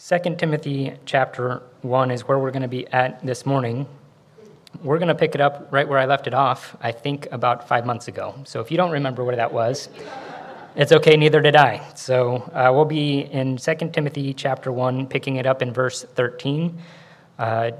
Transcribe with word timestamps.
2 0.00 0.36
Timothy 0.36 0.92
chapter 1.06 1.60
1 1.82 2.12
is 2.12 2.28
where 2.28 2.38
we're 2.38 2.52
going 2.52 2.62
to 2.62 2.68
be 2.68 2.86
at 2.92 3.20
this 3.26 3.44
morning. 3.44 3.84
We're 4.84 4.98
going 4.98 5.08
to 5.08 5.14
pick 5.14 5.34
it 5.34 5.40
up 5.40 5.66
right 5.72 5.88
where 5.88 5.98
I 5.98 6.04
left 6.04 6.28
it 6.28 6.34
off, 6.34 6.76
I 6.80 6.92
think 6.92 7.26
about 7.32 7.66
five 7.66 7.84
months 7.84 8.06
ago. 8.06 8.36
So 8.44 8.60
if 8.60 8.70
you 8.70 8.76
don't 8.76 8.92
remember 8.92 9.24
where 9.24 9.34
that 9.34 9.52
was, 9.52 9.88
it's 10.76 10.92
okay, 10.92 11.16
neither 11.16 11.40
did 11.40 11.56
I. 11.56 11.84
So 11.96 12.36
uh, 12.54 12.70
we'll 12.72 12.84
be 12.84 13.22
in 13.22 13.56
2 13.56 13.74
Timothy 13.92 14.32
chapter 14.34 14.70
1, 14.70 15.08
picking 15.08 15.34
it 15.34 15.46
up 15.46 15.62
in 15.62 15.72
verse 15.72 16.04
13. 16.04 16.78
Uh, 17.36 17.72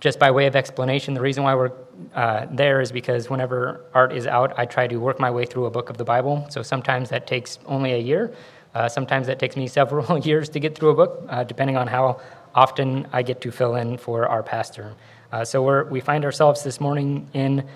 just 0.00 0.18
by 0.18 0.30
way 0.30 0.46
of 0.46 0.56
explanation, 0.56 1.12
the 1.12 1.20
reason 1.20 1.44
why 1.44 1.54
we're 1.54 1.72
uh, 2.14 2.46
there 2.50 2.80
is 2.80 2.90
because 2.90 3.28
whenever 3.28 3.84
art 3.92 4.14
is 4.14 4.26
out, 4.26 4.58
I 4.58 4.64
try 4.64 4.86
to 4.86 4.96
work 4.96 5.20
my 5.20 5.30
way 5.30 5.44
through 5.44 5.66
a 5.66 5.70
book 5.70 5.90
of 5.90 5.98
the 5.98 6.04
Bible. 6.04 6.46
So 6.48 6.62
sometimes 6.62 7.10
that 7.10 7.26
takes 7.26 7.58
only 7.66 7.92
a 7.92 7.98
year. 7.98 8.32
Uh, 8.74 8.88
sometimes 8.88 9.26
that 9.26 9.38
takes 9.38 9.56
me 9.56 9.66
several 9.66 10.18
years 10.26 10.48
to 10.50 10.60
get 10.60 10.76
through 10.76 10.90
a 10.90 10.94
book, 10.94 11.24
uh, 11.28 11.44
depending 11.44 11.76
on 11.76 11.86
how 11.86 12.20
often 12.54 13.06
I 13.12 13.22
get 13.22 13.40
to 13.42 13.50
fill 13.50 13.76
in 13.76 13.98
for 13.98 14.26
our 14.26 14.42
pastor. 14.42 14.94
Uh, 15.32 15.44
so 15.44 15.84
we 15.84 16.00
find 16.00 16.24
ourselves 16.24 16.62
this 16.62 16.80
morning 16.80 17.28
in 17.34 17.66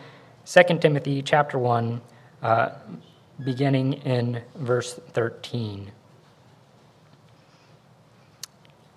2 0.47 0.79
Timothy 0.79 1.23
chapter 1.23 1.59
1, 1.59 2.01
uh, 2.43 2.71
beginning 3.45 3.95
in 4.05 4.43
verse 4.57 4.95
13. 5.13 5.91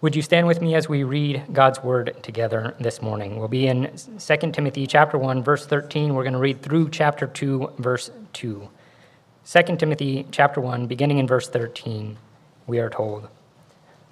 Would 0.02 0.16
you 0.16 0.22
stand 0.22 0.45
with 0.45 0.61
me 0.61 0.75
as 0.75 0.88
we 0.88 1.03
read 1.03 1.45
God's 1.52 1.81
word 1.81 2.16
together 2.22 2.75
this 2.80 3.02
morning? 3.02 3.38
We'll 3.38 3.48
be 3.48 3.67
in 3.67 3.91
2 4.20 4.52
Timothy 4.52 4.86
chapter 4.86 5.17
1 5.17 5.44
verse 5.44 5.66
13. 5.66 6.14
We're 6.14 6.23
going 6.23 6.34
to 6.34 6.39
read 6.39 6.61
through 6.61 6.89
chapter 6.89 7.25
2 7.25 7.73
verse 7.80 8.11
2. 8.34 8.70
2 9.50 9.78
Timothy 9.78 10.28
chapter 10.30 10.60
1 10.60 10.88
beginning 10.88 11.20
in 11.20 11.26
verse 11.26 11.48
13. 11.48 12.18
We 12.68 12.80
are 12.80 12.90
told, 12.90 13.30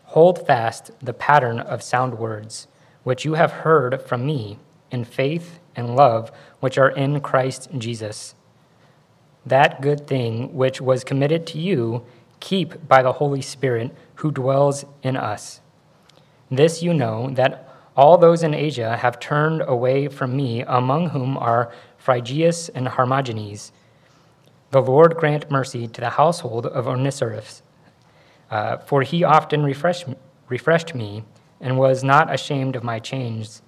"Hold 0.06 0.48
fast 0.48 0.92
the 1.02 1.12
pattern 1.12 1.60
of 1.60 1.84
sound 1.84 2.18
words 2.18 2.70
which 3.04 3.26
you 3.26 3.34
have 3.34 3.66
heard 3.68 4.02
from 4.02 4.26
me 4.26 4.60
in 4.92 5.04
faith 5.04 5.60
and 5.76 5.94
love 5.94 6.32
which 6.62 6.78
are 6.78 6.88
in 6.88 7.20
Christ 7.20 7.68
Jesus. 7.78 8.34
That 9.46 9.82
good 9.82 10.08
thing 10.08 10.56
which 10.56 10.80
was 10.80 11.04
committed 11.04 11.46
to 11.48 11.60
you 11.60 12.04
keep 12.40 12.88
by 12.88 13.04
the 13.04 13.20
Holy 13.20 13.42
Spirit 13.42 13.94
who 14.16 14.32
dwells 14.32 14.86
in 15.04 15.18
us." 15.18 15.60
This 16.50 16.82
you 16.82 16.94
know, 16.94 17.30
that 17.32 17.68
all 17.98 18.18
those 18.18 18.42
in 18.42 18.54
Asia 18.54 18.96
have 18.96 19.20
turned 19.20 19.62
away 19.68 20.08
from 20.08 20.38
me, 20.38 20.62
among 20.62 21.10
whom 21.10 21.38
are 21.38 21.74
Phygellus 21.98 22.70
and 22.74 22.88
Hermogenes. 22.88 23.74
The 24.76 24.82
Lord 24.82 25.16
grant 25.16 25.50
mercy 25.50 25.88
to 25.88 26.02
the 26.02 26.10
household 26.10 26.66
of 26.66 26.86
Onesiphorus, 26.86 27.64
uh, 28.52 28.76
for 28.80 29.04
he 29.04 29.24
often 29.24 29.64
refreshed, 29.64 30.06
refreshed 30.50 30.94
me 30.94 31.24
and 31.62 31.78
was 31.78 32.04
not 32.04 32.34
ashamed 32.34 32.76
of 32.76 32.84
my 32.84 33.00
chains. 33.00 33.62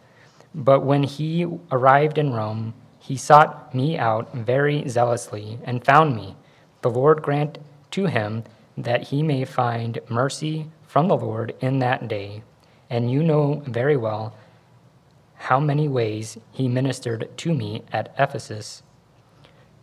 But 0.54 0.84
when 0.84 1.04
he 1.04 1.48
arrived 1.72 2.18
in 2.18 2.34
Rome, 2.34 2.74
he 3.00 3.16
sought 3.16 3.74
me 3.74 3.98
out 3.98 4.34
very 4.34 4.86
zealously 4.90 5.60
and 5.64 5.86
found 5.86 6.14
me. 6.14 6.36
The 6.82 6.90
Lord 6.90 7.22
grant 7.22 7.58
to 7.92 8.08
him 8.08 8.44
that 8.76 9.04
he 9.04 9.24
may 9.24 9.46
find 9.46 10.02
mercy 10.10 10.70
from 10.88 11.08
the 11.08 11.16
Lord 11.16 11.56
in 11.62 11.80
that 11.80 12.10
day 12.10 12.44
and 12.90 13.10
you 13.10 13.24
know 13.24 13.64
very 13.66 13.96
well 13.96 14.36
how 15.36 15.62
many 15.62 15.88
ways 15.88 16.38
he 16.52 16.68
ministered 16.68 17.30
to 17.38 17.54
me 17.54 17.86
at 17.94 18.14
Ephesus. 18.20 18.84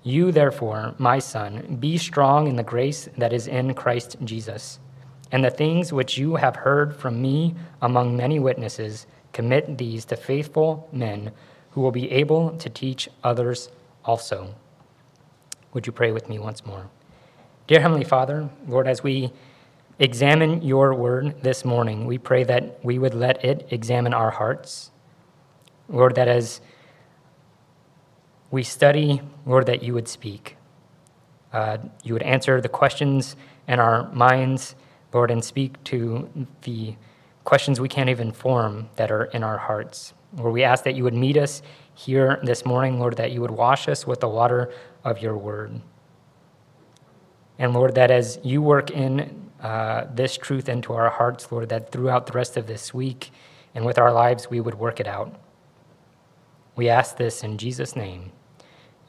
You, 0.04 0.30
therefore, 0.30 0.94
my 0.98 1.18
son, 1.18 1.78
be 1.80 1.98
strong 1.98 2.46
in 2.46 2.54
the 2.54 2.62
grace 2.62 3.08
that 3.18 3.32
is 3.32 3.48
in 3.48 3.74
Christ 3.74 4.16
Jesus. 4.22 4.78
And 5.32 5.42
the 5.42 5.50
things 5.50 5.92
which 5.92 6.16
you 6.16 6.36
have 6.36 6.54
heard 6.54 6.94
from 6.94 7.20
me 7.20 7.56
among 7.82 8.16
many 8.16 8.38
witnesses, 8.38 9.06
commit 9.32 9.78
these 9.78 10.04
to 10.04 10.16
faithful 10.16 10.88
men 10.92 11.32
who 11.70 11.80
will 11.80 11.90
be 11.90 12.12
able 12.12 12.50
to 12.58 12.70
teach 12.70 13.08
others 13.24 13.68
also. 14.04 14.54
Would 15.72 15.86
you 15.86 15.92
pray 15.92 16.12
with 16.12 16.28
me 16.28 16.38
once 16.38 16.64
more? 16.64 16.88
Dear 17.66 17.80
Heavenly 17.80 18.04
Father, 18.04 18.48
Lord, 18.68 18.86
as 18.86 19.02
we 19.02 19.32
examine 19.98 20.62
your 20.62 20.94
word 20.94 21.42
this 21.42 21.64
morning. 21.64 22.06
We 22.06 22.18
pray 22.18 22.44
that 22.44 22.84
we 22.84 22.98
would 22.98 23.14
let 23.14 23.44
it 23.44 23.66
examine 23.70 24.12
our 24.12 24.30
hearts. 24.30 24.90
Lord, 25.88 26.14
that 26.16 26.28
as 26.28 26.60
we 28.50 28.62
study, 28.62 29.20
Lord, 29.46 29.66
that 29.66 29.82
you 29.82 29.94
would 29.94 30.08
speak. 30.08 30.56
Uh, 31.52 31.78
you 32.02 32.12
would 32.12 32.22
answer 32.22 32.60
the 32.60 32.68
questions 32.68 33.36
in 33.68 33.80
our 33.80 34.10
minds, 34.12 34.74
Lord, 35.12 35.30
and 35.30 35.44
speak 35.44 35.82
to 35.84 36.28
the 36.62 36.96
questions 37.44 37.80
we 37.80 37.88
can't 37.88 38.10
even 38.10 38.32
form 38.32 38.88
that 38.96 39.10
are 39.10 39.24
in 39.24 39.44
our 39.44 39.58
hearts. 39.58 40.14
Lord, 40.36 40.52
we 40.52 40.64
ask 40.64 40.84
that 40.84 40.94
you 40.94 41.04
would 41.04 41.14
meet 41.14 41.36
us 41.36 41.62
here 41.94 42.40
this 42.42 42.64
morning, 42.66 42.98
Lord, 42.98 43.16
that 43.16 43.30
you 43.30 43.40
would 43.40 43.52
wash 43.52 43.88
us 43.88 44.06
with 44.06 44.20
the 44.20 44.28
water 44.28 44.72
of 45.04 45.20
your 45.20 45.36
word. 45.36 45.80
And 47.58 47.72
Lord, 47.72 47.94
that 47.94 48.10
as 48.10 48.40
you 48.42 48.62
work 48.62 48.90
in 48.90 49.50
uh, 49.62 50.06
this 50.12 50.36
truth 50.36 50.68
into 50.68 50.92
our 50.92 51.08
hearts, 51.08 51.50
Lord, 51.52 51.68
that 51.68 51.92
throughout 51.92 52.26
the 52.26 52.32
rest 52.32 52.56
of 52.56 52.66
this 52.66 52.92
week 52.92 53.30
and 53.74 53.84
with 53.84 53.98
our 53.98 54.12
lives, 54.12 54.50
we 54.50 54.60
would 54.60 54.74
work 54.74 54.98
it 54.98 55.06
out. 55.06 55.40
We 56.76 56.88
ask 56.88 57.16
this 57.16 57.44
in 57.44 57.56
Jesus' 57.56 57.94
name. 57.94 58.32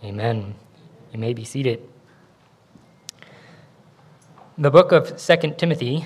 Amen. 0.03 0.53
You 1.11 1.17
may 1.17 1.33
be 1.33 1.43
seated. 1.43 1.81
The 4.57 4.69
book 4.69 4.91
of 4.91 5.19
Second 5.19 5.57
Timothy 5.57 6.05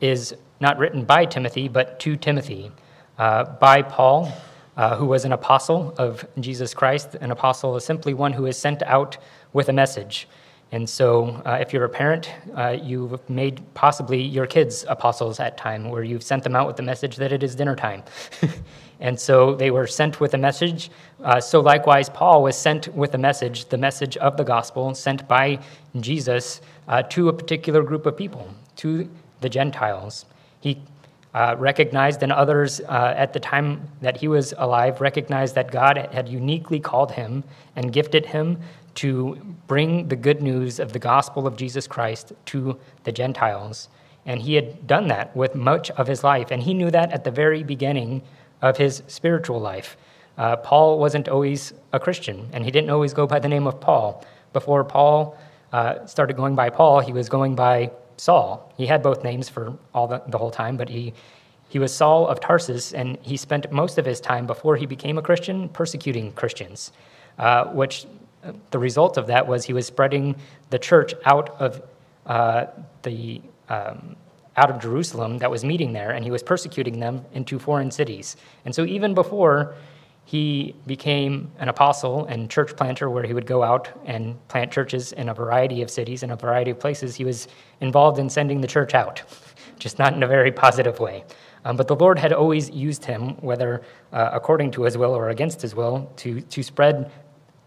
is 0.00 0.34
not 0.60 0.78
written 0.78 1.04
by 1.04 1.26
Timothy, 1.26 1.68
but 1.68 2.00
to 2.00 2.16
Timothy, 2.16 2.72
uh, 3.18 3.44
by 3.44 3.82
Paul, 3.82 4.32
uh, 4.78 4.96
who 4.96 5.04
was 5.04 5.26
an 5.26 5.32
apostle 5.32 5.94
of 5.98 6.26
Jesus 6.40 6.72
Christ. 6.72 7.16
An 7.20 7.30
apostle 7.30 7.76
is 7.76 7.84
simply 7.84 8.14
one 8.14 8.32
who 8.32 8.46
is 8.46 8.56
sent 8.56 8.82
out 8.84 9.18
with 9.52 9.68
a 9.68 9.74
message. 9.74 10.26
And 10.74 10.90
so, 10.90 11.40
uh, 11.46 11.58
if 11.60 11.72
you're 11.72 11.84
a 11.84 11.88
parent, 11.88 12.28
uh, 12.56 12.70
you've 12.70 13.30
made 13.30 13.62
possibly 13.74 14.20
your 14.20 14.44
kids 14.44 14.84
apostles 14.88 15.38
at 15.38 15.56
time, 15.56 15.88
where 15.88 16.02
you've 16.02 16.24
sent 16.24 16.42
them 16.42 16.56
out 16.56 16.66
with 16.66 16.74
the 16.74 16.82
message 16.82 17.14
that 17.18 17.30
it 17.30 17.44
is 17.44 17.54
dinner 17.54 17.76
time. 17.76 18.02
and 19.00 19.18
so 19.18 19.54
they 19.54 19.70
were 19.70 19.86
sent 19.86 20.18
with 20.18 20.34
a 20.34 20.38
message. 20.38 20.90
Uh, 21.22 21.40
so 21.40 21.60
likewise, 21.60 22.08
Paul 22.08 22.42
was 22.42 22.56
sent 22.56 22.88
with 22.88 23.14
a 23.14 23.18
message, 23.18 23.66
the 23.66 23.78
message 23.78 24.16
of 24.16 24.36
the 24.36 24.42
gospel, 24.42 24.92
sent 24.96 25.28
by 25.28 25.60
Jesus 26.00 26.60
uh, 26.88 27.02
to 27.02 27.28
a 27.28 27.32
particular 27.32 27.84
group 27.84 28.04
of 28.04 28.16
people, 28.16 28.52
to 28.78 29.08
the 29.42 29.48
Gentiles. 29.48 30.24
He 30.58 30.82
uh, 31.34 31.54
recognized, 31.56 32.24
and 32.24 32.32
others 32.32 32.80
uh, 32.80 33.14
at 33.16 33.32
the 33.32 33.38
time 33.38 33.88
that 34.00 34.16
he 34.16 34.26
was 34.26 34.54
alive 34.58 35.00
recognized 35.00 35.54
that 35.54 35.70
God 35.70 35.96
had 36.12 36.28
uniquely 36.28 36.80
called 36.80 37.12
him 37.12 37.44
and 37.76 37.92
gifted 37.92 38.26
him 38.26 38.58
to 38.96 39.36
bring 39.66 40.08
the 40.08 40.16
good 40.16 40.40
news 40.42 40.78
of 40.78 40.92
the 40.92 40.98
gospel 40.98 41.46
of 41.46 41.56
Jesus 41.56 41.86
Christ 41.86 42.32
to 42.46 42.78
the 43.04 43.12
Gentiles. 43.12 43.88
And 44.26 44.40
he 44.40 44.54
had 44.54 44.86
done 44.86 45.08
that 45.08 45.36
with 45.36 45.54
much 45.54 45.90
of 45.92 46.06
his 46.06 46.24
life. 46.24 46.50
And 46.50 46.62
he 46.62 46.74
knew 46.74 46.90
that 46.90 47.12
at 47.12 47.24
the 47.24 47.30
very 47.30 47.62
beginning 47.62 48.22
of 48.62 48.76
his 48.76 49.02
spiritual 49.06 49.60
life. 49.60 49.96
Uh, 50.36 50.56
Paul 50.56 50.98
wasn't 50.98 51.28
always 51.28 51.72
a 51.92 52.00
Christian, 52.00 52.48
and 52.52 52.64
he 52.64 52.70
didn't 52.70 52.90
always 52.90 53.12
go 53.12 53.26
by 53.26 53.38
the 53.38 53.48
name 53.48 53.66
of 53.66 53.80
Paul. 53.80 54.24
Before 54.52 54.82
Paul 54.82 55.36
uh, 55.72 56.06
started 56.06 56.36
going 56.36 56.54
by 56.54 56.70
Paul, 56.70 57.00
he 57.00 57.12
was 57.12 57.28
going 57.28 57.54
by 57.54 57.90
Saul. 58.16 58.72
He 58.76 58.86
had 58.86 59.02
both 59.02 59.22
names 59.22 59.48
for 59.48 59.76
all 59.92 60.06
the, 60.06 60.22
the 60.26 60.38
whole 60.38 60.50
time, 60.50 60.76
but 60.76 60.88
he, 60.88 61.12
he 61.68 61.78
was 61.78 61.94
Saul 61.94 62.26
of 62.26 62.40
Tarsus, 62.40 62.92
and 62.92 63.18
he 63.22 63.36
spent 63.36 63.70
most 63.70 63.98
of 63.98 64.04
his 64.04 64.20
time 64.20 64.46
before 64.46 64.76
he 64.76 64.86
became 64.86 65.18
a 65.18 65.22
Christian 65.22 65.68
persecuting 65.68 66.32
Christians, 66.32 66.92
uh, 67.38 67.66
which 67.66 68.06
the 68.70 68.78
result 68.78 69.16
of 69.16 69.26
that 69.28 69.46
was 69.46 69.64
he 69.64 69.72
was 69.72 69.86
spreading 69.86 70.36
the 70.70 70.78
church 70.78 71.14
out 71.24 71.60
of 71.60 71.82
uh, 72.26 72.66
the 73.02 73.40
um, 73.68 74.16
out 74.56 74.70
of 74.70 74.80
Jerusalem 74.80 75.38
that 75.38 75.50
was 75.50 75.64
meeting 75.64 75.92
there, 75.92 76.12
and 76.12 76.24
he 76.24 76.30
was 76.30 76.42
persecuting 76.42 77.00
them 77.00 77.24
into 77.32 77.58
foreign 77.58 77.90
cities. 77.90 78.36
And 78.64 78.74
so, 78.74 78.84
even 78.84 79.14
before 79.14 79.74
he 80.26 80.74
became 80.86 81.50
an 81.58 81.68
apostle 81.68 82.24
and 82.26 82.48
church 82.48 82.76
planter, 82.76 83.10
where 83.10 83.24
he 83.24 83.34
would 83.34 83.46
go 83.46 83.62
out 83.62 83.90
and 84.06 84.36
plant 84.48 84.72
churches 84.72 85.12
in 85.12 85.28
a 85.28 85.34
variety 85.34 85.82
of 85.82 85.90
cities 85.90 86.22
in 86.22 86.30
a 86.30 86.36
variety 86.36 86.70
of 86.70 86.80
places, 86.80 87.14
he 87.14 87.24
was 87.24 87.48
involved 87.80 88.18
in 88.18 88.30
sending 88.30 88.60
the 88.60 88.68
church 88.68 88.94
out, 88.94 89.22
just 89.78 89.98
not 89.98 90.14
in 90.14 90.22
a 90.22 90.26
very 90.26 90.52
positive 90.52 90.98
way. 90.98 91.24
Um, 91.66 91.76
but 91.76 91.88
the 91.88 91.96
Lord 91.96 92.18
had 92.18 92.32
always 92.32 92.70
used 92.70 93.04
him, 93.04 93.36
whether 93.40 93.82
uh, 94.12 94.30
according 94.32 94.70
to 94.72 94.82
his 94.82 94.98
will 94.98 95.14
or 95.16 95.30
against 95.30 95.62
his 95.62 95.74
will, 95.74 96.10
to, 96.16 96.40
to 96.42 96.62
spread 96.62 97.10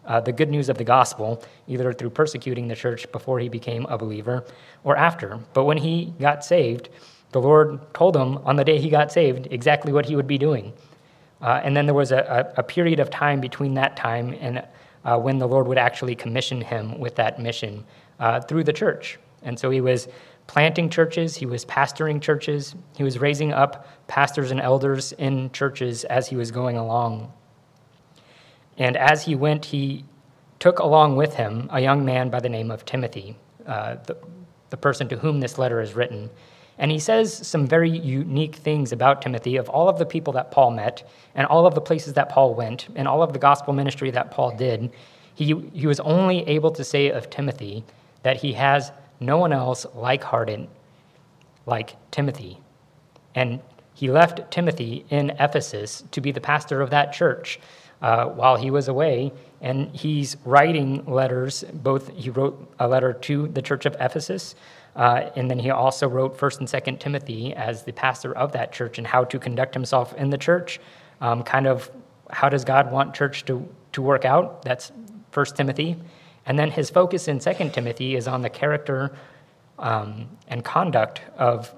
uh, 0.08 0.20
the 0.20 0.32
good 0.32 0.50
news 0.50 0.70
of 0.70 0.78
the 0.78 0.84
gospel, 0.84 1.44
either 1.68 1.94
through 1.94 2.10
persecuting 2.10 2.68
the 2.68 2.76
church 2.76 3.12
before 3.12 3.40
he 3.40 3.50
became 3.50 3.86
a 3.86 3.98
believer 3.98 4.46
or 4.84 4.98
after. 4.98 5.40
But 5.54 5.66
when 5.66 5.78
he 5.78 6.14
got 6.20 6.44
saved, 6.44 6.90
the 7.32 7.42
Lord 7.42 7.80
told 7.94 8.16
him 8.16 8.38
on 8.40 8.56
the 8.56 8.64
day 8.64 8.80
he 8.80 8.90
got 8.90 9.12
saved 9.12 9.48
exactly 9.52 9.92
what 9.92 10.06
he 10.06 10.16
would 10.16 10.28
be 10.28 10.38
doing. 10.38 10.74
Uh, 11.42 11.62
and 11.64 11.76
then 11.76 11.86
there 11.86 11.94
was 11.94 12.12
a, 12.12 12.54
a, 12.56 12.62
a, 12.62 12.64
period 12.64 13.00
of 13.00 13.12
time 13.12 13.40
between 13.40 13.76
that 13.76 13.96
time 13.96 14.36
and 14.40 14.66
uh, 15.06 15.20
when 15.20 15.38
the 15.38 15.48
Lord 15.48 15.68
would 15.68 15.78
actually 15.78 16.16
commission 16.16 16.62
him 16.62 16.98
with 17.00 17.16
that 17.16 17.40
mission 17.40 17.86
uh, 18.20 18.42
through 18.42 18.64
the 18.64 18.74
church. 18.74 19.20
And 19.44 19.60
so 19.60 19.70
he 19.70 19.82
was 19.82 20.08
planting 20.48 20.90
churches, 20.90 21.36
he 21.36 21.46
was 21.46 21.64
pastoring 21.66 22.22
churches, 22.22 22.76
he 22.96 23.04
was 23.04 23.20
raising 23.20 23.54
up 23.54 23.88
pastors 24.08 24.50
and 24.50 24.60
elders 24.60 25.12
in 25.14 25.52
churches 25.52 26.06
as 26.06 26.28
he 26.28 26.36
was 26.36 26.50
going 26.50 26.78
along. 26.78 27.32
And 28.78 28.96
as 28.96 29.24
he 29.24 29.36
went, 29.36 29.66
he 29.66 30.06
took 30.60 30.80
along 30.80 31.16
with 31.16 31.36
him 31.36 31.70
a 31.72 31.80
young 31.80 32.06
man 32.06 32.30
by 32.30 32.40
the 32.40 32.50
name 32.50 32.72
of 32.72 32.86
Timothy, 32.86 33.36
uh, 33.66 33.96
the, 34.06 34.18
the 34.70 34.78
person 34.78 35.08
to 35.10 35.18
whom 35.18 35.40
this 35.40 35.58
letter 35.58 35.82
is 35.82 35.94
written. 35.94 36.30
And 36.80 36.92
he 36.92 37.00
says 37.00 37.34
some 37.34 37.66
very 37.66 37.90
unique 37.90 38.56
things 38.56 38.92
about 38.92 39.22
Timothy 39.22 39.56
of 39.58 39.68
all 39.70 39.90
of 39.90 39.98
the 39.98 40.06
people 40.06 40.34
that 40.34 40.52
Paul 40.52 40.72
met 40.72 41.10
and 41.34 41.48
all 41.48 41.66
of 41.66 41.74
the 41.74 41.82
places 41.82 42.14
that 42.14 42.30
Paul 42.30 42.54
went 42.54 42.88
and 42.96 43.08
all 43.08 43.24
of 43.24 43.34
the 43.34 43.40
gospel 43.40 43.74
ministry 43.74 44.12
that 44.12 44.32
Paul 44.32 44.56
did. 44.56 44.92
He, 45.34 45.56
he 45.74 45.88
was 45.88 46.00
only 46.00 46.48
able 46.48 46.72
to 46.72 46.84
say 46.84 47.10
of 47.10 47.30
Timothy 47.30 47.84
that 48.24 48.38
he 48.38 48.54
has 48.54 48.92
no 49.20 49.38
one 49.38 49.54
else 49.54 49.86
like 49.96 50.24
hearted 50.24 50.68
like 51.66 51.96
Timothy. 52.12 52.60
And 53.34 53.60
he 53.94 54.12
left 54.12 54.52
Timothy 54.52 55.06
in 55.10 55.32
Ephesus 55.40 56.04
to 56.12 56.22
be 56.22 56.32
the 56.32 56.42
pastor 56.42 56.82
of 56.82 56.92
that 56.92 57.14
church 57.14 57.60
uh, 58.02 58.26
while 58.26 58.56
he 58.56 58.72
was 58.72 58.88
away. 58.88 59.32
And 59.62 59.96
he's 59.96 60.38
writing 60.46 61.06
letters, 61.06 61.64
both, 61.74 62.10
he 62.16 62.30
wrote 62.30 62.74
a 62.80 62.88
letter 62.88 63.14
to 63.14 63.48
the 63.48 63.62
church 63.62 63.86
of 63.86 63.96
Ephesus, 64.00 64.56
uh, 64.96 65.30
and 65.36 65.50
then 65.50 65.60
he 65.60 65.70
also 65.70 66.08
wrote 66.08 66.38
1st 66.38 66.60
and 66.60 66.68
2nd 66.68 67.00
Timothy 67.00 67.54
as 67.54 67.84
the 67.84 67.92
pastor 67.92 68.36
of 68.36 68.52
that 68.54 68.72
church 68.72 68.98
and 68.98 69.06
how 69.06 69.24
to 69.26 69.38
conduct 69.38 69.74
himself 69.76 70.14
in 70.16 70.32
the 70.32 70.38
church. 70.38 70.80
Um, 71.22 71.44
kind 71.44 71.68
of 71.68 71.92
how 72.32 72.50
does 72.50 72.66
God 72.66 72.92
want 72.92 73.14
church 73.14 73.46
to, 73.46 73.68
to 73.94 74.02
work 74.02 74.26
out? 74.26 74.64
That's 74.64 74.92
1st 75.32 75.56
Timothy. 75.56 75.96
And 76.48 76.58
then 76.58 76.72
his 76.72 76.90
focus 76.90 77.28
in 77.28 77.38
2nd 77.38 77.74
Timothy 77.74 78.16
is 78.16 78.28
on 78.28 78.42
the 78.42 78.50
character 78.50 79.16
um, 79.78 80.28
and 80.48 80.66
conduct 80.66 81.22
of, 81.38 81.74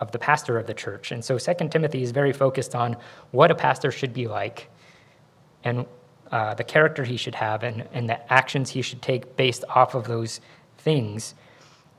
of 0.00 0.10
the 0.10 0.18
pastor 0.18 0.58
of 0.58 0.66
the 0.66 0.74
church. 0.74 1.12
And 1.12 1.24
so 1.24 1.36
2nd 1.36 1.70
Timothy 1.70 2.02
is 2.02 2.10
very 2.10 2.32
focused 2.32 2.74
on 2.74 2.96
what 3.30 3.52
a 3.52 3.54
pastor 3.54 3.92
should 3.92 4.12
be 4.12 4.26
like 4.26 4.68
and 5.66 5.84
uh, 6.30 6.54
the 6.54 6.64
character 6.64 7.04
he 7.04 7.16
should 7.16 7.34
have 7.34 7.62
and, 7.64 7.86
and 7.92 8.08
the 8.08 8.32
actions 8.32 8.70
he 8.70 8.82
should 8.82 9.02
take 9.02 9.36
based 9.36 9.64
off 9.68 9.94
of 9.94 10.06
those 10.06 10.40
things. 10.78 11.34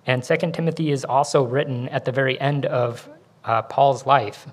And 0.05 0.23
Second 0.23 0.53
Timothy 0.53 0.91
is 0.91 1.03
also 1.03 1.43
written 1.43 1.89
at 1.89 2.05
the 2.05 2.11
very 2.11 2.39
end 2.39 2.65
of 2.65 3.07
uh, 3.43 3.61
Paul's 3.63 4.05
life. 4.05 4.47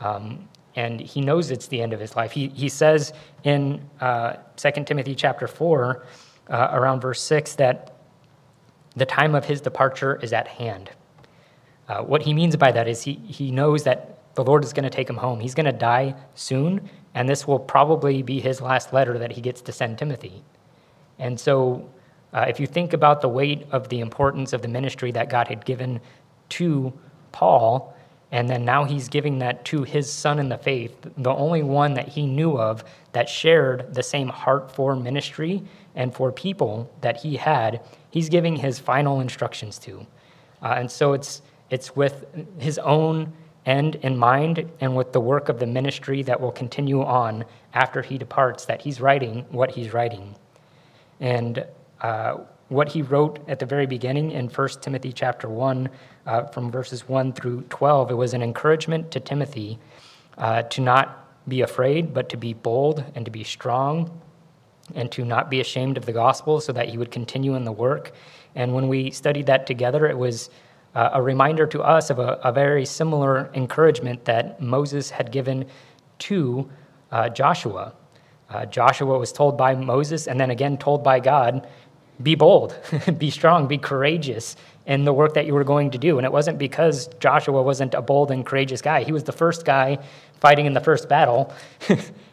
Um, 0.00 0.48
and 0.74 1.00
he 1.00 1.20
knows 1.20 1.50
it's 1.50 1.68
the 1.68 1.80
end 1.80 1.92
of 1.92 2.00
his 2.00 2.16
life. 2.16 2.32
He, 2.32 2.48
he 2.48 2.68
says 2.68 3.12
in 3.44 3.80
uh, 4.00 4.34
2 4.56 4.84
Timothy 4.84 5.14
chapter 5.14 5.46
4, 5.46 6.04
uh, 6.48 6.68
around 6.72 7.00
verse 7.00 7.22
6, 7.22 7.54
that 7.54 7.96
the 8.96 9.06
time 9.06 9.34
of 9.34 9.44
his 9.44 9.60
departure 9.60 10.18
is 10.22 10.32
at 10.32 10.48
hand. 10.48 10.90
Uh, 11.88 12.02
what 12.02 12.22
he 12.22 12.34
means 12.34 12.56
by 12.56 12.72
that 12.72 12.88
is 12.88 13.02
he, 13.02 13.14
he 13.14 13.50
knows 13.52 13.84
that 13.84 14.34
the 14.34 14.44
Lord 14.44 14.64
is 14.64 14.72
going 14.72 14.84
to 14.84 14.90
take 14.90 15.08
him 15.08 15.16
home. 15.16 15.40
He's 15.40 15.54
going 15.54 15.66
to 15.66 15.72
die 15.72 16.14
soon, 16.34 16.90
and 17.16 17.26
this 17.26 17.46
will 17.46 17.58
probably 17.58 18.22
be 18.22 18.40
his 18.40 18.60
last 18.60 18.92
letter 18.92 19.18
that 19.18 19.32
he 19.32 19.40
gets 19.40 19.62
to 19.62 19.72
send 19.72 19.98
Timothy. 19.98 20.44
And 21.18 21.40
so 21.40 21.88
uh, 22.34 22.44
if 22.46 22.60
you 22.60 22.66
think 22.66 22.92
about 22.92 23.22
the 23.22 23.28
weight 23.28 23.66
of 23.72 23.88
the 23.88 24.00
importance 24.00 24.52
of 24.52 24.60
the 24.60 24.68
ministry 24.68 25.10
that 25.12 25.30
God 25.30 25.48
had 25.48 25.64
given 25.64 25.98
to 26.50 26.92
Paul, 27.32 27.96
and 28.32 28.50
then 28.50 28.66
now 28.66 28.84
he's 28.84 29.08
giving 29.08 29.38
that 29.38 29.64
to 29.64 29.82
his 29.82 30.12
son 30.12 30.38
in 30.38 30.50
the 30.50 30.58
faith, 30.58 30.94
the 31.16 31.32
only 31.32 31.62
one 31.62 31.94
that 31.94 32.06
he 32.06 32.26
knew 32.26 32.58
of 32.58 32.84
that 33.12 33.30
shared 33.30 33.94
the 33.94 34.02
same 34.02 34.28
heart 34.28 34.70
for 34.70 34.94
ministry 34.94 35.62
and 35.94 36.14
for 36.14 36.30
people 36.30 36.90
that 37.00 37.16
he 37.16 37.36
had, 37.36 37.80
he's 38.10 38.28
giving 38.28 38.56
his 38.56 38.78
final 38.78 39.20
instructions 39.20 39.78
to. 39.78 40.06
Uh, 40.62 40.74
and 40.76 40.90
so 40.90 41.14
it's, 41.14 41.40
it's 41.70 41.96
with 41.96 42.26
his 42.58 42.78
own 42.78 43.32
end 43.66 43.96
in 43.96 44.16
mind 44.16 44.70
and 44.80 44.96
with 44.96 45.12
the 45.12 45.20
work 45.20 45.48
of 45.48 45.58
the 45.58 45.66
ministry 45.66 46.22
that 46.22 46.40
will 46.40 46.52
continue 46.52 47.02
on 47.02 47.44
after 47.74 48.00
he 48.00 48.16
departs 48.16 48.64
that 48.66 48.80
he's 48.80 49.00
writing 49.00 49.44
what 49.50 49.72
he's 49.72 49.92
writing. 49.92 50.34
And 51.20 51.66
uh, 52.00 52.38
what 52.68 52.88
he 52.88 53.02
wrote 53.02 53.38
at 53.48 53.58
the 53.58 53.66
very 53.66 53.86
beginning 53.86 54.30
in 54.30 54.48
1 54.48 54.68
Timothy 54.80 55.12
chapter 55.12 55.48
1, 55.48 55.88
uh, 56.26 56.44
from 56.46 56.70
verses 56.70 57.08
1 57.08 57.32
through 57.32 57.62
12. 57.62 58.10
It 58.10 58.14
was 58.14 58.34
an 58.34 58.42
encouragement 58.42 59.10
to 59.12 59.20
Timothy 59.20 59.78
uh, 60.38 60.62
to 60.62 60.80
not 60.80 61.48
be 61.48 61.60
afraid, 61.60 62.12
but 62.12 62.28
to 62.30 62.36
be 62.36 62.52
bold 62.52 63.04
and 63.14 63.24
to 63.24 63.30
be 63.30 63.44
strong 63.44 64.20
and 64.94 65.10
to 65.12 65.24
not 65.24 65.50
be 65.50 65.60
ashamed 65.60 65.96
of 65.96 66.06
the 66.06 66.12
gospel 66.12 66.60
so 66.60 66.72
that 66.72 66.88
he 66.88 66.98
would 66.98 67.10
continue 67.10 67.54
in 67.54 67.64
the 67.64 67.72
work. 67.72 68.12
And 68.54 68.74
when 68.74 68.88
we 68.88 69.10
studied 69.10 69.46
that 69.46 69.66
together, 69.66 70.06
it 70.06 70.18
was 70.18 70.50
uh, 70.96 71.10
a 71.12 71.20
reminder 71.20 71.66
to 71.66 71.82
us 71.82 72.08
of 72.08 72.18
a, 72.18 72.40
a, 72.42 72.50
very 72.50 72.86
similar 72.86 73.50
encouragement 73.52 74.24
that 74.24 74.62
Moses 74.62 75.10
had 75.10 75.30
given 75.30 75.66
to 76.18 76.66
uh, 77.12 77.28
Joshua. 77.28 77.92
Uh, 78.48 78.64
Joshua 78.64 79.18
was 79.18 79.30
told 79.30 79.58
by 79.58 79.74
Moses 79.74 80.26
and 80.26 80.40
then 80.40 80.50
again 80.50 80.78
told 80.78 81.04
by 81.04 81.20
God 81.20 81.68
be 82.22 82.34
bold, 82.34 82.74
be 83.18 83.28
strong, 83.28 83.66
be 83.66 83.76
courageous 83.76 84.56
in 84.86 85.04
the 85.04 85.12
work 85.12 85.34
that 85.34 85.44
you 85.44 85.52
were 85.52 85.64
going 85.64 85.90
to 85.90 85.98
do. 85.98 86.16
And 86.16 86.24
it 86.24 86.32
wasn't 86.32 86.56
because 86.56 87.08
Joshua 87.20 87.62
wasn't 87.62 87.92
a 87.92 88.00
bold 88.00 88.30
and 88.30 88.46
courageous 88.46 88.80
guy. 88.80 89.02
He 89.02 89.12
was 89.12 89.24
the 89.24 89.32
first 89.32 89.66
guy 89.66 89.98
fighting 90.40 90.64
in 90.64 90.72
the 90.72 90.80
first 90.80 91.10
battle, 91.10 91.52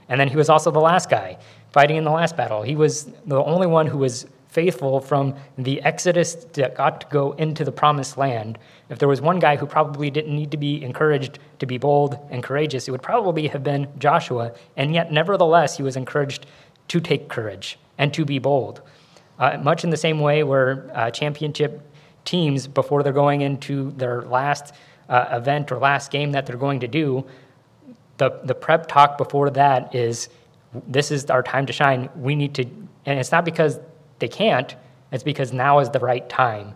and 0.07 0.21
then 0.21 0.30
he 0.30 0.38
was 0.38 0.48
also 0.48 0.71
the 0.71 0.80
last 0.80 1.10
guy 1.10 1.38
fighting 1.74 1.98
in 1.98 2.06
the 2.06 2.12
last 2.12 2.38
battle. 2.38 2.62
He 2.62 2.77
was 2.77 3.10
the 3.25 3.44
only 3.44 3.68
one 3.68 3.88
who 3.88 3.98
was 3.98 4.25
faithful 4.53 5.01
from 5.01 5.35
the 5.57 5.81
Exodus 5.81 6.35
that 6.53 6.75
got 6.75 7.01
to 7.01 7.07
go 7.07 7.31
into 7.33 7.65
the 7.65 7.71
promised 7.71 8.17
land. 8.17 8.59
If 8.89 9.00
there 9.00 9.07
was 9.07 9.19
one 9.19 9.39
guy 9.39 9.55
who 9.55 9.65
probably 9.65 10.11
didn't 10.11 10.35
need 10.35 10.51
to 10.51 10.57
be 10.57 10.83
encouraged 10.83 11.39
to 11.59 11.65
be 11.65 11.79
bold 11.79 12.19
and 12.29 12.44
courageous, 12.44 12.88
it 12.88 12.91
would 12.91 13.01
probably 13.01 13.47
have 13.47 13.63
been 13.63 13.88
Joshua. 13.97 14.53
And 14.77 14.94
yet, 14.94 15.11
nevertheless, 15.11 15.75
he 15.75 15.83
was 15.83 15.95
encouraged 15.95 16.45
to 16.89 17.00
take 17.00 17.29
courage 17.29 17.79
and 17.97 18.13
to 18.13 18.25
be 18.25 18.38
bold. 18.38 18.81
Uh, 19.39 19.57
much 19.57 19.83
in 19.83 19.89
the 19.89 19.97
same 19.97 20.19
way 20.19 20.44
where 20.44 20.89
uh, 20.94 21.09
championship 21.09 21.81
teams, 22.23 22.67
before 22.67 23.01
they're 23.01 23.11
going 23.11 23.41
into 23.41 23.91
their 23.91 24.21
last 24.21 24.73
uh, 25.09 25.25
event 25.31 25.71
or 25.71 25.79
last 25.79 26.11
game 26.11 26.31
that 26.33 26.45
they're 26.45 26.57
going 26.57 26.79
to 26.79 26.88
do, 26.88 27.25
the, 28.17 28.39
the 28.44 28.53
prep 28.53 28.88
talk 28.88 29.17
before 29.17 29.50
that 29.50 29.95
is 29.95 30.29
this 30.88 31.09
is 31.11 31.29
our 31.29 31.41
time 31.41 31.65
to 31.65 31.73
shine. 31.73 32.09
We 32.15 32.35
need 32.35 32.53
to, 32.55 32.63
and 33.05 33.19
it's 33.19 33.31
not 33.31 33.45
because 33.45 33.79
they 34.24 34.30
can't, 34.30 34.74
it's 35.12 35.22
because 35.22 35.52
now 35.52 35.80
is 35.80 35.90
the 35.90 36.00
right 36.00 36.28
time 36.30 36.75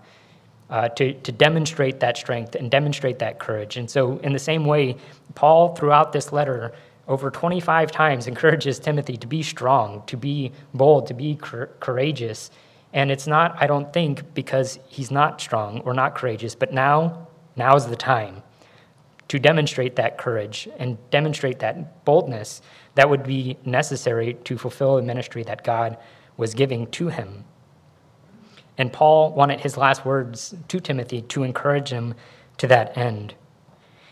uh, 0.70 0.90
to, 0.90 1.14
to 1.14 1.32
demonstrate 1.32 2.02
that 2.02 2.18
strength 2.18 2.56
and 2.56 2.70
demonstrate 2.70 3.20
that 3.20 3.40
courage. 3.40 3.78
And 3.78 3.90
so, 3.90 4.18
in 4.18 4.34
the 4.34 4.40
same 4.40 4.66
way, 4.66 4.98
Paul, 5.34 5.74
throughout 5.74 6.12
this 6.12 6.34
letter, 6.34 6.74
over 7.08 7.32
25 7.32 7.90
times 7.90 8.28
encourages 8.34 8.80
Timothy 8.80 9.16
to 9.16 9.28
be 9.28 9.42
strong, 9.44 10.04
to 10.08 10.18
be 10.18 10.52
bold, 10.74 11.08
to 11.08 11.14
be 11.14 11.40
courageous. 11.40 12.52
And 12.92 13.12
it's 13.12 13.28
not, 13.28 13.56
I 13.62 13.66
don't 13.66 13.94
think, 13.94 14.34
because 14.34 14.78
he's 14.88 15.10
not 15.10 15.40
strong 15.40 15.80
or 15.86 15.94
not 15.94 16.16
courageous, 16.16 16.54
but 16.54 16.74
now, 16.74 17.30
now 17.56 17.78
is 17.78 17.86
the 17.86 17.96
time 17.96 18.44
to 19.30 19.40
demonstrate 19.40 19.96
that 19.96 20.18
courage 20.18 20.68
and 20.80 20.98
demonstrate 21.12 21.60
that 21.60 22.04
boldness 22.04 22.62
that 22.96 23.10
would 23.10 23.24
be 23.24 23.56
necessary 23.64 24.34
to 24.44 24.58
fulfill 24.58 24.98
the 24.98 25.02
ministry 25.02 25.44
that 25.44 25.64
God 25.64 25.98
was 26.38 26.54
giving 26.54 26.88
to 26.92 27.10
him. 27.10 27.44
And 28.78 28.94
Paul 28.94 29.34
wanted 29.34 29.60
his 29.60 29.76
last 29.76 30.06
words 30.06 30.56
to 30.68 30.80
Timothy 30.80 31.22
to 31.24 31.44
encourage 31.44 31.90
him 31.90 32.14
to 32.58 32.68
that 32.68 32.96
end. 32.98 33.34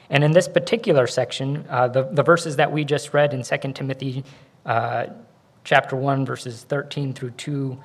And 0.09 0.23
in 0.23 0.31
this 0.31 0.47
particular 0.47 1.07
section, 1.07 1.65
uh, 1.69 1.87
the, 1.87 2.03
the 2.03 2.23
verses 2.23 2.55
that 2.57 2.71
we 2.71 2.83
just 2.83 3.13
read 3.13 3.33
in 3.33 3.43
2 3.43 3.73
Timothy 3.73 4.23
uh, 4.65 5.07
chapter 5.63 5.95
1, 5.95 6.25
verses 6.25 6.63
13 6.63 7.13
through 7.13 7.31
2, 7.31 7.77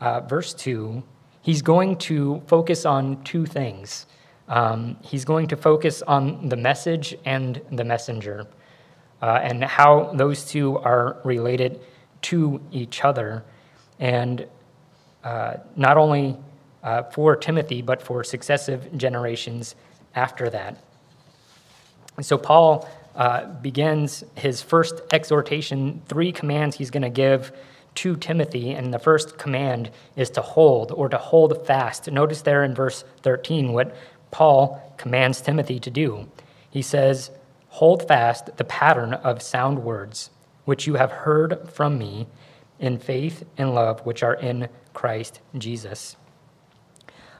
uh, 0.00 0.20
verse 0.22 0.54
2, 0.54 1.02
he's 1.42 1.62
going 1.62 1.96
to 1.96 2.42
focus 2.46 2.84
on 2.84 3.22
two 3.24 3.46
things. 3.46 4.06
Um, 4.48 4.96
he's 5.02 5.24
going 5.24 5.46
to 5.48 5.56
focus 5.56 6.02
on 6.02 6.48
the 6.48 6.56
message 6.56 7.16
and 7.24 7.60
the 7.70 7.84
messenger 7.84 8.46
uh, 9.22 9.38
and 9.42 9.62
how 9.62 10.12
those 10.14 10.44
two 10.44 10.78
are 10.78 11.18
related 11.24 11.80
to 12.22 12.60
each 12.72 13.04
other. 13.04 13.44
And 14.02 14.48
uh, 15.22 15.58
not 15.76 15.96
only 15.96 16.36
uh, 16.82 17.04
for 17.04 17.36
Timothy, 17.36 17.82
but 17.82 18.02
for 18.02 18.24
successive 18.24 18.98
generations 18.98 19.76
after 20.16 20.50
that. 20.50 20.82
And 22.16 22.26
so 22.26 22.36
Paul 22.36 22.88
uh, 23.14 23.46
begins 23.46 24.24
his 24.34 24.60
first 24.60 25.00
exhortation, 25.12 26.02
three 26.08 26.32
commands 26.32 26.76
he's 26.76 26.90
going 26.90 27.04
to 27.04 27.10
give 27.10 27.52
to 27.94 28.16
Timothy. 28.16 28.72
And 28.72 28.92
the 28.92 28.98
first 28.98 29.38
command 29.38 29.92
is 30.16 30.30
to 30.30 30.42
hold 30.42 30.90
or 30.90 31.08
to 31.08 31.18
hold 31.18 31.64
fast. 31.64 32.10
Notice 32.10 32.42
there 32.42 32.64
in 32.64 32.74
verse 32.74 33.04
13 33.22 33.72
what 33.72 33.94
Paul 34.32 34.94
commands 34.96 35.40
Timothy 35.40 35.78
to 35.78 35.90
do. 35.90 36.28
He 36.68 36.82
says, 36.82 37.30
Hold 37.68 38.08
fast 38.08 38.56
the 38.56 38.64
pattern 38.64 39.14
of 39.14 39.40
sound 39.40 39.84
words, 39.84 40.30
which 40.64 40.88
you 40.88 40.94
have 40.94 41.12
heard 41.12 41.70
from 41.70 41.98
me 41.98 42.26
in 42.82 42.98
faith 42.98 43.44
and 43.56 43.74
love, 43.74 44.00
which 44.00 44.22
are 44.22 44.34
in 44.34 44.68
Christ 44.92 45.40
Jesus. 45.56 46.16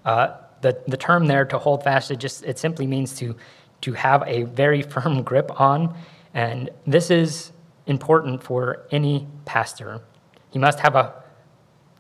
Uh, 0.05 0.37
the, 0.63 0.81
the 0.87 0.97
term 0.97 1.27
there 1.27 1.45
to 1.45 1.59
hold 1.59 1.85
fast, 1.85 2.11
it 2.11 2.17
just 2.17 2.45
it 2.45 2.59
simply 2.59 2.87
means 2.87 3.15
to, 3.17 3.37
to 3.83 3.93
have 3.93 4.23
a 4.27 4.45
very 4.45 4.81
firm 4.95 5.23
grip 5.23 5.61
on. 5.61 5.95
And 6.33 6.71
this 6.87 7.11
is 7.11 7.53
important 7.87 8.43
for 8.43 8.87
any 8.91 9.27
pastor. 9.45 10.01
He 10.51 10.59
must 10.59 10.81
have 10.81 10.95
a 10.95 11.23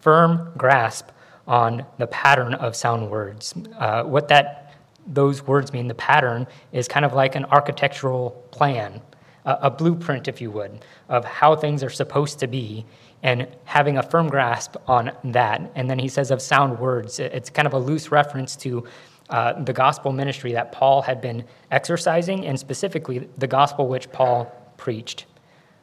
firm 0.00 0.52
grasp 0.56 1.08
on 1.46 1.84
the 1.98 2.06
pattern 2.06 2.54
of 2.54 2.76
sound 2.76 3.10
words. 3.10 3.54
Uh, 3.76 4.04
what 4.04 4.28
that 4.28 4.62
those 5.06 5.42
words 5.42 5.72
mean, 5.72 5.88
the 5.88 5.94
pattern, 5.94 6.46
is 6.70 6.86
kind 6.86 7.04
of 7.04 7.12
like 7.12 7.34
an 7.34 7.44
architectural 7.46 8.30
plan, 8.52 9.00
a, 9.44 9.58
a 9.62 9.70
blueprint, 9.70 10.28
if 10.28 10.40
you 10.40 10.50
would, 10.52 10.84
of 11.08 11.24
how 11.24 11.56
things 11.56 11.82
are 11.82 11.90
supposed 11.90 12.38
to 12.38 12.46
be, 12.46 12.86
and 13.22 13.46
having 13.64 13.98
a 13.98 14.02
firm 14.02 14.28
grasp 14.28 14.76
on 14.86 15.12
that. 15.24 15.70
And 15.74 15.88
then 15.88 15.98
he 15.98 16.08
says 16.08 16.30
of 16.30 16.42
sound 16.42 16.78
words, 16.78 17.18
it's 17.18 17.50
kind 17.50 17.66
of 17.66 17.72
a 17.72 17.78
loose 17.78 18.10
reference 18.10 18.56
to 18.56 18.84
uh, 19.30 19.62
the 19.62 19.72
gospel 19.72 20.12
ministry 20.12 20.52
that 20.52 20.72
Paul 20.72 21.02
had 21.02 21.20
been 21.20 21.44
exercising, 21.70 22.44
and 22.46 22.58
specifically 22.58 23.28
the 23.38 23.46
gospel 23.46 23.88
which 23.88 24.10
Paul 24.12 24.52
preached. 24.76 25.26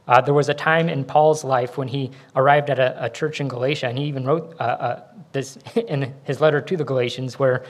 Uh, 0.08 0.20
there 0.22 0.34
was 0.34 0.50
a 0.50 0.54
time 0.54 0.90
in 0.90 1.06
Paul's 1.06 1.44
life 1.44 1.78
when 1.78 1.88
he 1.88 2.12
arrived 2.36 2.70
at 2.70 2.80
a, 2.80 3.06
a 3.06 3.10
church 3.10 3.40
in 3.40 3.48
Galatia, 3.48 3.88
and 3.88 3.98
he 3.98 4.06
even 4.06 4.26
wrote 4.26 4.56
uh, 4.60 4.64
uh, 4.64 5.04
this 5.32 5.58
in 5.88 6.14
his 6.24 6.42
letter 6.42 6.62
to 6.62 6.78
the 6.78 6.84
Galatians, 6.84 7.40
where 7.40 7.64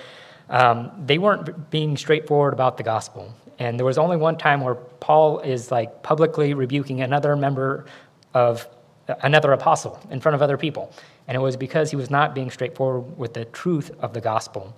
um, 0.50 0.92
they 1.06 1.18
weren't 1.18 1.70
being 1.70 1.96
straightforward 1.96 2.54
about 2.54 2.78
the 2.78 2.84
gospel. 2.84 3.34
And 3.60 3.78
there 3.78 3.86
was 3.86 3.98
only 3.98 4.18
one 4.18 4.38
time 4.38 4.62
where 4.62 4.76
Paul 4.76 5.40
is 5.40 5.70
like 5.70 6.02
publicly 6.02 6.54
rebuking 6.54 7.02
another 7.02 7.36
member 7.36 7.86
of 8.34 8.68
another 9.22 9.52
apostle 9.54 10.00
in 10.10 10.20
front 10.20 10.36
of 10.36 10.42
other 10.42 10.58
people. 10.58 10.92
And 11.28 11.36
it 11.36 11.40
was 11.40 11.58
because 11.58 11.90
he 11.90 11.96
was 11.96 12.10
not 12.10 12.34
being 12.36 12.50
straightforward 12.50 13.18
with 13.18 13.34
the 13.34 13.46
truth 13.46 13.92
of 14.00 14.14
the 14.14 14.22
gospel. 14.22 14.76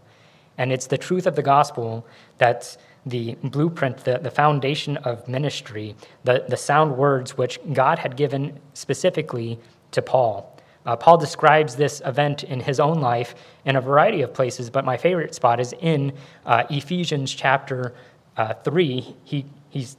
And 0.58 0.72
it's 0.72 0.88
the 0.88 0.98
truth 0.98 1.28
of 1.28 1.36
the 1.36 1.42
gospel 1.42 2.06
that's 2.38 2.78
the 3.06 3.36
blueprint, 3.44 3.98
the, 3.98 4.20
the 4.20 4.30
foundation 4.30 4.98
of 4.98 5.28
ministry, 5.28 5.96
the, 6.24 6.46
the 6.48 6.58
sound 6.58 6.98
words 6.98 7.38
which 7.38 7.60
God 7.74 8.00
had 8.00 8.16
given 8.16 8.60
specifically 8.74 9.60
to 9.92 10.02
Paul. 10.02 10.56
Uh, 10.86 10.96
Paul 10.96 11.18
describes 11.18 11.76
this 11.76 12.02
event 12.06 12.44
in 12.44 12.60
his 12.60 12.80
own 12.80 13.02
life 13.02 13.36
in 13.66 13.76
a 13.76 13.82
variety 13.82 14.22
of 14.22 14.34
places, 14.34 14.70
but 14.70 14.84
my 14.84 14.98
favorite 14.98 15.36
spot 15.36 15.60
is 15.60 15.74
in 15.80 16.14
uh, 16.46 16.64
Ephesians 16.70 17.34
chapter 17.34 17.94
uh, 18.38 18.54
3. 18.54 19.16
He, 19.24 19.46
he's 19.70 19.98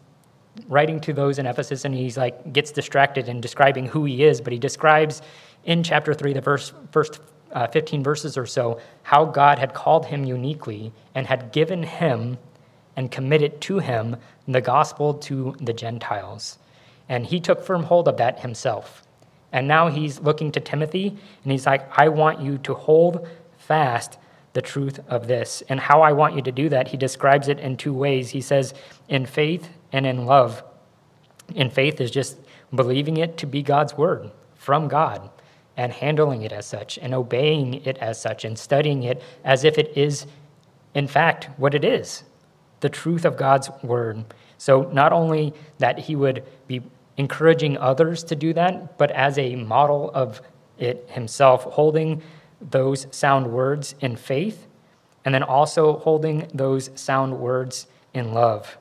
writing 0.68 1.00
to 1.00 1.12
those 1.12 1.38
in 1.38 1.46
Ephesus 1.46 1.84
and 1.84 1.94
he's 1.94 2.16
like 2.16 2.52
gets 2.52 2.72
distracted 2.72 3.28
in 3.28 3.40
describing 3.40 3.86
who 3.86 4.04
he 4.04 4.24
is, 4.24 4.40
but 4.40 4.52
he 4.52 4.58
describes 4.58 5.22
in 5.64 5.82
chapter 5.82 6.12
3, 6.12 6.32
the 6.32 6.40
verse, 6.40 6.72
first 6.90 7.20
uh, 7.52 7.66
15 7.68 8.02
verses 8.02 8.36
or 8.36 8.46
so, 8.46 8.80
how 9.02 9.24
God 9.24 9.58
had 9.58 9.74
called 9.74 10.06
him 10.06 10.24
uniquely 10.24 10.92
and 11.14 11.26
had 11.26 11.52
given 11.52 11.82
him 11.82 12.38
and 12.96 13.10
committed 13.10 13.60
to 13.62 13.78
him 13.78 14.16
the 14.48 14.60
gospel 14.60 15.14
to 15.14 15.54
the 15.60 15.72
Gentiles. 15.72 16.58
And 17.08 17.26
he 17.26 17.40
took 17.40 17.62
firm 17.62 17.84
hold 17.84 18.08
of 18.08 18.16
that 18.16 18.40
himself. 18.40 19.06
And 19.52 19.68
now 19.68 19.88
he's 19.88 20.20
looking 20.20 20.50
to 20.52 20.60
Timothy 20.60 21.08
and 21.42 21.52
he's 21.52 21.66
like, 21.66 21.86
I 21.98 22.08
want 22.08 22.40
you 22.40 22.58
to 22.58 22.74
hold 22.74 23.28
fast 23.58 24.18
the 24.54 24.62
truth 24.62 25.00
of 25.08 25.28
this. 25.28 25.62
And 25.68 25.80
how 25.80 26.02
I 26.02 26.12
want 26.12 26.34
you 26.36 26.42
to 26.42 26.52
do 26.52 26.68
that, 26.70 26.88
he 26.88 26.96
describes 26.96 27.48
it 27.48 27.58
in 27.58 27.76
two 27.76 27.94
ways. 27.94 28.30
He 28.30 28.40
says, 28.40 28.74
in 29.08 29.24
faith 29.26 29.68
and 29.92 30.06
in 30.06 30.26
love. 30.26 30.62
In 31.54 31.70
faith 31.70 32.00
is 32.00 32.10
just 32.10 32.38
believing 32.74 33.16
it 33.18 33.36
to 33.38 33.46
be 33.46 33.62
God's 33.62 33.96
word 33.96 34.30
from 34.54 34.88
God 34.88 35.30
and 35.76 35.92
handling 35.92 36.42
it 36.42 36.52
as 36.52 36.66
such 36.66 36.98
and 36.98 37.14
obeying 37.14 37.74
it 37.84 37.98
as 37.98 38.20
such 38.20 38.44
and 38.44 38.58
studying 38.58 39.02
it 39.02 39.22
as 39.44 39.64
if 39.64 39.78
it 39.78 39.96
is, 39.96 40.26
in 40.94 41.06
fact, 41.06 41.48
what 41.56 41.74
it 41.74 41.84
is 41.84 42.24
the 42.80 42.88
truth 42.88 43.24
of 43.24 43.36
God's 43.36 43.70
word. 43.82 44.24
So, 44.58 44.90
not 44.92 45.12
only 45.12 45.54
that 45.78 46.00
he 46.00 46.16
would 46.16 46.44
be 46.66 46.82
encouraging 47.16 47.78
others 47.78 48.24
to 48.24 48.34
do 48.34 48.52
that, 48.54 48.98
but 48.98 49.10
as 49.12 49.38
a 49.38 49.54
model 49.56 50.10
of 50.12 50.42
it 50.78 51.08
himself, 51.10 51.62
holding 51.62 52.22
those 52.60 53.06
sound 53.10 53.46
words 53.46 53.94
in 54.00 54.16
faith, 54.16 54.66
and 55.24 55.32
then 55.32 55.42
also 55.42 55.98
holding 55.98 56.48
those 56.52 56.90
sound 56.96 57.38
words 57.38 57.86
in 58.12 58.34
love. 58.34 58.78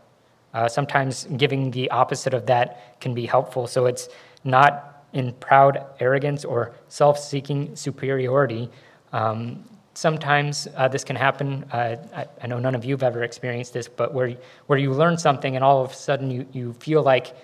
Uh, 0.53 0.67
sometimes 0.67 1.27
giving 1.37 1.71
the 1.71 1.89
opposite 1.91 2.33
of 2.33 2.45
that 2.45 2.99
can 2.99 3.13
be 3.13 3.25
helpful. 3.25 3.67
So 3.67 3.85
it's 3.85 4.09
not 4.43 5.05
in 5.13 5.33
proud 5.33 5.85
arrogance 5.99 6.45
or 6.45 6.73
self 6.87 7.19
seeking 7.19 7.75
superiority. 7.75 8.69
Um, 9.13 9.63
sometimes 9.93 10.67
uh, 10.75 10.87
this 10.87 11.03
can 11.03 11.15
happen. 11.15 11.65
Uh, 11.71 11.97
I, 12.15 12.25
I, 12.41 12.47
know 12.47 12.59
none 12.59 12.75
of 12.75 12.85
you 12.85 12.93
have 12.93 13.03
ever 13.03 13.23
experienced 13.23 13.73
this, 13.73 13.87
but 13.87 14.13
where, 14.13 14.35
where 14.67 14.79
you 14.79 14.93
learn 14.93 15.17
something 15.17 15.55
and 15.55 15.65
all 15.65 15.83
of 15.83 15.91
a 15.91 15.93
sudden 15.93 16.31
you, 16.31 16.47
you 16.53 16.73
feel 16.73 17.03
like 17.03 17.35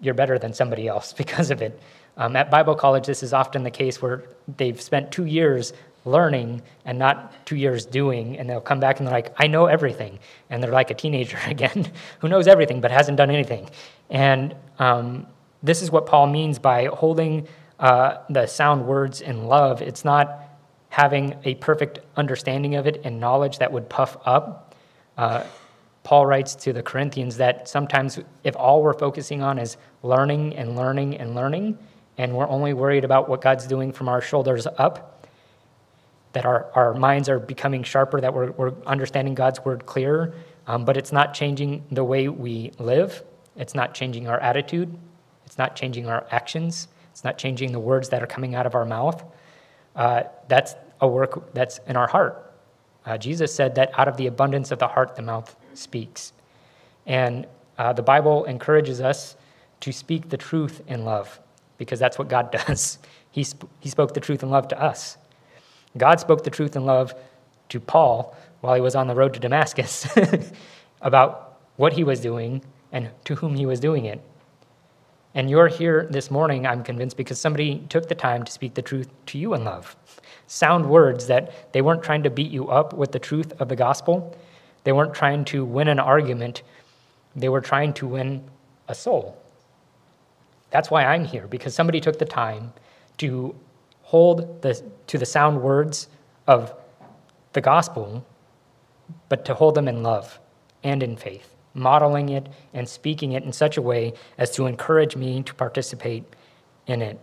you're 0.00 0.14
better 0.14 0.38
than 0.38 0.52
somebody 0.52 0.88
else 0.88 1.12
because 1.22 1.50
of 1.50 1.62
it. 1.62 1.80
Um, 2.16 2.36
at 2.36 2.50
Bible 2.50 2.74
college, 2.74 3.06
this 3.06 3.22
is 3.22 3.32
often 3.32 3.64
the 3.64 3.70
case 3.70 4.00
where 4.00 4.24
they've 4.56 4.80
spent 4.80 5.10
two 5.10 5.24
years 5.24 5.72
learning 6.04 6.62
and 6.84 6.98
not 6.98 7.46
two 7.46 7.56
years 7.56 7.86
doing, 7.86 8.38
and 8.38 8.48
they'll 8.48 8.60
come 8.60 8.80
back 8.80 8.98
and 8.98 9.06
they're 9.06 9.14
like, 9.14 9.34
I 9.36 9.46
know 9.46 9.66
everything. 9.66 10.18
And 10.50 10.62
they're 10.62 10.72
like 10.72 10.90
a 10.90 10.94
teenager 10.94 11.38
again 11.46 11.90
who 12.20 12.28
knows 12.28 12.46
everything 12.46 12.80
but 12.80 12.90
hasn't 12.90 13.16
done 13.16 13.30
anything. 13.30 13.68
And 14.10 14.54
um, 14.78 15.26
this 15.62 15.82
is 15.82 15.90
what 15.90 16.06
Paul 16.06 16.26
means 16.26 16.58
by 16.58 16.86
holding 16.86 17.48
uh, 17.78 18.18
the 18.30 18.46
sound 18.46 18.86
words 18.86 19.20
in 19.20 19.44
love. 19.44 19.82
It's 19.82 20.04
not 20.04 20.40
having 20.90 21.36
a 21.44 21.54
perfect 21.56 21.98
understanding 22.16 22.76
of 22.76 22.86
it 22.86 23.00
and 23.04 23.18
knowledge 23.18 23.58
that 23.58 23.72
would 23.72 23.88
puff 23.88 24.16
up. 24.24 24.74
Uh, 25.16 25.44
Paul 26.04 26.26
writes 26.26 26.54
to 26.56 26.72
the 26.72 26.82
Corinthians 26.82 27.38
that 27.38 27.68
sometimes 27.68 28.20
if 28.44 28.54
all 28.56 28.82
we're 28.82 28.92
focusing 28.92 29.42
on 29.42 29.58
is 29.58 29.76
learning 30.02 30.54
and 30.54 30.76
learning 30.76 31.16
and 31.16 31.34
learning, 31.34 31.78
and 32.18 32.34
we're 32.34 32.48
only 32.48 32.74
worried 32.74 33.04
about 33.04 33.28
what 33.28 33.40
God's 33.40 33.66
doing 33.66 33.90
from 33.90 34.08
our 34.08 34.20
shoulders 34.20 34.66
up, 34.78 35.13
that 36.34 36.44
our, 36.44 36.70
our 36.74 36.94
minds 36.94 37.28
are 37.28 37.38
becoming 37.38 37.82
sharper, 37.82 38.20
that 38.20 38.34
we're, 38.34 38.50
we're 38.52 38.74
understanding 38.86 39.34
God's 39.34 39.64
word 39.64 39.86
clearer, 39.86 40.34
um, 40.66 40.84
but 40.84 40.96
it's 40.96 41.12
not 41.12 41.32
changing 41.32 41.84
the 41.90 42.04
way 42.04 42.28
we 42.28 42.72
live. 42.78 43.22
It's 43.56 43.74
not 43.74 43.94
changing 43.94 44.28
our 44.28 44.38
attitude. 44.40 44.96
It's 45.46 45.58
not 45.58 45.76
changing 45.76 46.06
our 46.08 46.26
actions. 46.30 46.88
It's 47.12 47.24
not 47.24 47.38
changing 47.38 47.72
the 47.72 47.80
words 47.80 48.08
that 48.10 48.22
are 48.22 48.26
coming 48.26 48.54
out 48.54 48.66
of 48.66 48.74
our 48.74 48.84
mouth. 48.84 49.24
Uh, 49.94 50.24
that's 50.48 50.74
a 51.00 51.08
work 51.08 51.54
that's 51.54 51.78
in 51.86 51.96
our 51.96 52.08
heart. 52.08 52.52
Uh, 53.06 53.16
Jesus 53.16 53.54
said 53.54 53.76
that 53.76 53.96
out 53.98 54.08
of 54.08 54.16
the 54.16 54.26
abundance 54.26 54.70
of 54.72 54.78
the 54.78 54.88
heart, 54.88 55.14
the 55.14 55.22
mouth 55.22 55.54
speaks. 55.74 56.32
And 57.06 57.46
uh, 57.78 57.92
the 57.92 58.02
Bible 58.02 58.44
encourages 58.44 59.00
us 59.00 59.36
to 59.80 59.92
speak 59.92 60.30
the 60.30 60.36
truth 60.36 60.82
in 60.88 61.04
love 61.04 61.40
because 61.78 61.98
that's 61.98 62.18
what 62.18 62.28
God 62.28 62.50
does. 62.66 62.98
He, 63.30 63.44
sp- 63.46 63.70
he 63.80 63.88
spoke 63.88 64.14
the 64.14 64.20
truth 64.20 64.42
in 64.42 64.50
love 64.50 64.68
to 64.68 64.82
us. 64.82 65.18
God 65.96 66.20
spoke 66.20 66.44
the 66.44 66.50
truth 66.50 66.76
in 66.76 66.84
love 66.84 67.14
to 67.68 67.80
Paul 67.80 68.36
while 68.60 68.74
he 68.74 68.80
was 68.80 68.94
on 68.94 69.06
the 69.06 69.14
road 69.14 69.34
to 69.34 69.40
Damascus 69.40 70.06
about 71.02 71.58
what 71.76 71.92
he 71.92 72.04
was 72.04 72.20
doing 72.20 72.62
and 72.92 73.10
to 73.24 73.34
whom 73.36 73.54
he 73.54 73.66
was 73.66 73.80
doing 73.80 74.04
it. 74.04 74.20
And 75.34 75.50
you're 75.50 75.68
here 75.68 76.06
this 76.10 76.30
morning, 76.30 76.64
I'm 76.66 76.84
convinced, 76.84 77.16
because 77.16 77.40
somebody 77.40 77.84
took 77.88 78.08
the 78.08 78.14
time 78.14 78.44
to 78.44 78.52
speak 78.52 78.74
the 78.74 78.82
truth 78.82 79.08
to 79.26 79.38
you 79.38 79.54
in 79.54 79.64
love. 79.64 79.96
Sound 80.46 80.88
words 80.88 81.26
that 81.26 81.72
they 81.72 81.82
weren't 81.82 82.04
trying 82.04 82.22
to 82.22 82.30
beat 82.30 82.52
you 82.52 82.68
up 82.68 82.92
with 82.92 83.10
the 83.10 83.18
truth 83.18 83.52
of 83.60 83.68
the 83.68 83.74
gospel, 83.74 84.36
they 84.84 84.92
weren't 84.92 85.14
trying 85.14 85.44
to 85.46 85.64
win 85.64 85.88
an 85.88 85.98
argument, 85.98 86.62
they 87.34 87.48
were 87.48 87.60
trying 87.60 87.92
to 87.94 88.06
win 88.06 88.44
a 88.86 88.94
soul. 88.94 89.36
That's 90.70 90.90
why 90.90 91.04
I'm 91.04 91.24
here, 91.24 91.48
because 91.48 91.74
somebody 91.74 92.00
took 92.00 92.18
the 92.18 92.24
time 92.24 92.72
to 93.18 93.56
hold 94.04 94.62
the, 94.62 94.82
to 95.08 95.18
the 95.18 95.26
sound 95.26 95.60
words 95.60 96.08
of 96.46 96.72
the 97.52 97.60
gospel, 97.60 98.24
but 99.28 99.44
to 99.44 99.54
hold 99.54 99.74
them 99.74 99.88
in 99.88 100.02
love 100.02 100.38
and 100.82 101.02
in 101.02 101.16
faith, 101.16 101.54
modeling 101.72 102.28
it 102.28 102.46
and 102.72 102.88
speaking 102.88 103.32
it 103.32 103.42
in 103.42 103.52
such 103.52 103.76
a 103.76 103.82
way 103.82 104.12
as 104.38 104.50
to 104.52 104.66
encourage 104.66 105.16
me 105.16 105.42
to 105.42 105.54
participate 105.54 106.24
in 106.86 107.02
it. 107.02 107.18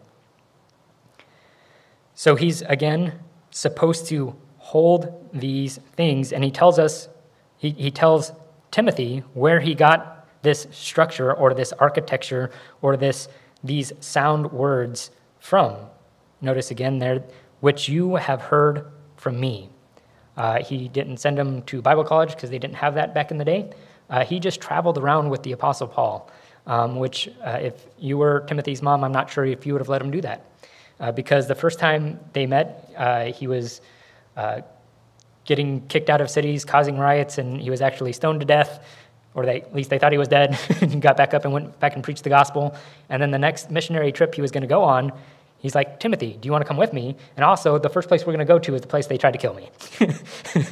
So 2.15 2.35
he's 2.35 2.61
again 2.63 3.19
supposed 3.51 4.07
to 4.07 4.35
hold 4.57 5.29
these 5.33 5.79
things, 5.95 6.33
and 6.33 6.43
he 6.43 6.51
tells 6.51 6.79
us, 6.79 7.09
he, 7.57 7.71
he 7.71 7.91
tells 7.91 8.31
Timothy 8.71 9.23
where 9.33 9.59
he 9.59 9.75
got 9.75 10.27
this 10.41 10.67
structure 10.71 11.33
or 11.33 11.53
this 11.53 11.73
architecture 11.73 12.49
or 12.81 12.97
this 12.97 13.27
these 13.63 13.93
sound 13.99 14.51
words 14.51 15.11
from. 15.39 15.75
Notice 16.41 16.71
again 16.71 16.99
there, 16.99 17.23
which 17.59 17.87
you 17.87 18.15
have 18.15 18.41
heard 18.41 18.91
from 19.15 19.39
me. 19.39 19.69
Uh, 20.35 20.63
he 20.63 20.87
didn't 20.87 21.17
send 21.17 21.37
them 21.37 21.61
to 21.63 21.81
Bible 21.81 22.03
college 22.03 22.31
because 22.31 22.49
they 22.49 22.59
didn't 22.59 22.75
have 22.75 22.95
that 22.95 23.13
back 23.13 23.31
in 23.31 23.37
the 23.37 23.45
day. 23.45 23.69
Uh, 24.09 24.25
he 24.25 24.39
just 24.39 24.59
traveled 24.59 24.97
around 24.97 25.29
with 25.29 25.43
the 25.43 25.51
Apostle 25.51 25.87
Paul, 25.87 26.29
um, 26.67 26.97
which, 26.97 27.29
uh, 27.45 27.59
if 27.61 27.85
you 27.97 28.17
were 28.17 28.41
Timothy's 28.47 28.81
mom, 28.81 29.03
I'm 29.03 29.11
not 29.11 29.29
sure 29.29 29.45
if 29.45 29.65
you 29.65 29.73
would 29.73 29.81
have 29.81 29.89
let 29.89 30.01
him 30.01 30.11
do 30.11 30.21
that. 30.21 30.45
Uh, 30.99 31.11
because 31.11 31.47
the 31.47 31.55
first 31.55 31.79
time 31.79 32.19
they 32.33 32.45
met, 32.45 32.91
uh, 32.97 33.25
he 33.25 33.47
was 33.47 33.81
uh, 34.37 34.61
getting 35.45 35.85
kicked 35.87 36.09
out 36.09 36.21
of 36.21 36.29
cities, 36.29 36.65
causing 36.65 36.97
riots, 36.97 37.37
and 37.37 37.59
he 37.59 37.69
was 37.69 37.81
actually 37.81 38.13
stoned 38.13 38.39
to 38.39 38.45
death, 38.45 38.85
or 39.33 39.45
they, 39.45 39.61
at 39.61 39.73
least 39.73 39.89
they 39.89 39.97
thought 39.97 40.11
he 40.11 40.17
was 40.17 40.27
dead, 40.27 40.57
and 40.81 41.01
got 41.01 41.17
back 41.17 41.33
up 41.33 41.45
and 41.45 41.53
went 41.53 41.79
back 41.79 41.95
and 41.95 42.03
preached 42.03 42.23
the 42.23 42.29
gospel. 42.29 42.75
And 43.09 43.21
then 43.21 43.31
the 43.31 43.39
next 43.39 43.71
missionary 43.71 44.11
trip 44.11 44.35
he 44.35 44.41
was 44.41 44.51
going 44.51 44.61
to 44.61 44.67
go 44.67 44.83
on, 44.83 45.11
he's 45.61 45.75
like, 45.75 45.99
Timothy, 45.99 46.37
do 46.39 46.47
you 46.47 46.51
want 46.51 46.63
to 46.63 46.67
come 46.67 46.77
with 46.77 46.91
me? 46.91 47.15
And 47.37 47.45
also, 47.45 47.77
the 47.77 47.89
first 47.89 48.07
place 48.07 48.21
we're 48.21 48.33
going 48.33 48.39
to 48.39 48.45
go 48.45 48.59
to 48.59 48.75
is 48.75 48.81
the 48.81 48.87
place 48.87 49.07
they 49.07 49.17
tried 49.17 49.31
to 49.31 49.39
kill 49.39 49.53
me. 49.53 49.69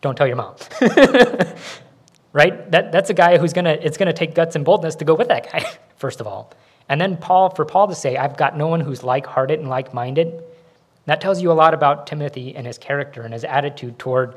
Don't 0.00 0.16
tell 0.16 0.26
your 0.26 0.36
mom. 0.36 0.54
right? 2.32 2.70
That, 2.70 2.92
that's 2.92 3.10
a 3.10 3.14
guy 3.14 3.38
who's 3.38 3.52
going 3.52 3.64
to, 3.64 3.84
it's 3.84 3.96
going 3.96 4.06
to 4.06 4.12
take 4.12 4.34
guts 4.34 4.56
and 4.56 4.64
boldness 4.64 4.96
to 4.96 5.04
go 5.04 5.14
with 5.14 5.28
that 5.28 5.50
guy, 5.50 5.64
first 5.96 6.20
of 6.20 6.26
all. 6.26 6.52
And 6.88 7.00
then 7.00 7.16
Paul, 7.16 7.50
for 7.50 7.64
Paul 7.64 7.88
to 7.88 7.94
say, 7.94 8.16
I've 8.16 8.36
got 8.36 8.56
no 8.56 8.66
one 8.66 8.80
who's 8.80 9.02
like 9.02 9.26
hearted 9.26 9.60
and 9.60 9.68
like 9.68 9.94
minded, 9.94 10.42
that 11.06 11.20
tells 11.20 11.40
you 11.40 11.50
a 11.50 11.54
lot 11.54 11.74
about 11.74 12.06
Timothy 12.06 12.54
and 12.54 12.66
his 12.66 12.78
character 12.78 13.22
and 13.22 13.32
his 13.32 13.44
attitude 13.44 13.98
toward 13.98 14.36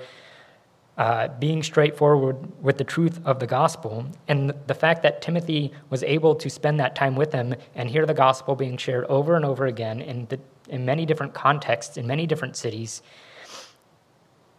uh, 0.97 1.27
being 1.39 1.63
straightforward 1.63 2.38
with 2.62 2.77
the 2.77 2.83
truth 2.83 3.19
of 3.25 3.39
the 3.39 3.47
gospel. 3.47 4.05
And 4.27 4.53
the 4.67 4.75
fact 4.75 5.01
that 5.03 5.21
Timothy 5.21 5.71
was 5.89 6.03
able 6.03 6.35
to 6.35 6.50
spend 6.50 6.79
that 6.79 6.95
time 6.95 7.15
with 7.15 7.33
him 7.33 7.55
and 7.73 7.89
hear 7.89 8.05
the 8.05 8.13
gospel 8.13 8.55
being 8.55 8.77
shared 8.77 9.05
over 9.05 9.35
and 9.35 9.43
over 9.43 9.65
again 9.65 10.01
in, 10.01 10.27
the, 10.27 10.39
in 10.69 10.85
many 10.85 11.05
different 11.05 11.33
contexts, 11.33 11.97
in 11.97 12.05
many 12.05 12.27
different 12.27 12.55
cities, 12.55 13.01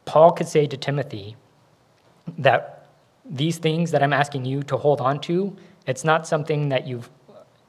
Paul 0.07 0.33
could 0.33 0.49
say 0.49 0.67
to 0.67 0.77
Timothy 0.77 1.37
that 2.39 2.89
these 3.25 3.59
things 3.59 3.91
that 3.93 4.03
I'm 4.03 4.13
asking 4.13 4.45
you 4.45 4.63
to 4.65 4.77
hold 4.77 5.01
on 5.01 5.21
to, 5.21 5.57
it's 5.87 6.05
not 6.05 6.27
something 6.27 6.69
that 6.71 6.87
you've 6.87 7.09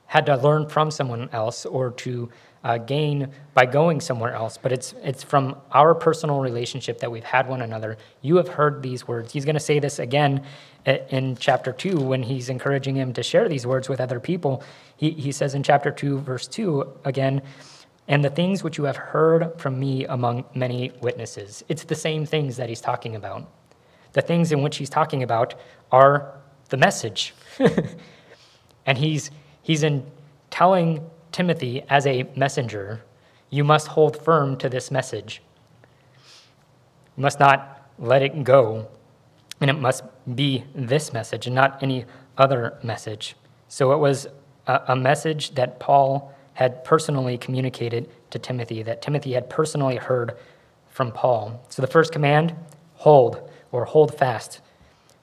had 0.07 0.25
to 0.25 0.35
learn 0.37 0.67
from 0.69 0.91
someone 0.91 1.29
else 1.31 1.65
or 1.65 1.91
to 1.91 2.29
uh, 2.65 2.79
gain 2.79 3.31
by 3.53 3.63
going 3.63 4.01
somewhere 4.01 4.33
else, 4.33 4.57
but 4.57 4.71
it's, 4.71 4.95
it's 5.03 5.21
from 5.21 5.55
our 5.71 5.93
personal 5.93 6.39
relationship 6.39 6.99
that 6.99 7.11
we've 7.11 7.23
had 7.23 7.47
one 7.47 7.61
another. 7.61 7.95
You 8.23 8.37
have 8.37 8.47
heard 8.47 8.81
these 8.81 9.07
words. 9.07 9.31
He's 9.31 9.45
going 9.45 9.53
to 9.53 9.59
say 9.59 9.77
this 9.77 9.99
again 9.99 10.43
in 10.85 11.37
chapter 11.37 11.71
2 11.71 12.01
when 12.01 12.23
he's 12.23 12.49
encouraging 12.49 12.95
him 12.95 13.13
to 13.13 13.21
share 13.21 13.47
these 13.47 13.67
words 13.67 13.87
with 13.87 14.01
other 14.01 14.19
people. 14.19 14.63
He, 14.97 15.11
he 15.11 15.31
says 15.31 15.53
in 15.53 15.61
chapter 15.61 15.91
2, 15.91 16.19
verse 16.21 16.47
2 16.47 17.01
again, 17.05 17.43
and 18.07 18.25
the 18.25 18.31
things 18.31 18.63
which 18.63 18.79
you 18.79 18.85
have 18.85 18.97
heard 18.97 19.59
from 19.59 19.79
me 19.79 20.05
among 20.05 20.45
many 20.55 20.91
witnesses. 21.01 21.63
It's 21.69 21.83
the 21.83 21.95
same 21.95 22.25
things 22.25 22.57
that 22.57 22.67
he's 22.67 22.81
talking 22.81 23.15
about. 23.15 23.47
The 24.13 24.21
things 24.23 24.51
in 24.51 24.63
which 24.63 24.77
he's 24.77 24.89
talking 24.89 25.21
about 25.21 25.53
are 25.91 26.33
the 26.69 26.77
message. 26.77 27.35
and 28.87 28.97
he's, 28.97 29.29
he's 29.61 29.83
in 29.83 30.03
telling 30.49 31.07
Timothy 31.35 31.83
as 31.89 32.07
a 32.07 32.23
messenger, 32.37 33.03
you 33.49 33.65
must 33.65 33.87
hold 33.87 34.15
firm 34.15 34.55
to 34.55 34.69
this 34.69 34.89
message. 34.89 35.41
You 37.17 37.23
must 37.23 37.41
not 37.41 37.89
let 37.99 38.21
it 38.21 38.45
go, 38.45 38.87
and 39.59 39.69
it 39.69 39.73
must 39.73 40.05
be 40.33 40.63
this 40.73 41.11
message 41.11 41.45
and 41.45 41.53
not 41.53 41.83
any 41.83 42.05
other 42.37 42.79
message. 42.81 43.35
So 43.67 43.91
it 43.91 43.97
was 43.97 44.27
a, 44.65 44.79
a 44.87 44.95
message 44.95 45.55
that 45.55 45.77
Paul 45.77 46.33
had 46.53 46.85
personally 46.85 47.37
communicated 47.37 48.09
to 48.29 48.39
Timothy, 48.39 48.81
that 48.83 49.01
Timothy 49.01 49.33
had 49.33 49.49
personally 49.49 49.97
heard 49.97 50.37
from 50.87 51.11
Paul. 51.11 51.61
So 51.67 51.81
the 51.81 51.87
first 51.89 52.13
command, 52.13 52.55
hold 52.93 53.51
or 53.73 53.83
hold 53.83 54.17
fast. 54.17 54.61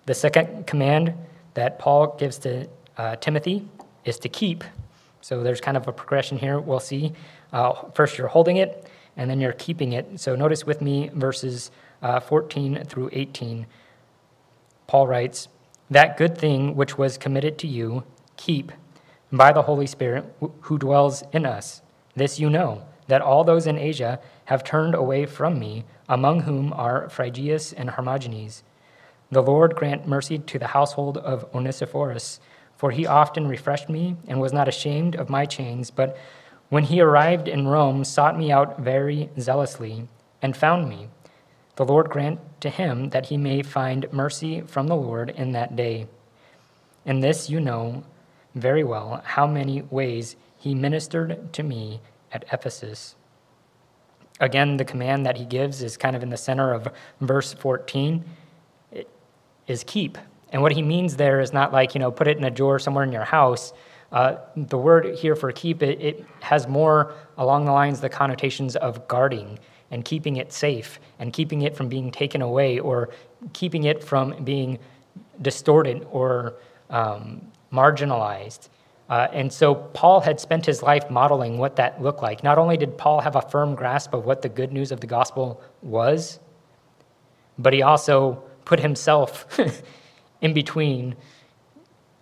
The 0.05 0.15
second 0.15 0.67
command 0.67 1.15
that 1.55 1.79
Paul 1.79 2.17
gives 2.19 2.37
to 2.41 2.69
uh, 2.99 3.17
Timothy 3.17 3.67
is 4.05 4.19
to 4.19 4.29
keep. 4.29 4.63
So 5.23 5.43
there's 5.43 5.61
kind 5.61 5.77
of 5.77 5.89
a 5.89 5.93
progression 5.93 6.37
here 6.37 6.61
we'll 6.61 6.81
see. 6.81 7.13
Uh, 7.53 7.73
first, 7.95 8.19
you're 8.19 8.29
holding 8.29 8.57
it, 8.59 8.87
and 9.17 9.31
then 9.31 9.41
you're 9.41 9.53
keeping 9.53 9.93
it. 9.93 10.21
So 10.21 10.37
notice 10.37 10.67
with 10.67 10.83
me 10.83 11.11
verses 11.15 11.71
uh, 12.03 12.21
14 12.21 12.85
through 12.85 13.09
18. 13.13 13.67
Paul 14.87 15.07
writes, 15.07 15.49
That 15.91 16.17
good 16.17 16.37
thing 16.37 16.75
which 16.75 16.99
was 16.99 17.17
committed 17.17 17.57
to 17.59 17.67
you, 17.67 18.05
keep 18.37 18.73
by 19.31 19.53
the 19.53 19.63
Holy 19.63 19.87
Spirit 19.87 20.25
who 20.63 20.77
dwells 20.77 21.23
in 21.33 21.47
us. 21.47 21.83
This 22.15 22.39
you 22.39 22.51
know, 22.51 22.83
that 23.07 23.23
all 23.23 23.45
those 23.45 23.67
in 23.67 23.79
Asia 23.79 24.21
have 24.47 24.65
turned 24.65 24.95
away 24.95 25.25
from 25.25 25.59
me, 25.59 25.85
among 26.09 26.41
whom 26.41 26.73
are 26.73 27.09
Phygellus 27.09 27.73
and 27.77 27.91
Hermogenes. 27.91 28.63
The 29.31 29.43
Lord 29.43 29.77
grant 29.77 30.07
mercy 30.07 30.39
to 30.39 30.59
the 30.59 30.69
household 30.69 31.17
of 31.17 31.47
Onesiphorus, 31.55 32.39
for 32.83 32.91
he 32.91 33.07
often 33.07 33.47
refreshed 33.47 33.89
me 33.89 34.17
and 34.27 34.41
was 34.41 34.53
not 34.53 34.67
ashamed 34.67 35.15
of 35.15 35.31
my 35.31 35.47
chains, 35.47 35.89
but 35.89 36.19
when 36.69 36.83
he 36.83 37.01
arrived 37.01 37.47
in 37.47 37.69
Rome, 37.69 38.03
sought 38.03 38.37
me 38.37 38.51
out 38.51 38.81
very 38.81 39.31
zealously 39.39 40.09
and 40.43 40.57
found 40.57 40.89
me. 40.89 41.07
The 41.77 41.85
Lord 41.85 42.11
grant 42.11 42.41
to 42.61 42.71
him 42.71 43.11
that 43.11 43.27
he 43.27 43.37
may 43.37 43.63
find 43.63 44.13
mercy 44.13 44.63
from 44.63 44.89
the 44.89 44.97
Lord 44.97 45.31
in 45.31 45.53
that 45.53 45.77
day. 45.77 46.09
And 47.07 47.23
this 47.23 47.49
you 47.49 47.61
know 47.61 48.03
very 48.57 48.83
well 48.83 49.23
how 49.27 49.47
many 49.47 49.83
ways 49.83 50.35
he 50.59 50.75
ministered 50.75 51.53
to 51.53 51.63
me 51.63 52.01
at 52.33 52.45
Ephesus. 52.53 53.15
Again, 54.41 54.77
the 54.77 54.85
command 54.85 55.25
that 55.25 55.37
he 55.37 55.45
gives 55.45 55.83
is 55.83 55.97
kind 55.97 56.17
of 56.17 56.23
in 56.25 56.31
the 56.31 56.37
center 56.37 56.75
of 56.75 56.89
verse 57.21 57.53
14 57.53 58.25
it 58.91 59.09
is 59.69 59.85
keep. 59.85 60.19
And 60.53 60.63
what 60.63 60.73
he 60.73 60.83
means 60.83 61.17
there 61.17 61.41
is 61.41 61.53
not 61.53 61.73
like, 61.73 61.95
you 61.95 61.99
know, 61.99 62.11
put 62.11 62.29
it 62.29 62.37
in 62.37 62.45
a 62.45 62.51
drawer 62.51 62.79
somewhere 62.79 63.05
in 63.05 63.11
your 63.11 63.25
house. 63.25 63.73
Uh, 64.13 64.37
the 64.55 64.77
word 64.77 65.17
here 65.17 65.35
for 65.35 65.51
keep, 65.51 65.83
it, 65.83 66.01
it 66.01 66.27
has 66.41 66.69
more 66.69 67.15
along 67.39 67.65
the 67.65 67.73
lines 67.73 68.01
the 68.01 68.11
connotations 68.11 68.77
of 68.77 69.09
guarding 69.09 69.59
and 69.91 70.05
keeping 70.05 70.37
it 70.37 70.53
safe 70.53 71.01
and 71.19 71.33
keeping 71.33 71.63
it 71.63 71.75
from 71.75 71.89
being 71.89 72.11
taken 72.11 72.43
away 72.43 72.79
or 72.79 73.09
keeping 73.55 73.85
it 73.85 74.05
from 74.05 74.45
being 74.45 74.79
distorted 75.41 76.07
or 76.11 76.55
um, 76.91 77.41
marginalized. 77.73 78.69
Uh, 79.09 79.29
and 79.33 79.53
so 79.53 79.75
Paul 79.75 80.21
had 80.21 80.39
spent 80.41 80.65
his 80.65 80.83
life 80.83 81.11
modeling 81.11 81.59
what 81.59 81.77
that 81.77 82.03
looked 82.03 82.23
like. 82.23 82.43
Not 82.43 82.59
only 82.59 82.77
did 82.77 82.97
Paul 82.97 83.21
have 83.21 83.37
a 83.37 83.43
firm 83.43 83.75
grasp 83.75 84.15
of 84.15 84.25
what 84.25 84.43
the 84.43 84.49
good 84.49 84.73
news 84.73 84.93
of 84.93 85.01
the 85.01 85.07
gospel 85.07 85.63
was, 85.81 86.39
but 87.59 87.73
he 87.73 87.83
also 87.83 88.43
put 88.65 88.81
himself 88.81 89.47
in 90.43 90.53
between 90.53 91.17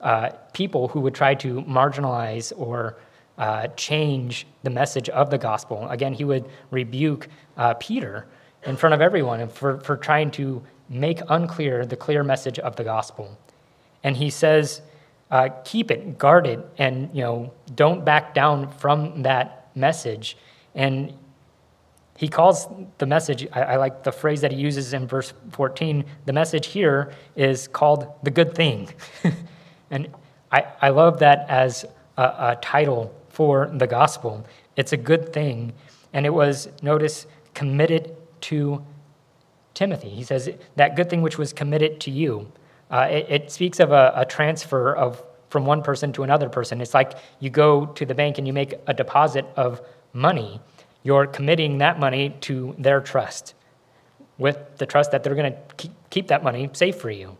uh, 0.00 0.30
people 0.52 0.88
who 0.88 1.00
would 1.00 1.14
try 1.14 1.34
to 1.34 1.62
marginalize 1.62 2.52
or 2.56 2.96
uh, 3.38 3.66
change 3.68 4.46
the 4.62 4.70
message 4.70 5.08
of 5.08 5.30
the 5.30 5.38
gospel. 5.38 5.88
Again, 5.88 6.12
he 6.12 6.24
would 6.24 6.48
rebuke 6.70 7.28
uh, 7.56 7.74
Peter 7.74 8.26
in 8.64 8.76
front 8.76 8.94
of 8.94 9.00
everyone 9.00 9.48
for, 9.48 9.80
for 9.80 9.96
trying 9.96 10.30
to 10.30 10.62
make 10.88 11.20
unclear 11.28 11.86
the 11.86 11.96
clear 11.96 12.22
message 12.22 12.58
of 12.58 12.76
the 12.76 12.84
gospel. 12.84 13.38
And 14.04 14.16
he 14.16 14.30
says, 14.30 14.82
uh, 15.30 15.48
keep 15.64 15.90
it, 15.90 16.18
guard 16.18 16.46
it, 16.46 16.60
and 16.76 17.08
you 17.14 17.22
know, 17.22 17.52
don't 17.74 18.04
back 18.04 18.34
down 18.34 18.68
from 18.68 19.22
that 19.22 19.70
message. 19.74 20.36
And 20.74 21.14
he 22.20 22.28
calls 22.28 22.68
the 22.98 23.06
message, 23.06 23.48
I, 23.50 23.62
I, 23.62 23.76
like 23.76 24.04
the 24.04 24.12
phrase 24.12 24.42
that 24.42 24.52
he 24.52 24.58
uses 24.58 24.92
in 24.92 25.06
verse 25.06 25.32
14. 25.52 26.04
The 26.26 26.34
message 26.34 26.66
here 26.66 27.14
is 27.34 27.66
called 27.66 28.12
the 28.22 28.30
good 28.30 28.54
thing. 28.54 28.90
and 29.90 30.06
I, 30.52 30.66
I 30.82 30.90
love 30.90 31.20
that 31.20 31.46
as 31.48 31.86
a, 32.18 32.22
a 32.22 32.58
title 32.60 33.10
for 33.30 33.70
the 33.72 33.86
gospel. 33.86 34.44
It's 34.76 34.92
a 34.92 34.98
good 34.98 35.32
thing. 35.32 35.72
And 36.12 36.26
it 36.26 36.34
was, 36.34 36.68
notice, 36.82 37.26
committed 37.54 38.14
to 38.42 38.84
Timothy. 39.72 40.10
He 40.10 40.22
says, 40.22 40.50
that 40.76 40.96
good 40.96 41.08
thing 41.08 41.22
which 41.22 41.38
was 41.38 41.54
committed 41.54 42.00
to 42.00 42.10
you. 42.10 42.52
Uh, 42.90 43.08
it, 43.10 43.26
it, 43.30 43.50
speaks 43.50 43.80
of 43.80 43.92
a, 43.92 44.12
a 44.14 44.26
transfer 44.26 44.94
of 44.94 45.22
from 45.48 45.64
one 45.64 45.82
person 45.82 46.12
to 46.12 46.22
another 46.22 46.50
person. 46.50 46.82
It's 46.82 46.92
like 46.92 47.12
you 47.38 47.48
go 47.48 47.86
to 47.86 48.04
the 48.04 48.14
bank 48.14 48.36
and 48.36 48.46
you 48.46 48.52
make 48.52 48.74
a 48.86 48.92
deposit 48.92 49.46
of 49.56 49.80
money. 50.12 50.60
You're 51.02 51.26
committing 51.26 51.78
that 51.78 51.98
money 51.98 52.36
to 52.42 52.74
their 52.78 53.00
trust 53.00 53.54
with 54.38 54.58
the 54.78 54.86
trust 54.86 55.12
that 55.12 55.22
they're 55.22 55.34
going 55.34 55.52
to 55.52 55.88
keep 56.10 56.28
that 56.28 56.42
money 56.42 56.70
safe 56.72 56.96
for 56.96 57.10
you. 57.10 57.36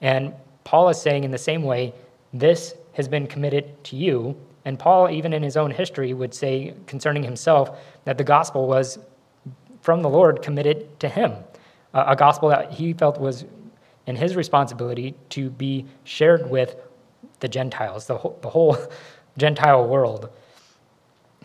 And 0.00 0.34
Paul 0.64 0.88
is 0.88 1.00
saying 1.00 1.24
in 1.24 1.30
the 1.30 1.38
same 1.38 1.62
way, 1.62 1.94
this 2.32 2.74
has 2.94 3.08
been 3.08 3.26
committed 3.26 3.82
to 3.84 3.96
you. 3.96 4.36
And 4.64 4.78
Paul, 4.78 5.10
even 5.10 5.32
in 5.32 5.42
his 5.42 5.56
own 5.56 5.70
history, 5.70 6.12
would 6.12 6.34
say 6.34 6.74
concerning 6.86 7.22
himself 7.22 7.78
that 8.04 8.18
the 8.18 8.24
gospel 8.24 8.66
was 8.66 8.98
from 9.80 10.02
the 10.02 10.08
Lord 10.08 10.42
committed 10.42 10.98
to 11.00 11.08
him, 11.08 11.34
a 11.94 12.16
gospel 12.16 12.48
that 12.50 12.72
he 12.72 12.92
felt 12.92 13.20
was 13.20 13.44
in 14.06 14.16
his 14.16 14.36
responsibility 14.36 15.14
to 15.30 15.50
be 15.50 15.86
shared 16.04 16.48
with 16.48 16.76
the 17.40 17.48
Gentiles, 17.48 18.06
the 18.06 18.16
whole, 18.16 18.38
the 18.40 18.50
whole 18.50 18.76
Gentile 19.36 19.86
world. 19.86 20.30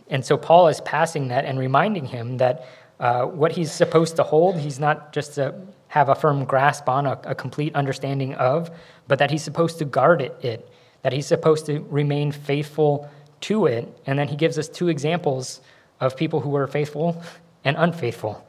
And 0.09 0.25
so 0.25 0.37
Paul 0.37 0.67
is 0.67 0.81
passing 0.81 1.29
that 1.29 1.45
and 1.45 1.59
reminding 1.59 2.05
him 2.05 2.37
that 2.37 2.65
uh, 2.99 3.25
what 3.25 3.51
he's 3.51 3.71
supposed 3.71 4.15
to 4.15 4.23
hold, 4.23 4.57
he's 4.57 4.79
not 4.79 5.13
just 5.13 5.35
to 5.35 5.53
have 5.89 6.09
a 6.09 6.15
firm 6.15 6.45
grasp 6.45 6.89
on, 6.89 7.05
a, 7.05 7.19
a 7.23 7.35
complete 7.35 7.75
understanding 7.75 8.33
of, 8.35 8.71
but 9.07 9.19
that 9.19 9.31
he's 9.31 9.43
supposed 9.43 9.79
to 9.79 9.85
guard 9.85 10.21
it, 10.21 10.35
it, 10.43 10.69
that 11.01 11.13
he's 11.13 11.27
supposed 11.27 11.65
to 11.67 11.79
remain 11.89 12.31
faithful 12.31 13.09
to 13.41 13.65
it. 13.65 13.87
And 14.05 14.17
then 14.17 14.27
he 14.27 14.35
gives 14.35 14.57
us 14.57 14.67
two 14.67 14.89
examples 14.89 15.61
of 15.99 16.17
people 16.17 16.41
who 16.41 16.49
were 16.49 16.67
faithful 16.67 17.21
and 17.63 17.75
unfaithful. 17.77 18.45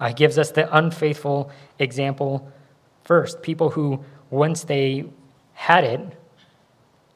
Uh, 0.00 0.08
he 0.08 0.14
gives 0.14 0.38
us 0.38 0.50
the 0.50 0.74
unfaithful 0.76 1.50
example 1.78 2.50
first 3.04 3.42
people 3.42 3.70
who, 3.70 4.04
once 4.30 4.64
they 4.64 5.04
had 5.54 5.84
it, 5.84 6.00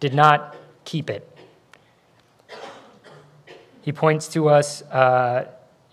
did 0.00 0.14
not 0.14 0.56
keep 0.84 1.10
it. 1.10 1.35
He 3.86 3.92
points 3.92 4.26
to 4.30 4.48
us 4.48 4.82
uh, 4.82 5.46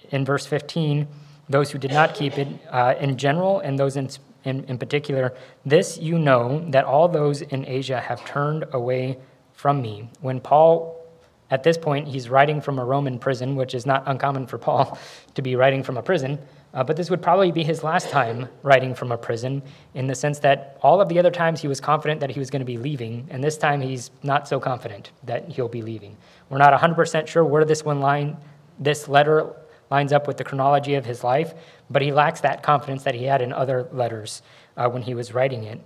in 0.09 0.25
verse 0.25 0.47
15 0.47 1.07
those 1.47 1.69
who 1.69 1.77
did 1.77 1.91
not 1.91 2.15
keep 2.15 2.39
it 2.39 2.47
uh, 2.71 2.95
in 2.99 3.17
general 3.17 3.59
and 3.59 3.77
those 3.77 3.97
in, 3.97 4.09
in, 4.45 4.63
in 4.63 4.79
particular. 4.79 5.35
This 5.63 5.99
you 5.99 6.17
know 6.17 6.65
that 6.71 6.85
all 6.85 7.07
those 7.07 7.43
in 7.43 7.67
Asia 7.67 7.99
have 7.99 8.25
turned 8.25 8.65
away 8.71 9.19
from 9.51 9.79
me. 9.79 10.09
When 10.21 10.39
Paul, 10.39 11.05
at 11.51 11.61
this 11.61 11.77
point, 11.77 12.07
he's 12.07 12.29
writing 12.29 12.61
from 12.61 12.79
a 12.79 12.83
Roman 12.83 13.19
prison, 13.19 13.55
which 13.55 13.75
is 13.75 13.85
not 13.85 14.01
uncommon 14.07 14.47
for 14.47 14.57
Paul 14.57 14.97
to 15.35 15.43
be 15.43 15.55
writing 15.55 15.83
from 15.83 15.97
a 15.97 16.01
prison. 16.01 16.39
Uh, 16.73 16.83
but 16.83 16.97
this 16.97 17.09
would 17.09 17.21
probably 17.21 17.51
be 17.51 17.63
his 17.63 17.83
last 17.83 18.09
time 18.09 18.49
writing 18.63 18.95
from 18.95 19.11
a 19.11 19.17
prison 19.17 19.61
in 19.93 20.07
the 20.07 20.15
sense 20.15 20.39
that 20.39 20.77
all 20.81 20.99
of 20.99 21.07
the 21.07 21.19
other 21.19 21.29
times 21.29 21.61
he 21.61 21.67
was 21.67 21.79
confident 21.79 22.19
that 22.19 22.31
he 22.31 22.39
was 22.39 22.49
going 22.49 22.61
to 22.61 22.65
be 22.65 22.77
leaving, 22.77 23.27
and 23.29 23.43
this 23.43 23.57
time 23.57 23.79
he's 23.79 24.09
not 24.23 24.47
so 24.47 24.59
confident 24.59 25.11
that 25.23 25.47
he'll 25.49 25.67
be 25.67 25.83
leaving. 25.83 26.17
We're 26.49 26.57
not 26.57 26.79
100% 26.79 27.27
sure 27.27 27.45
where 27.45 27.63
this 27.63 27.85
one 27.85 27.99
line, 27.99 28.37
this 28.79 29.07
letter 29.07 29.53
lines 29.91 30.11
up 30.11 30.25
with 30.25 30.37
the 30.37 30.43
chronology 30.43 30.95
of 30.95 31.05
his 31.05 31.23
life, 31.23 31.53
but 31.91 32.01
he 32.01 32.11
lacks 32.11 32.41
that 32.41 32.63
confidence 32.63 33.03
that 33.03 33.13
he 33.13 33.25
had 33.25 33.43
in 33.43 33.53
other 33.53 33.87
letters 33.91 34.41
uh, 34.75 34.89
when 34.89 35.03
he 35.03 35.13
was 35.13 35.33
writing 35.33 35.65
it. 35.65 35.79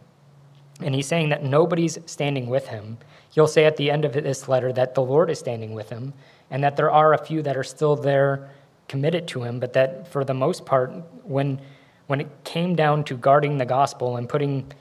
And 0.82 0.96
he's 0.96 1.08
saying 1.08 1.30
that 1.30 1.44
nobody's 1.44 1.98
standing 2.06 2.48
with 2.48 2.68
him. 2.68 2.98
He'll 3.32 3.48
say 3.48 3.66
at 3.66 3.76
the 3.76 3.92
end 3.92 4.06
of 4.06 4.14
this 4.14 4.48
letter 4.48 4.72
that 4.74 4.96
the 4.96 5.02
Lord 5.02 5.30
is 5.30 5.40
standing 5.40 5.74
with 5.74 5.90
him, 5.90 6.14
and 6.50 6.64
that 6.64 6.78
there 6.78 6.92
are 6.92 7.14
a 7.14 7.18
few 7.18 7.42
that 7.42 7.58
are 7.58 7.64
still 7.64 7.98
there 7.98 8.50
committed 8.88 9.28
to 9.30 9.44
him, 9.44 9.60
but 9.60 9.74
that 9.74 10.08
for 10.08 10.24
the 10.24 10.34
most 10.34 10.66
part, 10.66 10.92
when, 11.24 11.60
when 12.08 12.22
it 12.22 12.28
came 12.44 12.76
down 12.76 13.04
to 13.06 13.18
guarding 13.18 13.58
the 13.58 13.66
gospel 13.66 14.18
and 14.18 14.30
putting 14.30 14.72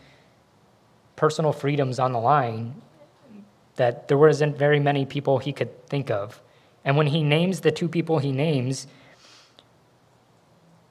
personal 1.17 1.53
freedoms 1.53 1.99
on 1.99 2.13
the 2.13 2.21
line, 2.21 2.81
that 3.77 4.09
there 4.09 4.19
wasn't 4.19 4.57
very 4.57 4.81
many 4.81 5.05
people 5.05 5.39
he 5.39 5.53
could 5.53 5.87
think 5.89 6.11
of. 6.11 6.41
And 6.85 6.97
when 6.97 7.09
he 7.09 7.23
names 7.23 7.61
the 7.61 7.73
two 7.73 7.89
people 7.89 8.19
he 8.19 8.33
names, 8.33 8.87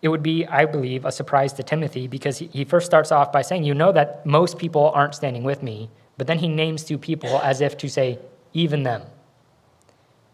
it 0.02 0.10
would 0.10 0.22
be, 0.22 0.46
I 0.46 0.66
believe, 0.66 1.06
a 1.06 1.12
surprise 1.12 1.54
to 1.54 1.64
Timothy 1.64 2.08
because 2.08 2.38
he 2.38 2.64
first 2.66 2.86
starts 2.86 3.12
off 3.12 3.32
by 3.32 3.42
saying, 3.42 3.64
You 3.64 3.74
know 3.74 3.92
that 3.92 4.26
most 4.26 4.60
people 4.60 4.92
aren't 4.94 5.16
standing 5.16 5.44
with 5.44 5.64
me. 5.64 5.90
But 6.18 6.28
then 6.28 6.40
he 6.40 6.48
names 6.48 6.84
two 6.84 6.98
people 6.98 7.40
as 7.40 7.62
if 7.62 7.78
to 7.78 7.90
say, 7.90 8.20
Even 8.54 8.84
them. 8.84 9.04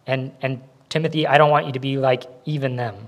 And, 0.06 0.34
and 0.42 0.62
Timothy, 0.92 1.26
I 1.26 1.38
don't 1.38 1.50
want 1.50 1.66
you 1.66 1.72
to 1.72 1.80
be 1.80 1.98
like 1.98 2.24
even 2.44 2.76
them. 2.76 3.08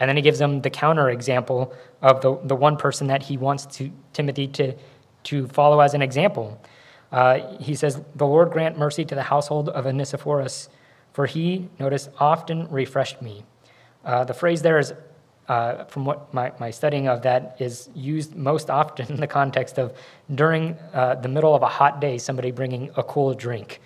And 0.00 0.08
then 0.08 0.16
he 0.16 0.22
gives 0.22 0.40
them 0.40 0.60
the 0.62 0.68
counter 0.68 1.08
example 1.08 1.72
of 2.02 2.20
the, 2.20 2.36
the 2.44 2.56
one 2.56 2.76
person 2.76 3.06
that 3.06 3.22
he 3.22 3.36
wants 3.36 3.66
to, 3.76 3.92
Timothy 4.12 4.48
to, 4.48 4.74
to 5.24 5.46
follow 5.46 5.78
as 5.80 5.94
an 5.94 6.02
example. 6.02 6.60
Uh, 7.12 7.56
he 7.58 7.76
says, 7.76 8.02
The 8.16 8.26
Lord 8.26 8.50
grant 8.50 8.76
mercy 8.76 9.04
to 9.04 9.14
the 9.14 9.22
household 9.22 9.68
of 9.68 9.86
Onesiphorus, 9.86 10.68
for 11.12 11.26
he, 11.26 11.68
notice, 11.78 12.08
often 12.18 12.68
refreshed 12.68 13.22
me. 13.22 13.44
Uh, 14.04 14.24
the 14.24 14.34
phrase 14.34 14.60
there 14.62 14.80
is, 14.80 14.92
uh, 15.46 15.84
from 15.84 16.04
what 16.04 16.34
my, 16.34 16.50
my 16.58 16.72
studying 16.72 17.06
of 17.06 17.22
that, 17.22 17.56
is 17.60 17.88
used 17.94 18.34
most 18.34 18.70
often 18.70 19.06
in 19.14 19.20
the 19.20 19.28
context 19.28 19.78
of 19.78 19.96
during 20.34 20.76
uh, 20.92 21.14
the 21.14 21.28
middle 21.28 21.54
of 21.54 21.62
a 21.62 21.68
hot 21.68 22.00
day, 22.00 22.18
somebody 22.18 22.50
bringing 22.50 22.90
a 22.96 23.04
cool 23.04 23.32
drink 23.34 23.80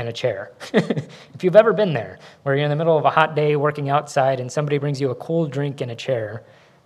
and 0.00 0.08
a 0.08 0.12
chair. 0.12 0.52
if 0.72 1.44
you've 1.44 1.56
ever 1.56 1.72
been 1.72 1.92
there, 1.92 2.18
where 2.42 2.56
you're 2.56 2.64
in 2.64 2.70
the 2.70 2.76
middle 2.76 2.96
of 2.96 3.04
a 3.04 3.10
hot 3.10 3.36
day 3.36 3.54
working 3.54 3.88
outside 3.88 4.40
and 4.40 4.50
somebody 4.50 4.78
brings 4.78 5.00
you 5.00 5.10
a 5.10 5.14
cool 5.14 5.46
drink 5.46 5.80
and 5.80 5.90
a 5.90 5.94
chair, 5.94 6.42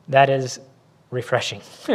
that 0.09 0.29
is 0.29 0.61
refreshing. 1.11 1.62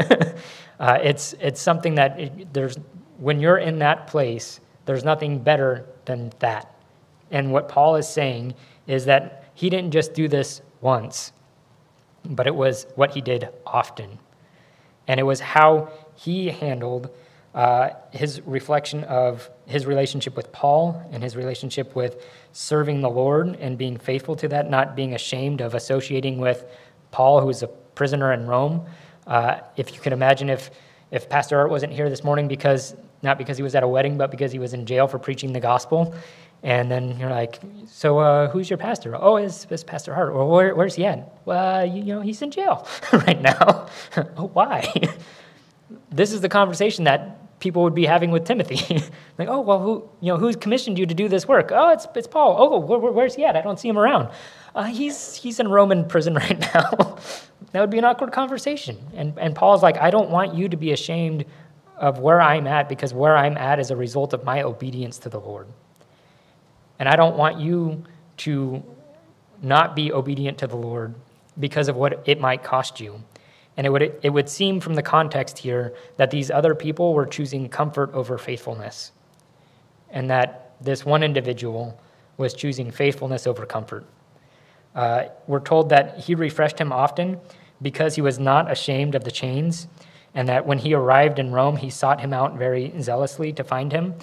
uh, 0.80 0.98
it's, 1.04 1.34
it's 1.40 1.62
something 1.62 1.96
that 1.96 2.20
it, 2.20 2.54
there's, 2.54 2.78
when 3.18 3.40
you're 3.40 3.58
in 3.58 3.80
that 3.80 4.08
place, 4.08 4.60
there's 4.86 5.04
nothing 5.04 5.40
better 5.40 5.86
than 6.06 6.32
that. 6.40 6.74
And 7.32 7.52
what 7.52 7.68
Paul 7.70 7.98
is 7.98 8.08
saying 8.08 8.56
is 8.88 9.06
that 9.06 9.44
he 9.54 9.70
didn't 9.70 9.92
just 9.92 10.14
do 10.14 10.28
this 10.28 10.62
once, 10.82 11.34
but 12.26 12.48
it 12.48 12.56
was 12.56 12.88
what 12.96 13.14
he 13.14 13.22
did 13.22 13.50
often. 13.66 14.18
And 15.08 15.20
it 15.20 15.24
was 15.24 15.40
how 15.40 15.92
he 16.16 16.48
handled 16.48 17.10
uh, 17.54 17.90
his 18.12 18.42
reflection 18.46 19.04
of 19.04 19.50
his 19.70 19.86
relationship 19.86 20.36
with 20.36 20.52
Paul 20.52 21.08
and 21.12 21.22
his 21.22 21.36
relationship 21.36 21.96
with 21.96 22.26
serving 22.54 23.02
the 23.02 23.10
Lord 23.10 23.56
and 23.58 23.78
being 23.78 23.98
faithful 23.98 24.36
to 24.38 24.48
that, 24.48 24.70
not 24.70 24.96
being 24.96 25.14
ashamed 25.14 25.62
of 25.62 25.76
associating 25.76 26.40
with 26.40 26.66
Paul, 27.12 27.40
who 27.40 27.48
was 27.48 27.62
a 27.62 27.68
prisoner 27.68 28.34
in 28.34 28.48
Rome. 28.48 28.86
Uh, 29.28 29.60
if 29.78 29.94
you 29.94 30.00
can 30.00 30.12
imagine 30.12 30.50
if, 30.50 30.72
if 31.12 31.30
Pastor 31.30 31.60
Art 31.60 31.70
wasn't 31.70 31.94
here 31.94 32.10
this 32.10 32.24
morning 32.24 32.48
because, 32.48 32.96
not 33.22 33.38
because 33.38 33.58
he 33.58 33.64
was 33.64 33.76
at 33.76 33.84
a 33.84 33.88
wedding, 33.88 34.18
but 34.18 34.32
because 34.32 34.52
he 34.52 34.58
was 34.58 34.74
in 34.74 34.88
jail 34.88 35.08
for 35.08 35.20
preaching 35.20 35.54
the 35.54 35.60
gospel. 35.60 36.16
And 36.64 36.92
then 36.92 37.18
you're 37.20 37.30
like, 37.30 37.60
so 37.86 38.20
uh, 38.20 38.50
who's 38.50 38.70
your 38.70 38.78
pastor? 38.78 39.16
Oh, 39.16 39.38
it's, 39.38 39.68
it's 39.70 39.84
Pastor 39.84 40.14
Art. 40.14 40.30
Or 40.30 40.50
where, 40.50 40.76
where's 40.76 40.96
he 40.96 41.06
at? 41.06 41.38
Well, 41.46 41.86
you, 41.86 42.04
you 42.04 42.16
know, 42.16 42.22
he's 42.22 42.42
in 42.42 42.52
jail 42.52 42.88
right 43.14 43.40
now. 43.42 43.88
oh, 44.36 44.48
why? 44.54 44.92
this 46.12 46.34
is 46.34 46.42
the 46.42 46.50
conversation 46.50 47.06
that 47.06 47.39
people 47.60 47.84
would 47.84 47.96
be 47.96 48.06
having 48.06 48.32
with 48.32 48.46
Timothy. 48.46 49.04
like, 49.38 49.48
oh, 49.48 49.62
well, 49.62 49.80
who, 49.80 50.10
you 50.22 50.32
know, 50.32 50.38
who's 50.38 50.56
commissioned 50.56 50.98
you 50.98 51.06
to 51.06 51.14
do 51.14 51.28
this 51.28 51.48
work? 51.48 51.72
Oh, 51.74 51.92
it's, 51.92 52.08
it's 52.16 52.28
Paul. 52.28 52.56
Oh, 52.58 52.80
where, 52.80 53.00
where's 53.00 53.36
he 53.36 53.46
at? 53.46 53.56
I 53.56 53.62
don't 53.62 53.80
see 53.80 53.90
him 53.90 53.98
around. 53.98 54.30
Uh, 54.76 54.84
he's, 54.86 55.36
he's 55.36 55.60
in 55.60 55.68
Roman 55.68 56.06
prison 56.06 56.34
right 56.36 56.60
now. 56.60 56.90
that 57.72 57.82
would 57.82 57.90
be 57.90 57.98
an 57.98 58.06
awkward 58.06 58.32
conversation. 58.32 58.98
And, 59.14 59.38
and 59.38 59.56
Paul's 59.56 59.84
like, 59.84 59.98
I 59.98 60.10
don't 60.10 60.30
want 60.30 60.56
you 60.56 60.70
to 60.70 60.78
be 60.78 60.92
ashamed 60.92 61.46
of 61.98 62.20
where 62.20 62.42
I'm 62.42 62.66
at 62.66 62.88
because 62.88 63.14
where 63.14 63.36
I'm 63.36 63.58
at 63.58 63.80
is 63.80 63.92
a 63.92 63.96
result 63.96 64.34
of 64.34 64.44
my 64.44 64.62
obedience 64.62 65.18
to 65.20 65.30
the 65.30 65.40
Lord. 65.40 65.68
And 66.98 67.10
I 67.10 67.16
don't 67.16 67.38
want 67.38 67.60
you 67.60 68.04
to 68.38 68.84
not 69.62 69.96
be 69.96 70.12
obedient 70.14 70.58
to 70.60 70.68
the 70.68 70.78
Lord 70.78 71.14
because 71.60 71.90
of 71.90 71.98
what 71.98 72.24
it 72.26 72.40
might 72.40 72.64
cost 72.64 73.02
you. 73.02 73.22
And 73.80 73.88
it 73.88 73.92
would, 73.92 74.20
it 74.24 74.30
would 74.32 74.50
seem 74.50 74.82
from 74.82 74.96
the 74.96 75.02
context 75.02 75.58
here 75.58 75.94
that 76.18 76.32
these 76.32 76.52
other 76.52 76.76
people 76.76 77.14
were 77.14 77.26
choosing 77.26 77.70
comfort 77.70 78.14
over 78.14 78.38
faithfulness, 78.38 79.14
and 80.10 80.30
that 80.30 80.74
this 80.82 81.06
one 81.06 81.24
individual 81.24 81.98
was 82.36 82.54
choosing 82.54 82.92
faithfulness 82.92 83.48
over 83.48 83.66
comfort. 83.66 84.06
Uh, 84.94 85.28
we're 85.48 85.62
told 85.62 85.88
that 85.92 86.20
he 86.20 86.36
refreshed 86.36 86.78
him 86.78 86.92
often 86.92 87.40
because 87.82 88.16
he 88.16 88.22
was 88.22 88.38
not 88.38 88.70
ashamed 88.70 89.16
of 89.16 89.24
the 89.24 89.32
chains, 89.32 89.88
and 90.36 90.50
that 90.50 90.66
when 90.66 90.80
he 90.80 90.94
arrived 90.94 91.40
in 91.40 91.54
Rome, 91.54 91.78
he 91.78 91.90
sought 91.90 92.20
him 92.20 92.34
out 92.34 92.58
very 92.58 92.92
zealously 93.02 93.54
to 93.54 93.64
find 93.64 93.94
him. 93.94 94.14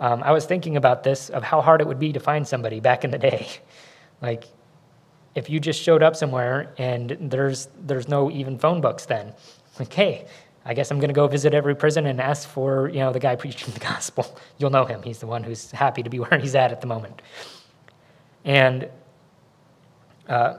Um, 0.00 0.24
I 0.24 0.32
was 0.32 0.44
thinking 0.44 0.76
about 0.76 1.04
this 1.04 1.30
of 1.30 1.44
how 1.44 1.60
hard 1.60 1.80
it 1.80 1.86
would 1.86 2.00
be 2.00 2.12
to 2.14 2.18
find 2.18 2.48
somebody 2.48 2.80
back 2.80 3.04
in 3.04 3.12
the 3.12 3.18
day. 3.18 3.46
like, 4.20 4.46
if 5.38 5.48
you 5.48 5.58
just 5.60 5.80
showed 5.80 6.02
up 6.02 6.14
somewhere 6.16 6.72
and 6.78 7.16
there's 7.20 7.68
there's 7.88 8.08
no 8.08 8.30
even 8.30 8.58
phone 8.58 8.80
books 8.80 9.06
then 9.06 9.32
hey 9.90 10.26
i 10.64 10.74
guess 10.74 10.90
i'm 10.90 10.98
going 10.98 11.08
to 11.08 11.14
go 11.14 11.26
visit 11.26 11.54
every 11.54 11.74
prison 11.74 12.06
and 12.06 12.20
ask 12.20 12.48
for 12.48 12.88
you 12.88 12.98
know 12.98 13.12
the 13.12 13.20
guy 13.20 13.36
preaching 13.44 13.72
the 13.74 13.80
gospel. 13.80 14.38
You'll 14.58 14.70
know 14.70 14.84
him. 14.84 15.02
He's 15.02 15.18
the 15.18 15.26
one 15.26 15.42
who's 15.42 15.70
happy 15.70 16.02
to 16.02 16.10
be 16.10 16.18
where 16.24 16.38
he's 16.38 16.54
at 16.54 16.72
at 16.72 16.80
the 16.80 16.86
moment. 16.86 17.20
And 18.44 18.88
uh, 20.28 20.58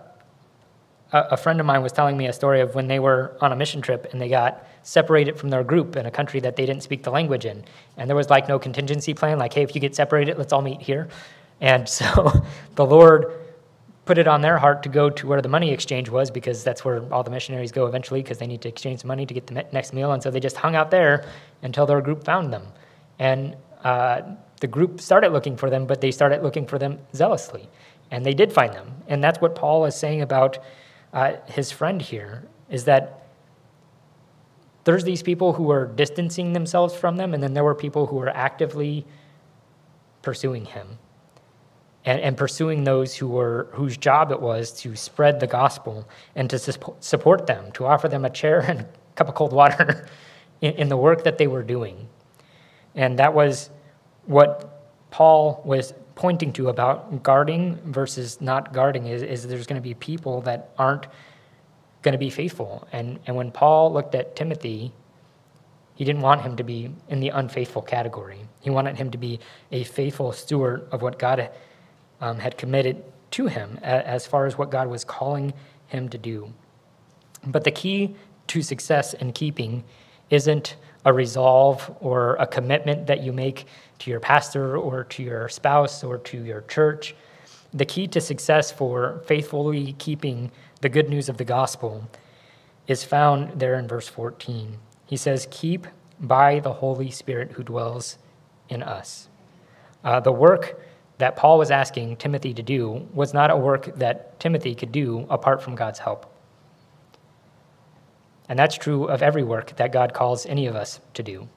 a 1.11 1.37
friend 1.37 1.59
of 1.59 1.65
mine 1.65 1.81
was 1.81 1.91
telling 1.91 2.17
me 2.17 2.27
a 2.27 2.33
story 2.33 2.61
of 2.61 2.75
when 2.75 2.87
they 2.87 2.99
were 2.99 3.35
on 3.41 3.51
a 3.51 3.55
mission 3.55 3.81
trip 3.81 4.07
and 4.11 4.21
they 4.21 4.29
got 4.29 4.67
separated 4.83 5.39
from 5.39 5.49
their 5.49 5.63
group 5.63 5.95
in 5.95 6.05
a 6.05 6.11
country 6.11 6.39
that 6.39 6.55
they 6.55 6.65
didn't 6.65 6.83
speak 6.83 7.03
the 7.03 7.09
language 7.09 7.45
in. 7.45 7.63
And 7.97 8.07
there 8.07 8.15
was 8.15 8.29
like 8.29 8.47
no 8.47 8.59
contingency 8.59 9.13
plan 9.13 9.39
like 9.39 9.53
hey 9.53 9.63
if 9.63 9.73
you 9.73 9.81
get 9.81 9.95
separated 9.95 10.37
let's 10.37 10.53
all 10.53 10.61
meet 10.61 10.81
here. 10.81 11.09
And 11.61 11.89
so 11.89 12.31
the 12.75 12.85
lord 12.85 13.38
put 14.09 14.17
it 14.17 14.27
on 14.27 14.41
their 14.41 14.57
heart 14.57 14.81
to 14.81 14.89
go 14.89 15.07
to 15.07 15.27
where 15.27 15.39
the 15.39 15.47
money 15.47 15.71
exchange 15.71 16.09
was 16.09 16.31
because 16.31 16.63
that's 16.63 16.83
where 16.83 16.97
all 17.13 17.21
the 17.21 17.29
missionaries 17.29 17.71
go 17.71 17.85
eventually 17.85 18.23
because 18.23 18.39
they 18.39 18.47
need 18.47 18.59
to 18.59 18.67
exchange 18.67 19.05
money 19.05 19.23
to 19.23 19.35
get 19.35 19.45
the 19.45 19.53
next 19.71 19.93
meal. 19.93 20.13
And 20.13 20.23
so 20.23 20.31
they 20.31 20.39
just 20.39 20.57
hung 20.57 20.75
out 20.75 20.89
there 20.89 21.29
until 21.61 21.85
their 21.85 22.01
group 22.01 22.23
found 22.23 22.51
them. 22.51 22.63
And 23.19 23.55
uh, 23.83 24.21
the 24.61 24.65
group 24.65 24.99
started 24.99 25.31
looking 25.31 25.55
for 25.55 25.69
them, 25.69 25.85
but 25.85 26.01
they 26.01 26.09
started 26.09 26.41
looking 26.41 26.65
for 26.65 26.79
them 26.79 26.97
zealously. 27.13 27.69
And 28.09 28.25
they 28.25 28.33
did 28.33 28.51
find 28.51 28.73
them. 28.73 28.91
And 29.07 29.23
that's 29.23 29.39
what 29.39 29.53
Paul 29.53 29.85
is 29.85 29.95
saying 29.95 30.23
about 30.23 30.57
uh, 31.13 31.33
his 31.45 31.71
friend 31.71 32.01
here 32.01 32.47
is 32.67 32.85
that 32.85 33.27
there's 34.85 35.03
these 35.03 35.21
people 35.21 35.53
who 35.53 35.69
are 35.69 35.85
distancing 35.85 36.53
themselves 36.53 36.95
from 36.95 37.17
them, 37.17 37.35
and 37.35 37.43
then 37.43 37.53
there 37.53 37.63
were 37.63 37.75
people 37.75 38.07
who 38.07 38.15
were 38.15 38.29
actively 38.29 39.05
pursuing 40.23 40.65
him 40.65 40.97
and, 42.05 42.19
and 42.21 42.37
pursuing 42.37 42.83
those 42.83 43.15
who 43.15 43.27
were 43.27 43.69
whose 43.73 43.97
job 43.97 44.31
it 44.31 44.41
was 44.41 44.71
to 44.81 44.95
spread 44.95 45.39
the 45.39 45.47
gospel 45.47 46.07
and 46.35 46.49
to 46.49 46.59
support 46.99 47.47
them, 47.47 47.71
to 47.73 47.85
offer 47.85 48.07
them 48.07 48.25
a 48.25 48.29
chair 48.29 48.59
and 48.67 48.81
a 48.81 48.87
cup 49.15 49.27
of 49.27 49.35
cold 49.35 49.53
water 49.53 50.07
in, 50.61 50.73
in 50.73 50.89
the 50.89 50.97
work 50.97 51.23
that 51.23 51.37
they 51.37 51.47
were 51.47 51.63
doing. 51.63 52.07
And 52.95 53.19
that 53.19 53.33
was 53.33 53.69
what 54.25 54.81
Paul 55.11 55.61
was 55.65 55.93
pointing 56.15 56.51
to 56.53 56.67
about 56.67 57.23
guarding 57.23 57.77
versus 57.85 58.41
not 58.41 58.73
guarding 58.73 59.05
is, 59.07 59.23
is 59.23 59.47
there's 59.47 59.65
going 59.65 59.81
to 59.81 59.87
be 59.87 59.93
people 59.93 60.41
that 60.41 60.71
aren't 60.77 61.07
going 62.01 62.11
to 62.11 62.17
be 62.17 62.29
faithful. 62.29 62.87
And, 62.91 63.19
and 63.25 63.35
when 63.35 63.51
Paul 63.51 63.93
looked 63.93 64.15
at 64.15 64.35
Timothy, 64.35 64.91
he 65.95 66.05
didn't 66.05 66.21
want 66.21 66.41
him 66.41 66.55
to 66.57 66.63
be 66.63 66.93
in 67.09 67.19
the 67.19 67.29
unfaithful 67.29 67.81
category. 67.81 68.39
He 68.61 68.69
wanted 68.69 68.97
him 68.97 69.11
to 69.11 69.17
be 69.17 69.39
a 69.71 69.83
faithful 69.83 70.31
steward 70.31 70.87
of 70.91 71.01
what 71.01 71.19
God 71.19 71.49
um, 72.21 72.39
had 72.39 72.57
committed 72.57 73.03
to 73.31 73.47
him 73.47 73.79
as 73.81 74.25
far 74.25 74.45
as 74.45 74.57
what 74.57 74.71
God 74.71 74.87
was 74.87 75.03
calling 75.03 75.53
him 75.87 76.09
to 76.09 76.17
do. 76.17 76.53
But 77.45 77.63
the 77.63 77.71
key 77.71 78.15
to 78.47 78.61
success 78.61 79.13
in 79.13 79.33
keeping 79.33 79.83
isn't 80.29 80.75
a 81.05 81.13
resolve 81.13 81.95
or 82.01 82.35
a 82.35 82.47
commitment 82.47 83.07
that 83.07 83.23
you 83.23 83.31
make 83.31 83.65
to 83.99 84.11
your 84.11 84.19
pastor 84.19 84.77
or 84.77 85.03
to 85.05 85.23
your 85.23 85.47
spouse 85.49 86.03
or 86.03 86.17
to 86.17 86.43
your 86.43 86.61
church. 86.61 87.15
The 87.73 87.85
key 87.85 88.07
to 88.07 88.21
success 88.21 88.71
for 88.71 89.21
faithfully 89.25 89.93
keeping 89.93 90.51
the 90.81 90.89
good 90.89 91.09
news 91.09 91.29
of 91.29 91.37
the 91.37 91.45
gospel 91.45 92.09
is 92.87 93.03
found 93.03 93.59
there 93.59 93.75
in 93.75 93.87
verse 93.87 94.07
14. 94.07 94.77
He 95.05 95.17
says, 95.17 95.47
Keep 95.51 95.87
by 96.19 96.59
the 96.59 96.73
Holy 96.73 97.11
Spirit 97.11 97.53
who 97.53 97.63
dwells 97.63 98.17
in 98.67 98.83
us. 98.83 99.29
Uh, 100.03 100.19
the 100.19 100.31
work 100.31 100.81
that 101.19 101.35
Paul 101.35 101.57
was 101.57 101.69
asking 101.69 102.15
Timothy 102.15 102.53
to 102.53 102.63
do 102.63 103.07
was 103.13 103.33
not 103.33 103.51
a 103.51 103.57
work 103.57 103.95
that 103.97 104.39
Timothy 104.39 104.73
could 104.73 104.91
do 104.91 105.27
apart 105.29 105.61
from 105.61 105.75
God's 105.75 105.99
help. 105.99 106.33
And 108.47 108.57
that's 108.57 108.75
true 108.75 109.05
of 109.05 109.21
every 109.21 109.43
work 109.43 109.75
that 109.75 109.91
God 109.91 110.13
calls 110.13 110.45
any 110.45 110.65
of 110.65 110.75
us 110.75 110.99
to 111.13 111.21
do. 111.21 111.47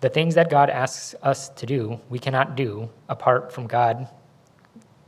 The 0.00 0.08
things 0.08 0.34
that 0.34 0.50
God 0.50 0.70
asks 0.70 1.14
us 1.22 1.48
to 1.50 1.66
do, 1.66 2.00
we 2.10 2.18
cannot 2.18 2.56
do 2.56 2.90
apart 3.08 3.52
from 3.52 3.66
God 3.66 4.08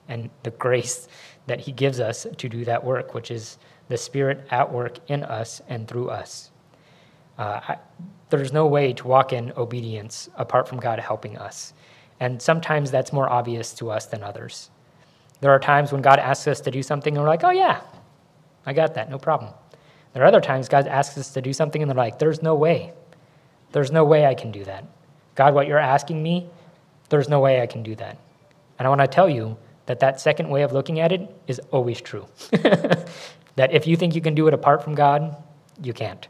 and 0.09 0.31
the 0.43 0.51
grace 0.53 1.09
that 1.47 1.61
He 1.61 1.73
gives 1.73 2.01
us 2.01 2.27
to 2.39 2.49
do 2.49 2.65
that 2.65 2.83
work, 2.83 3.15
which 3.15 3.31
is 3.31 3.59
the 3.89 3.99
Spirit 3.99 4.47
at 4.51 4.73
work 4.73 4.99
in 5.09 5.25
us 5.25 5.61
and 5.69 5.87
through 5.87 6.09
us. 6.09 6.51
Uh, 7.37 7.61
I, 7.69 7.79
there's 8.29 8.53
no 8.53 8.67
way 8.67 8.93
to 8.93 9.07
walk 9.09 9.33
in 9.33 9.53
obedience 9.57 10.29
apart 10.37 10.69
from 10.69 10.79
God 10.79 11.01
helping 11.01 11.37
us. 11.37 11.75
And 12.21 12.41
sometimes 12.41 12.91
that's 12.91 13.13
more 13.13 13.29
obvious 13.29 13.73
to 13.75 13.91
us 13.91 14.07
than 14.07 14.23
others. 14.23 14.71
There 15.41 15.51
are 15.51 15.59
times 15.59 15.91
when 15.91 16.03
God 16.03 16.19
asks 16.19 16.47
us 16.47 16.61
to 16.61 16.71
do 16.71 16.83
something 16.83 17.17
and 17.17 17.23
we're 17.23 17.31
like, 17.31 17.45
oh, 17.45 17.51
yeah, 17.51 17.81
I 18.67 18.75
got 18.75 18.95
that, 18.95 19.11
no 19.11 19.19
problem. 19.19 19.55
There 20.13 20.23
are 20.23 20.27
other 20.27 20.41
times 20.41 20.69
God 20.69 20.87
asks 20.87 21.17
us 21.17 21.31
to 21.33 21.41
do 21.41 21.53
something 21.53 21.81
and 21.81 21.91
they're 21.91 21.97
like, 21.97 22.19
there's 22.19 22.43
no 22.43 22.55
way. 22.55 22.93
There's 23.73 23.91
no 23.91 24.05
way 24.05 24.27
I 24.27 24.35
can 24.35 24.51
do 24.51 24.65
that. 24.65 24.85
God, 25.35 25.55
what 25.55 25.67
you're 25.67 25.79
asking 25.79 26.23
me, 26.23 26.51
there's 27.09 27.29
no 27.29 27.41
way 27.41 27.63
I 27.63 27.67
can 27.67 27.83
do 27.83 27.95
that. 27.95 28.19
And 28.79 28.87
I 28.87 28.89
want 28.89 29.01
to 29.01 29.07
tell 29.07 29.31
you 29.31 29.57
that 29.87 30.01
that 30.01 30.21
second 30.21 30.49
way 30.51 30.63
of 30.63 30.73
looking 30.73 31.01
at 31.01 31.13
it 31.13 31.35
is 31.47 31.59
always 31.71 32.01
true. 32.01 32.27
that 32.51 33.73
if 33.73 33.87
you 33.87 33.97
think 33.97 34.15
you 34.15 34.21
can 34.21 34.35
do 34.35 34.47
it 34.47 34.55
apart 34.55 34.85
from 34.85 34.95
God, 34.95 35.37
you 35.83 35.93
can't. 35.93 36.29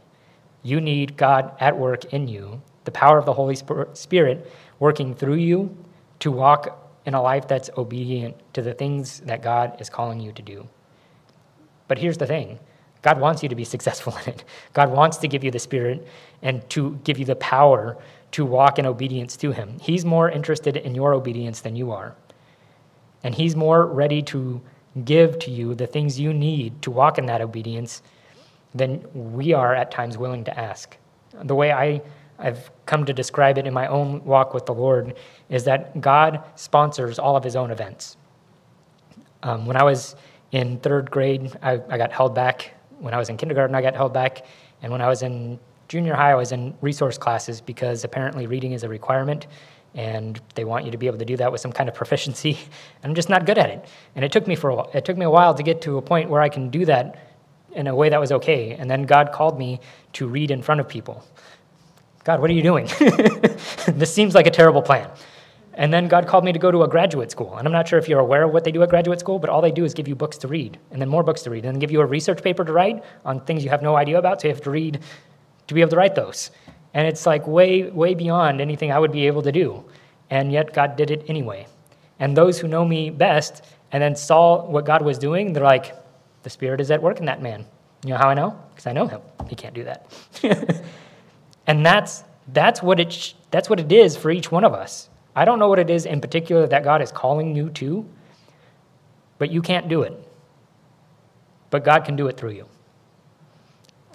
You 0.62 0.81
need 0.81 1.16
God 1.16 1.53
at 1.59 1.76
work 1.76 2.05
in 2.12 2.29
you, 2.29 2.62
the 2.85 2.90
power 2.90 3.18
of 3.18 3.24
the 3.24 3.33
Holy 3.33 3.57
Spirit 3.57 4.53
working 4.80 5.14
through 5.14 5.36
you 5.36 5.76
to 6.18 6.32
walk 6.32 6.76
in 7.06 7.14
a 7.14 7.22
life 7.22 7.46
that's 7.46 7.70
obedient 7.76 8.36
to 8.54 8.62
the 8.62 8.74
things 8.74 9.20
that 9.20 9.42
God 9.42 9.80
is 9.80 9.88
calling 9.88 10.18
you 10.18 10.32
to 10.32 10.42
do. 10.42 10.68
But 11.86 11.98
here's 11.98 12.18
the 12.18 12.26
thing 12.26 12.58
God 13.02 13.20
wants 13.20 13.42
you 13.42 13.48
to 13.48 13.54
be 13.54 13.64
successful 13.64 14.16
in 14.22 14.34
it. 14.34 14.44
God 14.72 14.90
wants 14.90 15.18
to 15.18 15.28
give 15.28 15.44
you 15.44 15.50
the 15.50 15.58
Spirit 15.58 16.06
and 16.42 16.68
to 16.70 16.98
give 17.04 17.18
you 17.18 17.24
the 17.24 17.36
power 17.36 17.96
to 18.32 18.44
walk 18.44 18.78
in 18.78 18.86
obedience 18.86 19.36
to 19.38 19.52
Him. 19.52 19.78
He's 19.80 20.04
more 20.04 20.30
interested 20.30 20.76
in 20.76 20.94
your 20.94 21.14
obedience 21.14 21.60
than 21.60 21.76
you 21.76 21.92
are. 21.92 22.14
And 23.22 23.34
He's 23.34 23.56
more 23.56 23.86
ready 23.86 24.22
to 24.22 24.60
give 25.04 25.38
to 25.40 25.50
you 25.50 25.74
the 25.74 25.86
things 25.86 26.18
you 26.18 26.32
need 26.32 26.82
to 26.82 26.90
walk 26.90 27.18
in 27.18 27.26
that 27.26 27.40
obedience 27.40 28.02
than 28.74 29.04
we 29.14 29.52
are 29.52 29.74
at 29.74 29.90
times 29.90 30.16
willing 30.16 30.44
to 30.44 30.58
ask. 30.58 30.96
The 31.42 31.54
way 31.54 31.72
I, 31.72 32.02
I've 32.40 32.70
come 32.87 33.05
to 33.05 33.12
describe 33.12 33.59
it 33.59 33.66
in 33.66 33.74
my 33.74 33.87
own 33.87 34.24
walk 34.24 34.55
with 34.55 34.66
the 34.66 34.74
Lord 34.74 35.14
is 35.48 35.64
that 35.64 36.00
God 36.00 36.42
sponsors 36.57 37.18
all 37.18 37.37
of 37.37 37.44
His 37.44 37.57
own 37.57 37.70
events. 37.70 38.16
Um, 39.42 39.66
when 39.66 39.76
I 39.76 39.85
was 39.85 40.16
in 40.53 40.79
third 40.79 41.11
grade, 41.11 41.57
I, 41.62 41.81
I 41.88 41.96
got 41.96 42.12
held 42.12 42.35
back 42.35 42.74
when 43.00 43.14
I 43.14 43.18
was 43.18 43.29
in 43.29 43.37
kindergarten, 43.37 43.74
I 43.74 43.83
got 43.83 43.96
held 43.96 44.12
back. 44.12 44.46
And 44.83 44.92
when 44.92 45.00
I 45.00 45.09
was 45.09 45.22
in 45.22 45.59
junior 45.88 46.14
high, 46.14 46.31
I 46.31 46.35
was 46.35 46.53
in 46.53 46.74
resource 46.81 47.18
classes 47.18 47.61
because 47.61 48.05
apparently 48.05 48.46
reading 48.46 48.72
is 48.72 48.85
a 48.85 48.88
requirement 48.88 49.46
and 49.94 50.40
they 50.55 50.64
want 50.64 50.85
you 50.85 50.92
to 50.92 50.98
be 50.98 51.09
able 51.09 51.18
to 51.18 51.24
do 51.24 51.37
that 51.38 51.50
with 51.50 51.61
some 51.61 51.72
kind 51.72 51.88
of 51.88 51.94
proficiency. 52.00 52.59
I'm 53.03 53.14
just 53.14 53.29
not 53.29 53.46
good 53.46 53.59
at 53.59 53.70
it. 53.70 53.85
And 54.14 54.24
it 54.24 54.31
took 54.31 54.46
me 54.46 54.55
for 54.55 54.70
a 54.70 54.74
while, 54.74 54.90
it 54.94 55.05
took 55.05 55.16
me 55.16 55.24
a 55.24 55.31
while 55.31 55.55
to 55.55 55.62
get 55.62 55.83
to 55.83 55.96
a 55.98 56.03
point 56.03 56.31
where 56.31 56.40
I 56.40 56.48
can 56.48 56.70
do 56.70 56.85
that 56.85 57.18
in 57.72 57.87
a 57.87 57.94
way 57.94 58.09
that 58.09 58.20
was 58.20 58.33
okay. 58.33 58.72
And 58.72 58.90
then 58.90 59.03
God 59.03 59.33
called 59.33 59.59
me 59.59 59.81
to 60.14 60.26
read 60.26 60.50
in 60.50 60.62
front 60.62 60.81
of 60.81 60.88
people. 60.88 61.24
God, 62.24 62.40
what 62.40 62.50
are 62.50 62.54
you 62.54 62.62
doing? 62.62 62.87
this 63.88 64.12
seems 64.12 64.35
like 64.35 64.46
a 64.46 64.50
terrible 64.50 64.83
plan. 64.83 65.09
And 65.74 65.92
then 65.92 66.09
God 66.09 66.26
called 66.26 66.44
me 66.44 66.52
to 66.52 66.59
go 66.59 66.70
to 66.70 66.83
a 66.83 66.88
graduate 66.88 67.30
school. 67.30 67.56
And 67.56 67.66
I'm 67.66 67.72
not 67.72 67.88
sure 67.88 67.98
if 67.98 68.09
you're 68.09 68.20
aware 68.20 68.42
of 68.42 68.52
what 68.52 68.64
they 68.64 68.72
do 68.72 68.83
at 68.83 68.90
graduate 68.90 69.20
school, 69.20 69.38
but 69.38 69.48
all 69.48 69.62
they 69.62 69.70
do 69.70 69.85
is 69.85 69.94
give 69.94 70.09
you 70.09 70.14
books 70.14 70.37
to 70.38 70.48
read, 70.48 70.78
and 70.90 71.00
then 71.00 71.09
more 71.09 71.22
books 71.22 71.42
to 71.42 71.50
read, 71.50 71.64
and 71.64 71.74
then 71.74 71.80
give 71.80 71.90
you 71.90 72.00
a 72.00 72.06
research 72.06 72.42
paper 72.42 72.64
to 72.64 72.72
write 72.72 73.02
on 73.24 73.40
things 73.40 73.64
you 73.64 73.70
have 73.70 73.83
no 73.83 73.96
idea 73.96 74.18
about. 74.18 74.40
So 74.40 74.48
you 74.48 74.54
have 74.54 74.62
to 74.64 74.70
read 74.70 75.00
to 75.68 75.74
be 75.74 75.80
able 75.80 75.90
to 75.90 75.96
write 75.96 76.14
those. 76.14 76.50
And 76.92 77.06
it's 77.06 77.24
like 77.24 77.46
way, 77.46 77.85
way 77.85 78.14
beyond 78.14 78.61
anything 78.61 78.92
I 78.92 78.98
would 78.98 79.12
be 79.12 79.26
able 79.26 79.42
to 79.42 79.52
do. 79.52 79.85
And 80.28 80.52
yet 80.52 80.72
God 80.74 80.96
did 80.96 81.11
it 81.11 81.24
anyway. 81.28 81.66
And 82.18 82.37
those 82.37 82.59
who 82.59 82.68
know 82.68 82.85
me 82.85 83.11
best 83.11 83.64
and 83.92 84.02
then 84.02 84.14
saw 84.14 84.66
what 84.66 84.85
God 84.85 85.02
was 85.02 85.18
doing, 85.18 85.52
they're 85.52 85.62
like, 85.62 85.94
the 86.42 86.50
Spirit 86.50 86.80
is 86.80 86.90
at 86.90 87.02
work 87.02 87.18
in 87.18 87.26
that 87.26 87.40
man. 87.40 87.64
You 88.04 88.11
know 88.11 88.16
how 88.16 88.28
I 88.28 88.35
know? 88.35 88.59
Because 88.70 88.87
I 88.87 88.92
know 88.92 89.06
him. 89.06 89.20
He 89.48 89.56
can't 89.56 89.74
do 89.74 89.85
that. 89.85 90.11
and 91.70 91.87
that's, 91.87 92.24
that's, 92.48 92.83
what 92.83 92.98
it 92.98 93.12
sh- 93.12 93.35
that's 93.52 93.70
what 93.70 93.78
it 93.78 93.92
is 93.92 94.16
for 94.16 94.33
each 94.33 94.50
one 94.50 94.64
of 94.64 94.74
us. 94.74 95.09
I 95.37 95.44
don't 95.44 95.61
know 95.61 95.68
what 95.68 95.78
it 95.78 95.88
is 95.88 96.04
in 96.04 96.20
particular 96.20 96.66
that 96.66 96.83
God 96.83 97.00
is 97.00 97.12
calling 97.12 97.54
you 97.54 97.70
to, 97.70 98.04
but 99.38 99.52
you 99.52 99.62
can't 99.62 99.88
do 99.88 100.02
it. 100.02 100.12
But 101.70 101.85
God 101.85 102.04
can 102.04 102.16
do 102.16 102.26
it 102.26 102.37
through 102.37 102.50
you. 102.50 102.66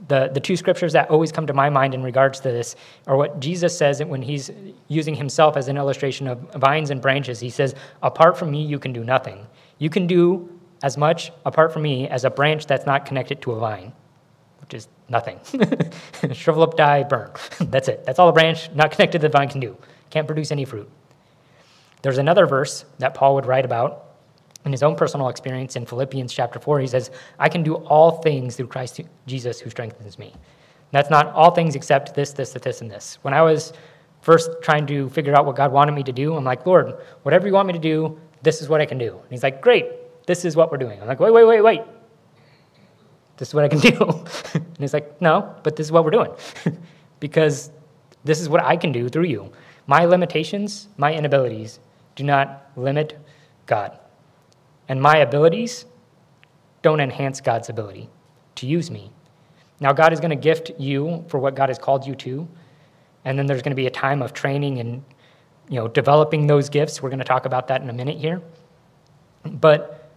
The, 0.10 0.30
the 0.34 0.41
two 0.41 0.58
scriptures 0.58 0.91
that 0.91 1.10
always 1.10 1.32
come 1.32 1.48
to 1.48 1.54
my 1.54 1.70
mind 1.70 1.94
in 1.94 2.04
regards 2.04 2.41
to 2.41 2.52
this 2.52 2.76
are 3.08 3.15
what 3.15 3.39
Jesus 3.39 3.78
says 3.78 4.04
when 4.04 4.22
he's 4.22 4.52
using 4.89 5.15
himself 5.15 5.56
as 5.56 5.70
an 5.70 5.78
illustration 5.78 6.28
of 6.28 6.39
vines 6.56 6.89
and 6.89 7.02
branches. 7.02 7.39
He 7.39 7.50
says, 7.50 7.74
Apart 8.04 8.38
from 8.38 8.52
me, 8.52 8.65
you 8.65 8.80
can 8.80 8.91
do 8.91 9.06
nothing. 9.06 9.48
You 9.80 9.89
can 9.89 10.08
do 10.08 10.60
as 10.84 10.98
much 10.98 11.32
apart 11.46 11.72
from 11.72 11.84
me 11.84 12.10
as 12.10 12.26
a 12.26 12.30
branch 12.30 12.65
that's 12.65 12.86
not 12.86 13.06
connected 13.06 13.41
to 13.44 13.54
a 13.54 13.60
vine, 13.60 13.94
which 14.65 14.73
is 14.73 14.88
nothing. 15.10 15.39
Shrivel 16.34 16.63
up, 16.63 16.75
die, 16.75 17.04
burn. 17.04 17.32
that's 17.60 17.88
it. 17.88 18.04
That's 18.04 18.17
all 18.17 18.30
a 18.30 18.34
branch 18.34 18.71
not 18.73 18.91
connected 18.91 19.21
to 19.21 19.28
the 19.28 19.32
vine 19.32 19.47
can 19.47 19.60
do. 19.60 19.78
Can't 20.10 20.25
produce 20.25 20.51
any 20.51 20.65
fruit. 20.65 20.89
There's 22.01 22.17
another 22.17 22.47
verse 22.47 22.86
that 22.97 23.13
Paul 23.13 23.36
would 23.36 23.45
write 23.45 23.63
about 23.63 24.06
in 24.65 24.71
his 24.71 24.82
own 24.82 24.95
personal 24.95 25.30
experience 25.30 25.75
in 25.75 25.86
Philippians 25.86 26.34
chapter 26.34 26.60
4. 26.60 26.80
He 26.80 26.88
says, 26.88 27.12
I 27.38 27.47
can 27.47 27.62
do 27.62 27.75
all 27.75 28.23
things 28.23 28.56
through 28.56 28.67
Christ 28.67 29.01
Jesus 29.28 29.60
who 29.60 29.69
strengthens 29.69 30.17
me. 30.17 30.34
That's 30.91 31.12
not 31.12 31.28
all 31.28 31.51
things 31.51 31.75
except 31.75 32.15
this, 32.15 32.34
this, 32.34 32.54
this, 32.54 32.82
and 32.82 32.89
this. 32.89 33.19
When 33.21 33.34
I 33.36 33.43
was 33.43 33.73
first 34.21 34.49
trying 34.63 34.88
to 34.88 35.10
figure 35.10 35.36
out 35.36 35.45
what 35.45 35.56
God 35.56 35.71
wanted 35.71 35.91
me 35.91 36.01
to 36.04 36.12
do, 36.12 36.36
I'm 36.36 36.43
like, 36.43 36.65
Lord, 36.65 36.95
whatever 37.21 37.45
you 37.45 37.54
want 37.54 37.67
me 37.67 37.73
to 37.73 37.80
do, 37.80 38.19
this 38.41 38.62
is 38.62 38.69
what 38.69 38.82
I 38.82 38.86
can 38.86 38.97
do. 38.97 39.12
And 39.12 39.30
he's 39.30 39.43
like, 39.43 39.62
Great, 39.62 39.86
this 40.25 40.45
is 40.45 40.56
what 40.56 40.71
we're 40.71 40.78
doing. 40.78 40.99
I'm 40.99 41.08
like, 41.08 41.19
Wait, 41.19 41.32
wait, 41.32 41.45
wait, 41.45 41.62
wait. 41.62 41.82
This 43.38 43.50
is 43.50 43.54
what 43.54 43.63
I 43.63 43.67
can 43.67 43.80
do. 43.91 44.26
and 44.54 44.78
he's 44.78 44.93
like, 44.93 45.21
No, 45.21 45.56
but 45.63 45.76
this 45.76 45.88
is 45.88 45.91
what 45.91 46.04
we're 46.04 46.12
doing. 46.12 46.32
because 47.19 47.71
this 48.24 48.41
is 48.41 48.50
what 48.50 48.63
I 48.63 48.76
can 48.78 48.91
do 48.91 49.10
through 49.10 49.26
you. 49.26 49.52
My 49.88 50.06
limitations, 50.06 50.88
my 50.98 51.13
inabilities, 51.13 51.80
do 52.15 52.24
not 52.24 52.71
limit 52.76 53.17
God. 53.65 54.00
And 54.88 55.02
my 55.02 55.17
abilities 55.17 55.86
don't 56.82 57.00
enhance 57.00 57.41
God's 57.41 57.69
ability 57.69 58.10
to 58.56 58.67
use 58.67 58.89
me. 58.89 59.12
Now, 59.80 59.91
God 59.91 60.13
is 60.13 60.19
going 60.19 60.30
to 60.30 60.36
gift 60.36 60.71
you 60.78 61.26
for 61.28 61.39
what 61.39 61.56
God 61.56 61.69
has 61.69 61.78
called 61.78 62.06
you 62.06 62.15
to. 62.15 62.48
And 63.26 63.38
then 63.38 63.45
there's 63.45 63.62
going 63.62 63.71
to 63.71 63.76
be 63.76 63.88
a 63.88 63.91
time 63.91 64.21
of 64.21 64.34
training 64.34 64.80
and 64.80 65.04
you 65.69 65.80
know, 65.80 65.88
developing 65.88 66.48
those 66.48 66.69
gifts. 66.69 67.02
We're 67.02 67.10
going 67.10 67.19
to 67.19 67.26
talk 67.26 67.45
about 67.45 67.67
that 67.67 67.82
in 67.82 67.89
a 67.89 67.93
minute 67.93 68.17
here. 68.17 68.41
But 69.43 70.10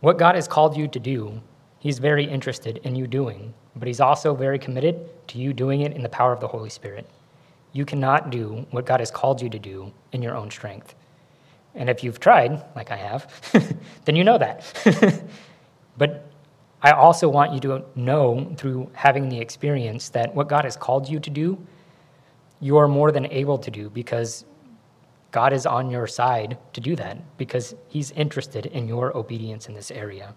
what 0.00 0.18
God 0.18 0.34
has 0.34 0.46
called 0.46 0.76
you 0.76 0.88
to 0.88 1.00
do, 1.00 1.40
He's 1.80 1.98
very 1.98 2.24
interested 2.24 2.76
in 2.84 2.94
you 2.94 3.06
doing, 3.06 3.54
but 3.74 3.88
He's 3.88 4.00
also 4.00 4.34
very 4.34 4.58
committed 4.58 5.10
to 5.28 5.38
you 5.38 5.52
doing 5.52 5.80
it 5.80 5.92
in 5.92 6.02
the 6.02 6.08
power 6.08 6.32
of 6.32 6.40
the 6.40 6.46
Holy 6.46 6.70
Spirit. 6.70 7.08
You 7.72 7.84
cannot 7.84 8.30
do 8.30 8.66
what 8.70 8.86
God 8.86 9.00
has 9.00 9.10
called 9.10 9.40
you 9.40 9.48
to 9.48 9.58
do 9.58 9.92
in 10.12 10.22
your 10.22 10.36
own 10.36 10.50
strength. 10.50 10.94
And 11.74 11.88
if 11.88 12.04
you've 12.04 12.20
tried, 12.20 12.62
like 12.76 12.90
I 12.90 12.96
have, 12.96 13.32
then 14.04 14.14
you 14.14 14.24
know 14.24 14.38
that. 14.38 14.62
but 15.98 16.30
I 16.82 16.92
also 16.92 17.28
want 17.28 17.52
you 17.52 17.60
to 17.60 17.84
know 17.94 18.54
through 18.56 18.90
having 18.92 19.28
the 19.28 19.40
experience 19.40 20.10
that 20.10 20.34
what 20.34 20.48
God 20.48 20.64
has 20.64 20.76
called 20.76 21.08
you 21.08 21.18
to 21.20 21.30
do, 21.30 21.58
you 22.60 22.76
are 22.76 22.88
more 22.88 23.10
than 23.10 23.26
able 23.26 23.56
to 23.58 23.70
do 23.70 23.88
because 23.88 24.44
God 25.30 25.52
is 25.52 25.64
on 25.64 25.90
your 25.90 26.06
side 26.06 26.58
to 26.74 26.80
do 26.80 26.96
that 26.96 27.38
because 27.38 27.74
He's 27.88 28.10
interested 28.12 28.66
in 28.66 28.86
your 28.86 29.16
obedience 29.16 29.66
in 29.68 29.74
this 29.74 29.90
area. 29.90 30.34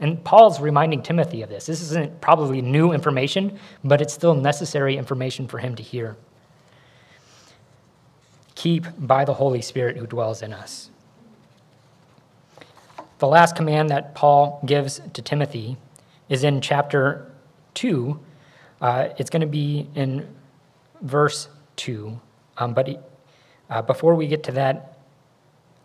And 0.00 0.22
Paul's 0.24 0.60
reminding 0.60 1.02
Timothy 1.02 1.42
of 1.42 1.48
this. 1.48 1.66
This 1.66 1.80
isn't 1.80 2.20
probably 2.20 2.60
new 2.60 2.92
information, 2.92 3.58
but 3.84 4.00
it's 4.00 4.12
still 4.12 4.34
necessary 4.34 4.96
information 4.96 5.46
for 5.46 5.58
him 5.58 5.76
to 5.76 5.82
hear. 5.82 6.16
Keep 8.54 8.86
by 8.98 9.24
the 9.24 9.34
Holy 9.34 9.62
Spirit 9.62 9.96
who 9.96 10.06
dwells 10.06 10.42
in 10.42 10.52
us. 10.52 10.90
The 13.18 13.28
last 13.28 13.54
command 13.54 13.90
that 13.90 14.14
Paul 14.16 14.60
gives 14.66 15.00
to 15.12 15.22
Timothy 15.22 15.76
is 16.28 16.42
in 16.42 16.60
chapter 16.60 17.30
2. 17.74 18.18
Uh, 18.80 19.08
it's 19.18 19.30
going 19.30 19.42
to 19.42 19.46
be 19.46 19.86
in 19.94 20.26
verse 21.02 21.48
2. 21.76 22.18
Um, 22.58 22.74
but 22.74 23.08
uh, 23.70 23.82
before 23.82 24.14
we 24.16 24.26
get 24.26 24.42
to 24.44 24.52
that, 24.52 24.91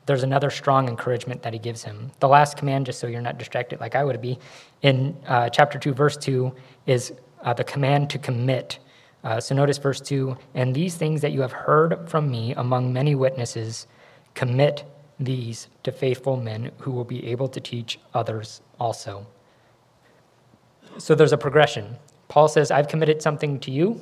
there's 0.08 0.24
another 0.24 0.50
strong 0.50 0.88
encouragement 0.88 1.44
that 1.44 1.54
he 1.54 1.60
gives 1.60 1.84
him. 1.84 2.12
The 2.20 2.30
last 2.30 2.58
command, 2.58 2.86
just 2.86 3.00
so 3.00 3.08
you're 3.08 3.22
not 3.22 3.38
distracted 3.38 3.80
like 3.80 3.94
I 3.94 4.04
would 4.04 4.20
be, 4.22 4.40
in 4.82 5.16
uh, 5.28 5.50
chapter 5.50 5.78
2, 5.78 5.94
verse 5.94 6.18
2, 6.18 6.52
is 6.88 7.14
uh, 7.44 7.54
the 7.54 7.66
command 7.66 8.10
to 8.12 8.18
commit. 8.18 8.80
Uh, 9.24 9.40
so 9.40 9.54
notice 9.54 9.78
verse 9.78 10.00
2 10.00 10.38
And 10.56 10.74
these 10.74 10.96
things 10.96 11.22
that 11.22 11.34
you 11.34 11.42
have 11.42 11.52
heard 11.52 12.10
from 12.10 12.32
me 12.32 12.54
among 12.54 12.94
many 12.94 13.16
witnesses, 13.16 13.86
commit 14.34 14.86
these 15.20 15.68
to 15.84 15.92
faithful 15.92 16.38
men 16.38 16.72
who 16.80 16.92
will 16.92 17.04
be 17.04 17.28
able 17.28 17.50
to 17.50 17.60
teach 17.60 18.00
others 18.14 18.62
also. 18.80 19.28
So 21.00 21.16
there's 21.16 21.34
a 21.34 21.38
progression. 21.38 21.98
Paul 22.28 22.48
says, 22.48 22.72
I've 22.72 22.88
committed 22.88 23.22
something 23.22 23.60
to 23.62 23.72
you 23.72 24.02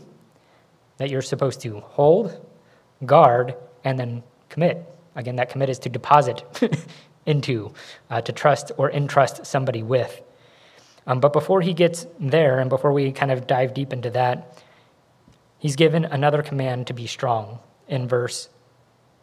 that 0.98 1.10
you're 1.10 1.22
supposed 1.22 1.62
to 1.62 1.80
hold, 1.80 2.46
guard, 3.06 3.56
and 3.84 3.98
then 3.98 4.24
commit. 4.50 4.95
Again, 5.16 5.38
that 5.38 5.50
commit 5.50 5.70
is 5.70 5.80
to 5.80 5.90
deposit 5.90 6.44
into, 7.26 7.74
uh, 8.10 8.22
to 8.22 8.32
trust 8.32 8.72
or 8.78 8.92
entrust 8.92 9.46
somebody 9.46 9.84
with. 9.84 10.22
Um, 11.08 11.20
but 11.20 11.34
before 11.34 11.62
he 11.62 11.74
gets 11.74 12.08
there, 12.20 12.60
and 12.60 12.70
before 12.70 12.92
we 12.92 13.12
kind 13.12 13.32
of 13.32 13.48
dive 13.48 13.74
deep 13.74 13.94
into 13.94 14.10
that, 14.12 14.62
he's 15.60 15.76
given 15.76 16.06
another 16.06 16.42
command 16.42 16.88
to 16.88 16.94
be 16.94 17.08
strong 17.08 17.60
in 17.88 18.08
verse 18.08 18.50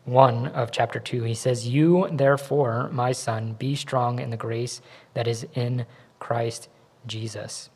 1 0.05 0.49
of 0.49 0.71
chapter 0.71 0.99
2. 0.99 1.25
He 1.25 1.35
says, 1.35 1.69
You, 1.69 2.09
therefore, 2.11 2.89
my 2.93 3.13
son, 3.13 3.55
be 3.55 3.75
strong 3.75 4.19
in 4.19 4.31
the 4.31 4.37
grace 4.37 4.81
that 5.15 5.29
is 5.29 5.47
in 5.55 5.87
Christ 6.19 6.69
Jesus. 7.07 7.71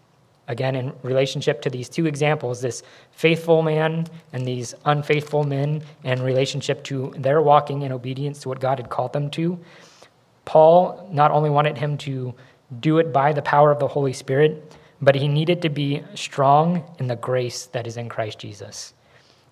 Again, 0.49 0.77
in 0.77 0.93
relationship 1.03 1.61
to 1.63 1.71
these 1.71 1.89
two 1.89 2.07
examples, 2.07 2.61
this 2.61 2.83
faithful 3.11 3.63
man 3.63 4.07
and 4.33 4.47
these 4.47 4.75
unfaithful 4.85 5.45
men, 5.45 5.83
in 6.05 6.23
relationship 6.23 6.85
to 6.85 7.13
their 7.17 7.43
walking 7.43 7.83
in 7.83 7.93
obedience 7.93 8.41
to 8.41 8.49
what 8.49 8.61
God 8.61 8.79
had 8.79 8.89
called 8.89 9.13
them 9.13 9.31
to, 9.31 9.59
Paul 10.45 11.09
not 11.11 11.33
only 11.33 11.51
wanted 11.51 11.77
him 11.77 11.99
to 11.99 12.35
do 12.79 12.99
it 12.99 13.13
by 13.13 13.33
the 13.33 13.43
power 13.43 13.73
of 13.73 13.81
the 13.81 13.89
Holy 13.89 14.13
Spirit, 14.13 14.77
but 15.03 15.17
he 15.17 15.27
needed 15.27 15.63
to 15.63 15.69
be 15.69 16.03
strong 16.15 16.85
in 16.99 17.09
the 17.09 17.17
grace 17.17 17.67
that 17.67 17.87
is 17.87 17.97
in 17.97 18.09
Christ 18.09 18.39
Jesus. 18.39 18.95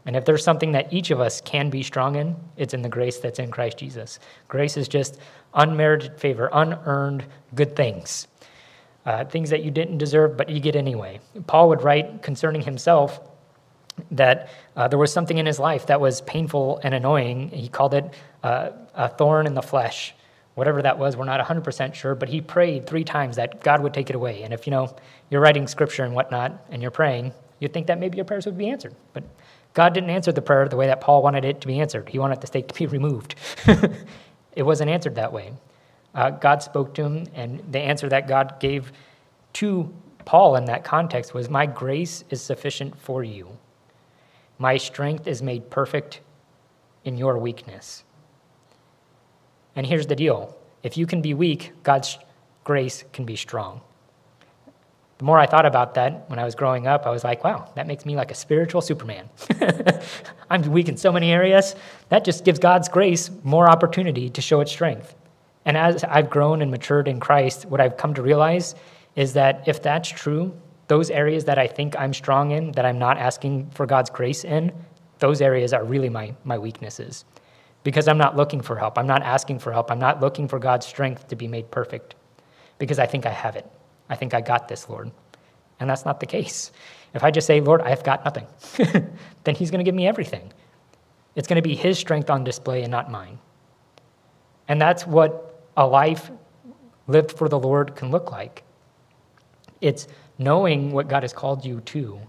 And 0.07 0.17
if 0.17 0.25
there's 0.25 0.45
something 0.45 0.73
that 0.73 0.93
each 0.93 1.11
of 1.11 1.21
us 1.21 1.41
can 1.41 1.71
be 1.71 1.83
strong 1.83 2.17
in, 2.17 2.37
it's 2.57 2.75
in 2.75 2.83
the 2.83 2.89
grace 2.89 3.19
that's 3.19 3.39
in 3.39 3.51
Christ 3.51 3.79
Jesus. 3.79 4.21
Grace 4.49 4.77
is 4.77 4.87
just 4.87 5.19
unmerited 5.55 6.19
favor, 6.19 6.51
unearned 6.53 7.25
good 7.55 7.75
things 7.75 8.29
uh, 9.07 9.25
things 9.25 9.51
that 9.51 9.63
you 9.63 9.71
didn't 9.71 9.99
deserve, 9.99 10.37
but 10.37 10.49
you 10.49 10.61
get 10.61 10.77
anyway. 10.77 11.21
Paul 11.47 11.69
would 11.69 11.83
write 11.83 12.23
concerning 12.23 12.63
himself 12.63 13.21
that 14.11 14.49
uh, 14.77 14.89
there 14.89 14.99
was 14.99 15.13
something 15.13 15.39
in 15.39 15.47
his 15.47 15.59
life 15.59 15.87
that 15.87 16.01
was 16.01 16.21
painful 16.23 16.81
and 16.83 16.95
annoying. 16.95 17.51
He 17.51 17.69
called 17.69 17.95
it 17.95 18.13
uh, 18.43 18.71
a 18.95 19.09
thorn 19.09 19.47
in 19.47 19.55
the 19.55 19.63
flesh. 19.63 20.15
Whatever 20.55 20.83
that 20.83 20.99
was, 20.99 21.17
we're 21.17 21.25
not 21.25 21.45
100% 21.45 21.95
sure, 21.95 22.15
but 22.15 22.29
he 22.29 22.41
prayed 22.41 22.87
three 22.87 23.05
times 23.05 23.37
that 23.37 23.61
God 23.61 23.83
would 23.83 23.93
take 23.93 24.09
it 24.09 24.17
away. 24.17 24.43
And 24.43 24.55
if 24.55 24.67
you 24.67 24.71
know 24.71 24.95
you're 25.31 25.41
writing 25.41 25.67
scripture 25.67 26.05
and 26.05 26.15
whatnot, 26.15 26.65
and 26.71 26.81
you're 26.81 26.93
praying, 26.93 27.33
you'd 27.59 27.73
think 27.73 27.89
that 27.89 27.99
maybe 27.99 28.17
your 28.17 28.25
prayers 28.25 28.47
would 28.47 28.57
be 28.57 28.69
answered. 28.69 28.95
But 29.13 29.25
God 29.75 29.95
didn't 29.95 30.11
answer 30.11 30.31
the 30.31 30.43
prayer 30.43 30.69
the 30.69 30.77
way 30.77 30.87
that 30.87 31.01
Paul 31.01 31.23
wanted 31.23 31.45
it 31.45 31.61
to 31.61 31.67
be 31.67 31.81
answered. 31.81 32.09
He 32.09 32.19
wanted 32.21 32.41
the 32.41 32.47
stake 32.47 32.69
to 32.69 32.75
be 32.75 32.87
removed. 32.99 33.35
it 34.57 34.63
wasn't 34.63 34.91
answered 34.91 35.17
that 35.17 35.33
way 35.33 35.53
uh, 36.15 36.31
God 36.31 36.63
spoke 36.63 36.95
to 36.95 37.05
him, 37.05 37.27
and 37.35 37.63
the 37.71 37.81
answer 37.81 38.09
that 38.09 38.29
God 38.29 38.61
gave 38.61 38.93
to 39.55 39.93
Paul 40.25 40.57
in 40.57 40.65
that 40.67 40.85
context 40.85 41.35
was, 41.35 41.49
My 41.49 41.67
grace 41.67 42.25
is 42.31 42.41
sufficient 42.41 42.99
for 42.99 43.25
you. 43.25 43.49
My 44.59 44.77
strength 44.77 45.27
is 45.27 45.43
made 45.43 45.71
perfect 45.71 46.21
in 47.05 47.17
your 47.17 47.39
weakness. 47.39 48.05
And 49.77 49.87
here's 49.87 50.07
the 50.07 50.17
deal 50.17 50.57
if 50.83 50.97
you 50.97 51.07
can 51.07 51.23
be 51.23 51.35
weak, 51.35 51.73
God's 51.83 52.19
grace 52.63 53.05
can 53.13 53.25
be 53.25 53.37
strong. 53.37 53.81
The 55.19 55.25
more 55.25 55.39
I 55.39 55.47
thought 55.47 55.65
about 55.65 55.95
that 55.95 56.29
when 56.29 56.39
I 56.39 56.45
was 56.45 56.55
growing 56.55 56.87
up, 56.87 57.07
I 57.07 57.11
was 57.11 57.23
like, 57.23 57.45
wow, 57.45 57.71
that 57.77 57.87
makes 57.87 58.05
me 58.05 58.17
like 58.17 58.31
a 58.31 58.35
spiritual 58.35 58.81
Superman. 58.81 59.29
I'm 60.51 60.63
weak 60.63 60.89
in 60.89 60.97
so 60.97 61.13
many 61.13 61.31
areas. 61.31 61.77
That 62.09 62.25
just 62.25 62.45
gives 62.45 62.59
God's 62.59 62.89
grace 62.89 63.31
more 63.45 63.71
opportunity 63.71 64.29
to 64.31 64.41
show 64.41 64.61
its 64.61 64.73
strength. 64.73 65.15
And 65.65 65.77
as 65.77 66.05
I've 66.05 66.31
grown 66.31 66.63
and 66.63 66.71
matured 66.71 67.09
in 67.09 67.21
Christ, 67.21 67.67
what 67.67 67.81
I've 67.81 67.97
come 67.97 68.15
to 68.15 68.23
realize 68.23 68.75
is 69.17 69.33
that 69.35 69.67
if 69.67 69.83
that's 69.83 70.09
true, 70.09 70.55
those 70.89 71.11
areas 71.11 71.45
that 71.47 71.59
I 71.59 71.67
think 71.67 71.99
I'm 71.99 72.13
strong 72.13 72.51
in, 72.51 72.73
that 72.73 72.85
I'm 72.85 72.99
not 72.99 73.17
asking 73.17 73.71
for 73.71 73.87
God's 73.87 74.11
grace 74.11 74.45
in, 74.45 74.73
those 75.19 75.41
areas 75.41 75.73
are 75.73 75.85
really 75.85 76.09
my, 76.09 76.35
my 76.45 76.59
weaknesses. 76.59 77.25
Because 77.83 78.09
I'm 78.09 78.19
not 78.19 78.37
looking 78.37 78.61
for 78.61 78.77
help. 78.77 78.99
I'm 78.99 79.07
not 79.07 79.23
asking 79.23 79.59
for 79.59 79.73
help. 79.73 79.91
I'm 79.91 79.99
not 79.99 80.21
looking 80.21 80.49
for 80.49 80.59
God's 80.59 80.87
strength 80.87 81.29
to 81.29 81.37
be 81.37 81.49
made 81.49 81.71
perfect. 81.71 82.15
Because 82.79 82.99
I 82.99 83.07
think 83.07 83.25
I 83.25 83.31
have 83.31 83.57
it. 83.57 83.71
I 84.09 84.17
think 84.17 84.35
I 84.35 84.41
got 84.41 84.69
this, 84.69 84.89
Lord. 84.89 85.11
And 85.81 85.89
that's 85.89 86.05
not 86.05 86.21
the 86.21 86.27
case. 86.27 86.73
If 87.15 87.23
I 87.23 87.31
just 87.31 87.47
say, 87.47 87.61
Lord, 87.61 87.81
I've 87.83 88.03
got 88.03 88.25
nothing, 88.25 88.47
then 89.45 89.55
He's 89.55 89.71
going 89.71 89.79
to 89.79 89.85
give 89.85 89.95
me 89.95 90.07
everything. 90.07 90.53
It's 91.37 91.49
going 91.49 91.57
to 91.57 91.69
be 91.69 91.75
His 91.75 91.99
strength 91.99 92.31
on 92.31 92.45
display 92.45 92.83
and 92.83 92.91
not 92.91 93.11
mine. 93.11 93.39
And 94.69 94.81
that's 94.81 95.07
what 95.07 95.44
a 95.77 95.87
life 95.87 96.31
lived 97.07 97.33
for 97.33 97.49
the 97.49 97.59
Lord 97.59 97.97
can 97.97 98.11
look 98.11 98.31
like. 98.31 98.63
It's 99.81 100.09
knowing 100.39 100.93
what 100.93 101.09
God 101.09 101.23
has 101.23 101.33
called 101.33 101.65
you 101.65 101.81
to. 101.81 102.21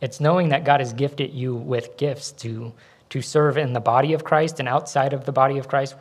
It's 0.00 0.20
knowing 0.20 0.50
that 0.50 0.64
God 0.64 0.80
has 0.80 0.92
gifted 0.92 1.32
you 1.32 1.54
with 1.54 1.96
gifts 1.96 2.32
to, 2.32 2.72
to 3.10 3.22
serve 3.22 3.58
in 3.58 3.72
the 3.72 3.80
body 3.80 4.12
of 4.12 4.24
Christ 4.24 4.60
and 4.60 4.68
outside 4.68 5.12
of 5.12 5.24
the 5.24 5.32
body 5.32 5.58
of 5.58 5.68
Christ. 5.68 5.96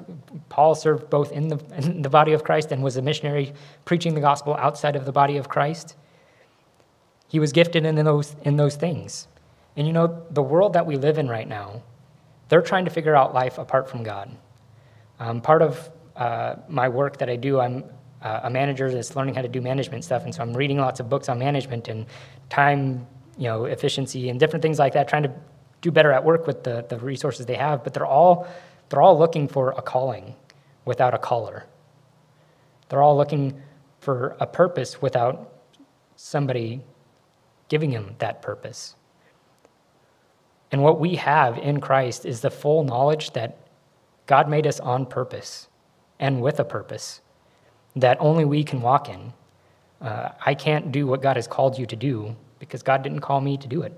Paul 0.49 0.75
served 0.75 1.09
both 1.09 1.31
in 1.31 1.47
the, 1.47 1.57
in 1.77 2.01
the 2.01 2.09
body 2.09 2.33
of 2.33 2.43
Christ 2.43 2.71
and 2.71 2.83
was 2.83 2.97
a 2.97 3.01
missionary 3.01 3.53
preaching 3.85 4.15
the 4.15 4.21
gospel 4.21 4.55
outside 4.55 4.95
of 4.95 5.05
the 5.05 5.11
body 5.11 5.37
of 5.37 5.49
Christ. 5.49 5.95
He 7.27 7.39
was 7.39 7.51
gifted 7.51 7.85
in 7.85 7.95
those, 7.95 8.35
in 8.43 8.55
those 8.55 8.75
things. 8.75 9.27
And 9.75 9.87
you 9.87 9.93
know, 9.93 10.23
the 10.31 10.43
world 10.43 10.73
that 10.73 10.85
we 10.85 10.95
live 10.95 11.17
in 11.17 11.27
right 11.27 11.47
now, 11.47 11.83
they're 12.49 12.61
trying 12.61 12.85
to 12.85 12.91
figure 12.91 13.15
out 13.15 13.33
life 13.33 13.57
apart 13.57 13.89
from 13.89 14.03
God. 14.03 14.35
Um, 15.19 15.41
part 15.41 15.61
of 15.61 15.89
uh, 16.15 16.55
my 16.67 16.87
work 16.87 17.17
that 17.17 17.29
I 17.29 17.35
do, 17.35 17.59
I'm 17.59 17.83
uh, 18.21 18.41
a 18.43 18.49
manager 18.49 18.91
that's 18.91 19.15
learning 19.15 19.35
how 19.35 19.41
to 19.41 19.47
do 19.47 19.61
management 19.61 20.03
stuff, 20.03 20.23
and 20.23 20.33
so 20.33 20.41
I'm 20.41 20.53
reading 20.53 20.77
lots 20.77 20.99
of 20.99 21.09
books 21.09 21.29
on 21.29 21.37
management 21.37 21.87
and 21.87 22.05
time, 22.49 23.05
you 23.37 23.45
know, 23.45 23.65
efficiency 23.65 24.29
and 24.29 24.39
different 24.39 24.63
things 24.63 24.79
like 24.79 24.93
that, 24.93 25.07
trying 25.07 25.23
to 25.23 25.31
do 25.81 25.91
better 25.91 26.11
at 26.11 26.23
work 26.23 26.47
with 26.47 26.63
the, 26.63 26.85
the 26.89 26.97
resources 26.97 27.45
they 27.45 27.55
have. 27.55 27.83
But 27.83 27.93
they're 27.93 28.05
all 28.05 28.47
they're 28.89 29.01
all 29.01 29.17
looking 29.17 29.47
for 29.47 29.71
a 29.71 29.81
calling 29.81 30.35
without 30.85 31.13
a 31.13 31.17
caller. 31.17 31.65
They're 32.89 33.01
all 33.01 33.17
looking 33.17 33.61
for 33.99 34.35
a 34.39 34.45
purpose 34.45 35.01
without 35.01 35.51
somebody 36.15 36.81
giving 37.67 37.91
them 37.91 38.15
that 38.19 38.41
purpose. 38.41 38.95
And 40.71 40.83
what 40.83 40.99
we 40.99 41.15
have 41.15 41.57
in 41.57 41.81
Christ 41.81 42.25
is 42.25 42.41
the 42.41 42.51
full 42.51 42.83
knowledge 42.83 43.31
that 43.31 43.57
God 44.27 44.49
made 44.49 44.67
us 44.67 44.79
on 44.79 45.05
purpose 45.05 45.67
and 46.19 46.41
with 46.41 46.59
a 46.59 46.65
purpose 46.65 47.21
that 47.95 48.17
only 48.19 48.45
we 48.45 48.63
can 48.63 48.81
walk 48.81 49.09
in. 49.09 49.33
Uh, 50.01 50.29
I 50.45 50.53
can't 50.53 50.91
do 50.91 51.07
what 51.07 51.21
God 51.21 51.35
has 51.35 51.47
called 51.47 51.77
you 51.77 51.85
to 51.85 51.95
do 51.95 52.35
because 52.59 52.83
God 52.83 53.03
didn't 53.03 53.21
call 53.21 53.41
me 53.41 53.57
to 53.57 53.67
do 53.67 53.81
it. 53.81 53.97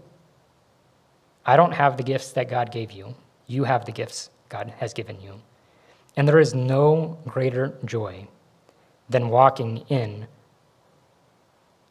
I 1.45 1.55
don't 1.55 1.71
have 1.71 1.97
the 1.97 2.03
gifts 2.03 2.31
that 2.33 2.49
God 2.49 2.71
gave 2.71 2.91
you. 2.91 3.15
You 3.47 3.63
have 3.63 3.85
the 3.85 3.91
gifts 3.91 4.29
God 4.49 4.73
has 4.77 4.93
given 4.93 5.19
you. 5.21 5.41
And 6.15 6.27
there 6.27 6.39
is 6.39 6.53
no 6.53 7.17
greater 7.25 7.77
joy 7.85 8.27
than 9.09 9.29
walking 9.29 9.77
in 9.89 10.27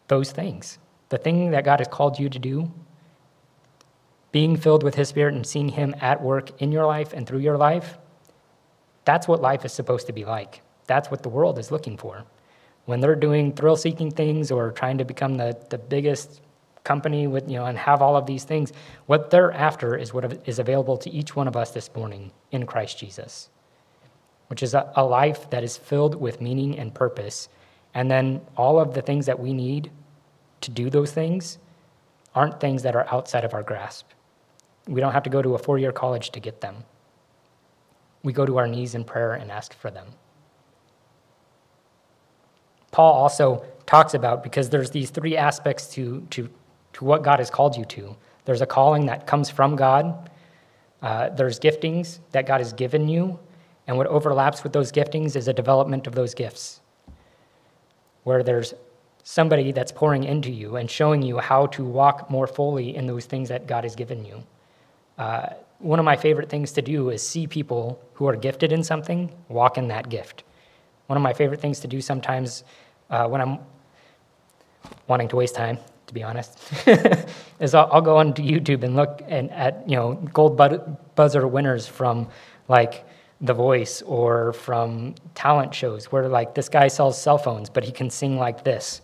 those 0.08 0.32
things. 0.32 0.78
The 1.08 1.18
thing 1.18 1.50
that 1.52 1.64
God 1.64 1.80
has 1.80 1.88
called 1.88 2.18
you 2.18 2.28
to 2.28 2.38
do, 2.38 2.70
being 4.32 4.56
filled 4.56 4.82
with 4.82 4.96
His 4.96 5.08
Spirit 5.08 5.34
and 5.34 5.46
seeing 5.46 5.70
Him 5.70 5.94
at 6.00 6.20
work 6.20 6.60
in 6.60 6.72
your 6.72 6.86
life 6.86 7.12
and 7.12 7.26
through 7.26 7.38
your 7.38 7.56
life, 7.56 7.96
that's 9.06 9.26
what 9.26 9.40
life 9.40 9.64
is 9.64 9.72
supposed 9.72 10.06
to 10.08 10.12
be 10.12 10.26
like. 10.26 10.60
That's 10.86 11.10
what 11.10 11.22
the 11.22 11.30
world 11.30 11.58
is 11.58 11.70
looking 11.70 11.96
for. 11.96 12.24
When 12.84 13.00
they're 13.00 13.16
doing 13.16 13.52
thrill 13.52 13.76
seeking 13.76 14.10
things 14.10 14.50
or 14.50 14.72
trying 14.72 14.98
to 14.98 15.04
become 15.06 15.36
the, 15.36 15.56
the 15.70 15.78
biggest 15.78 16.42
company 16.84 17.26
with, 17.26 17.48
you 17.48 17.56
know, 17.56 17.66
and 17.66 17.78
have 17.78 18.02
all 18.02 18.16
of 18.16 18.26
these 18.26 18.44
things, 18.44 18.72
what 19.06 19.30
they're 19.30 19.52
after 19.52 19.96
is 19.96 20.12
what 20.12 20.40
is 20.46 20.58
available 20.58 20.98
to 20.98 21.10
each 21.10 21.34
one 21.34 21.48
of 21.48 21.56
us 21.56 21.70
this 21.70 21.90
morning 21.96 22.32
in 22.52 22.66
Christ 22.66 22.98
Jesus, 22.98 23.48
which 24.48 24.62
is 24.62 24.74
a, 24.74 24.92
a 24.96 25.04
life 25.04 25.50
that 25.50 25.64
is 25.64 25.76
filled 25.76 26.16
with 26.20 26.40
meaning 26.40 26.78
and 26.78 26.94
purpose 26.94 27.48
And 27.96 28.10
then 28.10 28.42
all 28.58 28.78
of 28.78 28.92
the 28.92 29.00
things 29.00 29.24
that 29.24 29.40
we 29.40 29.54
need 29.54 29.90
to 30.60 30.70
do 30.70 30.90
those 30.90 31.12
things 31.12 31.58
aren't 32.34 32.60
things 32.60 32.82
that 32.82 32.94
are 32.94 33.06
outside 33.10 33.42
of 33.42 33.54
our 33.54 33.62
grasp. 33.62 34.06
We 34.86 35.00
don't 35.00 35.12
have 35.12 35.22
to 35.22 35.30
go 35.30 35.40
to 35.40 35.54
a 35.54 35.58
four 35.58 35.78
year 35.78 35.92
college 35.92 36.30
to 36.32 36.40
get 36.40 36.60
them. 36.60 36.84
We 38.26 38.32
go 38.32 38.44
to 38.44 38.56
our 38.56 38.66
knees 38.66 38.96
in 38.96 39.04
prayer 39.04 39.34
and 39.34 39.52
ask 39.52 39.72
for 39.72 39.88
them. 39.88 40.08
Paul 42.90 43.12
also 43.12 43.64
talks 43.86 44.14
about 44.14 44.42
because 44.42 44.68
there's 44.68 44.90
these 44.90 45.10
three 45.10 45.36
aspects 45.36 45.86
to, 45.94 46.26
to, 46.30 46.50
to 46.94 47.04
what 47.04 47.22
God 47.22 47.38
has 47.38 47.50
called 47.50 47.76
you 47.76 47.84
to. 47.84 48.16
There's 48.44 48.62
a 48.62 48.66
calling 48.66 49.06
that 49.06 49.28
comes 49.28 49.48
from 49.48 49.76
God, 49.76 50.28
uh, 51.02 51.28
there's 51.28 51.60
giftings 51.60 52.18
that 52.32 52.48
God 52.48 52.58
has 52.58 52.72
given 52.72 53.08
you, 53.08 53.38
and 53.86 53.96
what 53.96 54.08
overlaps 54.08 54.64
with 54.64 54.72
those 54.72 54.90
giftings 54.90 55.36
is 55.36 55.46
a 55.46 55.52
development 55.52 56.08
of 56.08 56.16
those 56.16 56.34
gifts, 56.34 56.80
where 58.24 58.42
there's 58.42 58.74
somebody 59.22 59.70
that's 59.70 59.92
pouring 59.92 60.24
into 60.24 60.50
you 60.50 60.74
and 60.74 60.90
showing 60.90 61.22
you 61.22 61.38
how 61.38 61.66
to 61.66 61.84
walk 61.84 62.28
more 62.28 62.48
fully 62.48 62.96
in 62.96 63.06
those 63.06 63.26
things 63.26 63.48
that 63.50 63.68
God 63.68 63.84
has 63.84 63.94
given 63.94 64.24
you. 64.24 64.42
Uh, 65.16 65.50
one 65.78 65.98
of 65.98 66.04
my 66.04 66.16
favorite 66.16 66.48
things 66.48 66.72
to 66.72 66.82
do 66.82 67.10
is 67.10 67.26
see 67.26 67.46
people 67.46 68.00
who 68.14 68.26
are 68.26 68.36
gifted 68.36 68.72
in 68.72 68.82
something 68.82 69.30
walk 69.48 69.78
in 69.78 69.88
that 69.88 70.08
gift. 70.08 70.44
One 71.06 71.16
of 71.16 71.22
my 71.22 71.32
favorite 71.32 71.60
things 71.60 71.80
to 71.80 71.88
do 71.88 72.00
sometimes 72.00 72.64
uh, 73.10 73.28
when 73.28 73.40
I'm 73.40 73.58
wanting 75.06 75.28
to 75.28 75.36
waste 75.36 75.54
time, 75.54 75.78
to 76.06 76.14
be 76.14 76.22
honest, 76.22 76.58
is 77.60 77.74
I'll, 77.74 77.88
I'll, 77.92 78.00
go 78.00 78.16
onto 78.16 78.42
YouTube 78.42 78.82
and 78.82 78.96
look 78.96 79.22
and, 79.28 79.50
at 79.50 79.88
you 79.88 79.96
know 79.96 80.14
gold 80.32 80.56
buzzer 81.14 81.46
winners 81.46 81.86
from 81.86 82.28
like 82.68 83.04
The 83.40 83.54
Voice 83.54 84.02
or 84.02 84.52
from 84.54 85.14
talent 85.34 85.74
shows 85.74 86.06
where 86.06 86.28
like 86.28 86.54
this 86.54 86.68
guy 86.68 86.88
sells 86.88 87.20
cell 87.20 87.38
phones, 87.38 87.70
but 87.70 87.84
he 87.84 87.92
can 87.92 88.10
sing 88.10 88.38
like 88.38 88.64
this. 88.64 89.00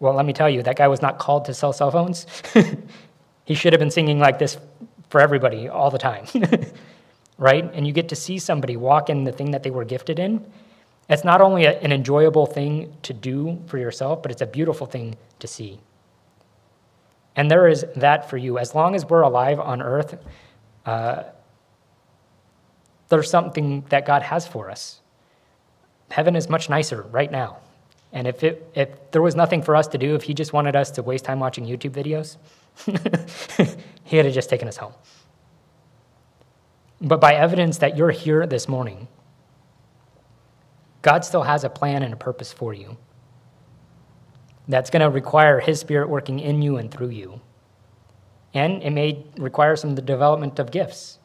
Well, 0.00 0.14
let 0.14 0.26
me 0.26 0.32
tell 0.32 0.50
you, 0.50 0.62
that 0.62 0.76
guy 0.76 0.88
was 0.88 1.00
not 1.00 1.18
called 1.18 1.46
to 1.46 1.54
sell 1.54 1.72
cell 1.72 1.90
phones. 1.90 2.26
he 3.44 3.54
should 3.54 3.72
have 3.72 3.80
been 3.80 3.90
singing 3.90 4.18
like 4.18 4.38
this 4.38 4.58
for 5.16 5.22
everybody 5.22 5.66
all 5.66 5.90
the 5.90 5.96
time, 5.96 6.26
right? 7.38 7.70
And 7.72 7.86
you 7.86 7.94
get 7.94 8.10
to 8.10 8.14
see 8.14 8.38
somebody 8.38 8.76
walk 8.76 9.08
in 9.08 9.24
the 9.24 9.32
thing 9.32 9.52
that 9.52 9.62
they 9.62 9.70
were 9.70 9.86
gifted 9.86 10.18
in. 10.18 10.44
It's 11.08 11.24
not 11.24 11.40
only 11.40 11.64
a, 11.64 11.80
an 11.80 11.90
enjoyable 11.90 12.44
thing 12.44 12.94
to 13.00 13.14
do 13.14 13.58
for 13.66 13.78
yourself, 13.78 14.20
but 14.20 14.30
it's 14.30 14.42
a 14.42 14.46
beautiful 14.46 14.86
thing 14.86 15.16
to 15.38 15.46
see. 15.46 15.80
And 17.34 17.50
there 17.50 17.66
is 17.66 17.86
that 17.96 18.28
for 18.28 18.36
you. 18.36 18.58
As 18.58 18.74
long 18.74 18.94
as 18.94 19.06
we're 19.06 19.22
alive 19.22 19.58
on 19.58 19.80
earth, 19.80 20.18
uh, 20.84 21.22
there's 23.08 23.30
something 23.30 23.86
that 23.88 24.04
God 24.04 24.20
has 24.20 24.46
for 24.46 24.70
us. 24.70 25.00
Heaven 26.10 26.36
is 26.36 26.50
much 26.50 26.68
nicer 26.68 27.04
right 27.04 27.30
now. 27.30 27.56
And 28.12 28.26
if, 28.26 28.44
it, 28.44 28.70
if 28.74 29.10
there 29.12 29.22
was 29.22 29.34
nothing 29.34 29.62
for 29.62 29.76
us 29.76 29.86
to 29.88 29.96
do, 29.96 30.14
if 30.14 30.24
He 30.24 30.34
just 30.34 30.52
wanted 30.52 30.76
us 30.76 30.90
to 30.90 31.02
waste 31.02 31.24
time 31.24 31.40
watching 31.40 31.64
YouTube 31.64 31.92
videos, 31.92 32.36
he 34.06 34.16
had 34.16 34.32
just 34.32 34.48
taken 34.48 34.68
us 34.68 34.76
home. 34.76 34.94
But 37.00 37.20
by 37.20 37.34
evidence 37.34 37.78
that 37.78 37.96
you're 37.96 38.12
here 38.12 38.46
this 38.46 38.68
morning, 38.68 39.08
God 41.02 41.24
still 41.24 41.42
has 41.42 41.64
a 41.64 41.68
plan 41.68 42.02
and 42.04 42.14
a 42.14 42.16
purpose 42.16 42.52
for 42.52 42.72
you 42.72 42.96
that's 44.68 44.90
going 44.90 45.00
to 45.00 45.10
require 45.10 45.58
His 45.58 45.80
Spirit 45.80 46.08
working 46.08 46.38
in 46.38 46.62
you 46.62 46.76
and 46.76 46.90
through 46.90 47.10
you. 47.10 47.40
And 48.54 48.82
it 48.82 48.90
may 48.90 49.26
require 49.36 49.74
some 49.76 49.90
of 49.90 49.96
the 49.96 50.02
development 50.02 50.58
of 50.60 50.70
gifts. 50.70 51.18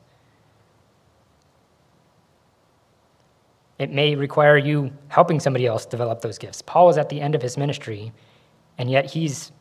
It 3.77 3.91
may 3.91 4.15
require 4.15 4.57
you 4.57 4.91
helping 5.07 5.39
somebody 5.39 5.67
else 5.67 5.85
develop 5.85 6.21
those 6.21 6.37
gifts. 6.37 6.61
Paul 6.63 6.89
is 6.89 6.97
at 6.97 7.09
the 7.09 7.21
end 7.21 7.35
of 7.35 7.41
his 7.41 7.57
ministry, 7.57 8.11
and 8.77 8.89
yet 8.89 9.11
he's 9.11 9.51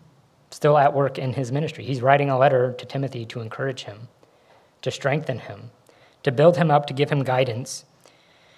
still 0.51 0.77
at 0.77 0.95
work 0.95 1.19
in 1.19 1.33
his 1.33 1.53
ministry. 1.53 1.85
He's 1.85 2.03
writing 2.03 2.31
a 2.31 2.39
letter 2.39 2.73
to 2.73 2.87
Timothy 2.87 3.25
to 3.27 3.41
encourage 3.41 3.85
him, 3.85 4.09
to 4.83 4.91
strengthen 4.91 5.39
him, 5.39 5.71
to 6.23 6.33
build 6.33 6.57
him 6.57 6.71
up, 6.71 6.87
to 6.87 6.95
give 6.95 7.11
him 7.11 7.23
guidance. 7.23 7.85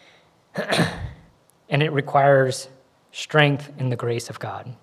and 0.55 1.83
it 1.83 1.93
requires 1.93 2.69
strength 3.13 3.71
in 3.79 3.91
the 3.91 3.97
grace 3.97 4.31
of 4.31 4.39
God 4.39 4.75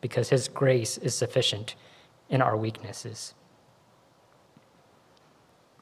because 0.00 0.28
his 0.28 0.48
grace 0.48 0.98
is 0.98 1.16
sufficient 1.16 1.74
in 2.28 2.42
our 2.42 2.56
weaknesses. 2.56 3.34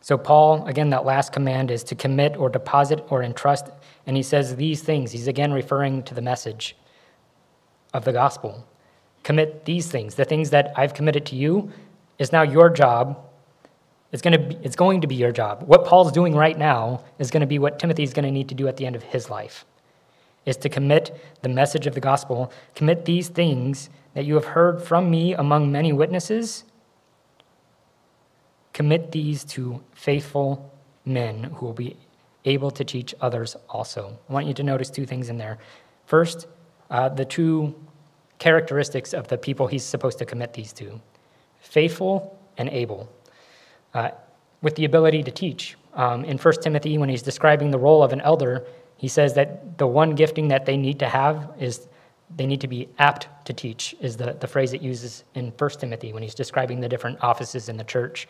So, 0.01 0.19
Paul, 0.19 0.67
again, 0.67 0.91
that 0.91 1.07
last 1.07 1.33
command 1.33 1.71
is 1.71 1.83
to 1.85 1.95
commit 1.95 2.37
or 2.37 2.51
deposit 2.51 3.03
or 3.09 3.23
entrust. 3.23 3.71
And 4.07 4.17
he 4.19 4.23
says 4.23 4.57
these 4.57 4.83
things. 4.83 5.13
He's 5.13 5.29
again 5.29 5.53
referring 5.53 6.03
to 6.03 6.15
the 6.15 6.21
message 6.21 6.77
of 7.95 8.05
the 8.05 8.13
gospel 8.13 8.67
commit 9.25 9.65
these 9.65 9.91
things. 9.91 10.15
The 10.15 10.25
things 10.25 10.51
that 10.51 10.73
I've 10.77 10.95
committed 10.95 11.27
to 11.27 11.35
you 11.35 11.73
is 12.19 12.31
now 12.31 12.43
your 12.43 12.71
job. 12.71 13.19
It's 14.13 14.23
going 14.23 14.33
to 14.33 14.39
be, 14.39 14.57
it's 14.63 14.77
going 14.77 15.01
to 15.01 15.09
be 15.09 15.17
your 15.17 15.33
job. 15.33 15.65
What 15.67 15.85
Paul's 15.85 16.13
doing 16.13 16.37
right 16.37 16.57
now 16.57 17.03
is 17.19 17.33
going 17.33 17.41
to 17.41 17.47
be 17.47 17.59
what 17.59 17.81
Timothy's 17.81 18.13
going 18.13 18.27
to 18.27 18.31
need 18.31 18.49
to 18.51 18.55
do 18.55 18.69
at 18.69 18.77
the 18.77 18.87
end 18.87 18.95
of 18.95 19.03
his 19.03 19.29
life. 19.29 19.65
Is 20.47 20.57
to 20.59 20.69
commit 20.69 21.19
the 21.43 21.49
message 21.49 21.87
of 21.87 21.95
the 21.95 22.01
gospel, 22.01 22.53
commit 22.75 23.07
these 23.07 23.29
things 23.29 23.89
that 24.13 24.25
you 24.25 24.35
have 24.35 24.45
heard 24.45 24.83
from 24.83 25.11
me 25.11 25.33
among 25.33 25.73
many 25.73 25.93
witnesses. 25.93 26.65
Commit 28.75 29.11
these 29.11 29.43
to 29.45 29.83
faithful 29.95 30.71
men 31.05 31.45
who 31.45 31.67
will 31.67 31.73
be 31.73 31.97
able 32.45 32.71
to 32.71 32.85
teach 32.85 33.15
others 33.21 33.57
also. 33.71 34.19
I 34.29 34.33
want 34.33 34.47
you 34.47 34.55
to 34.55 34.63
notice 34.63 34.91
two 34.91 35.07
things 35.07 35.31
in 35.31 35.39
there. 35.39 35.59
First, 36.07 36.47
uh, 36.91 37.09
the 37.09 37.25
two 37.25 37.75
characteristics 38.45 39.15
of 39.15 39.27
the 39.29 39.39
people 39.39 39.67
he's 39.67 39.83
supposed 39.83 40.19
to 40.19 40.27
commit 40.27 40.53
these 40.53 40.71
to 40.71 41.01
faithful 41.61 42.39
and 42.59 42.69
able, 42.69 43.09
uh, 43.95 44.11
with 44.61 44.75
the 44.75 44.85
ability 44.85 45.23
to 45.23 45.31
teach. 45.31 45.79
Um, 45.95 46.27
in 46.27 46.37
1 46.37 46.55
Timothy, 46.61 46.99
when 46.99 47.09
he's 47.09 47.23
describing 47.23 47.71
the 47.71 47.79
role 47.79 48.03
of 48.03 48.13
an 48.13 48.21
elder, 48.21 48.67
he 48.99 49.09
says 49.09 49.33
that 49.33 49.79
the 49.79 49.87
one 49.87 50.15
gifting 50.15 50.49
that 50.49 50.67
they 50.67 50.77
need 50.77 50.99
to 50.99 51.09
have 51.09 51.55
is 51.59 51.89
they 52.37 52.45
need 52.45 52.61
to 52.61 52.69
be 52.69 52.87
apt 52.99 53.29
to 53.47 53.55
teach, 53.55 53.97
is 54.01 54.19
the, 54.19 54.37
the 54.39 54.47
phrase 54.47 54.75
it 54.75 54.83
uses 54.83 55.25
in 55.35 55.51
1 55.57 55.71
Timothy 55.83 56.13
when 56.13 56.23
he's 56.23 56.35
describing 56.35 56.81
the 56.81 56.89
different 56.89 57.17
offices 57.25 57.71
in 57.71 57.79
the 57.79 57.85
church. 57.85 58.29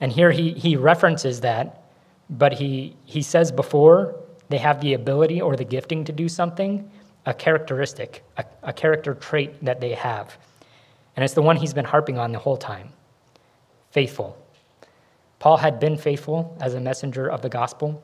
And 0.00 0.10
here 0.10 0.32
he, 0.32 0.50
he 0.50 0.74
references 0.74 1.40
that, 1.42 1.84
but 2.28 2.54
he, 2.54 2.96
he 3.04 3.22
says 3.22 3.52
before 3.52 4.16
they 4.48 4.58
have 4.58 4.80
the 4.80 4.94
ability 4.94 5.40
or 5.40 5.54
the 5.54 5.64
gifting 5.64 6.02
to 6.06 6.12
do 6.12 6.28
something, 6.28 6.90
a 7.26 7.34
characteristic, 7.34 8.24
a, 8.38 8.44
a 8.62 8.72
character 8.72 9.14
trait 9.14 9.62
that 9.64 9.80
they 9.80 9.92
have. 9.92 10.38
And 11.16 11.24
it's 11.24 11.34
the 11.34 11.42
one 11.42 11.56
he's 11.56 11.74
been 11.74 11.84
harping 11.84 12.18
on 12.18 12.32
the 12.32 12.38
whole 12.38 12.56
time 12.56 12.90
faithful. 13.90 14.36
Paul 15.38 15.56
had 15.56 15.80
been 15.80 15.96
faithful 15.96 16.54
as 16.60 16.74
a 16.74 16.80
messenger 16.80 17.30
of 17.30 17.40
the 17.40 17.48
gospel. 17.48 18.02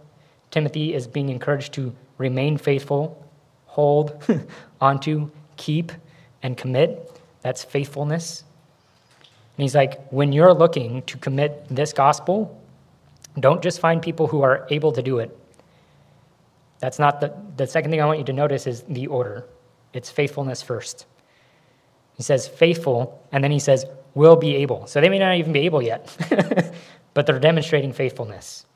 Timothy 0.51 0.95
is 0.95 1.07
being 1.07 1.29
encouraged 1.29 1.75
to 1.75 1.95
remain 2.17 2.57
faithful, 2.57 3.23
hold 3.67 4.23
onto, 4.81 5.31
keep, 5.57 5.93
and 6.43 6.57
commit. 6.57 7.11
That's 7.43 7.63
faithfulness. 7.63 8.45
And 9.57 9.63
he's 9.63 9.75
like, 9.75 10.09
when 10.11 10.33
you're 10.33 10.55
looking 10.55 11.03
to 11.03 11.19
commit 11.19 11.67
this 11.69 11.93
gospel, 11.93 12.59
don't 13.39 13.63
just 13.63 13.81
find 13.81 14.01
people 14.01 14.27
who 14.27 14.41
are 14.43 14.67
able 14.71 14.93
to 14.93 15.03
do 15.03 15.19
it, 15.19 15.37
that's 16.83 16.99
not 16.99 17.21
the, 17.21 17.33
the 17.57 17.69
second 17.69 17.93
thing 17.93 18.03
I 18.03 18.07
want 18.07 18.19
you 18.19 18.25
to 18.25 18.33
notice 18.33 18.67
is 18.67 18.83
the 18.83 19.07
order. 19.07 19.47
It's 19.93 20.11
faithfulness 20.11 20.63
first. 20.63 21.07
He 22.15 22.25
says 22.25 22.49
faithful, 22.49 23.25
and 23.31 23.45
then 23.45 23.53
he 23.53 23.61
says 23.61 23.87
will 24.15 24.35
be 24.35 24.57
able. 24.57 24.89
So 24.89 25.01
they 25.01 25.09
may 25.09 25.21
not 25.21 25.37
even 25.37 25.53
be 25.53 25.61
able 25.61 25.81
yet, 25.81 26.13
but 27.15 27.25
they're 27.27 27.39
demonstrating 27.39 27.93
faithfulness. 27.93 28.67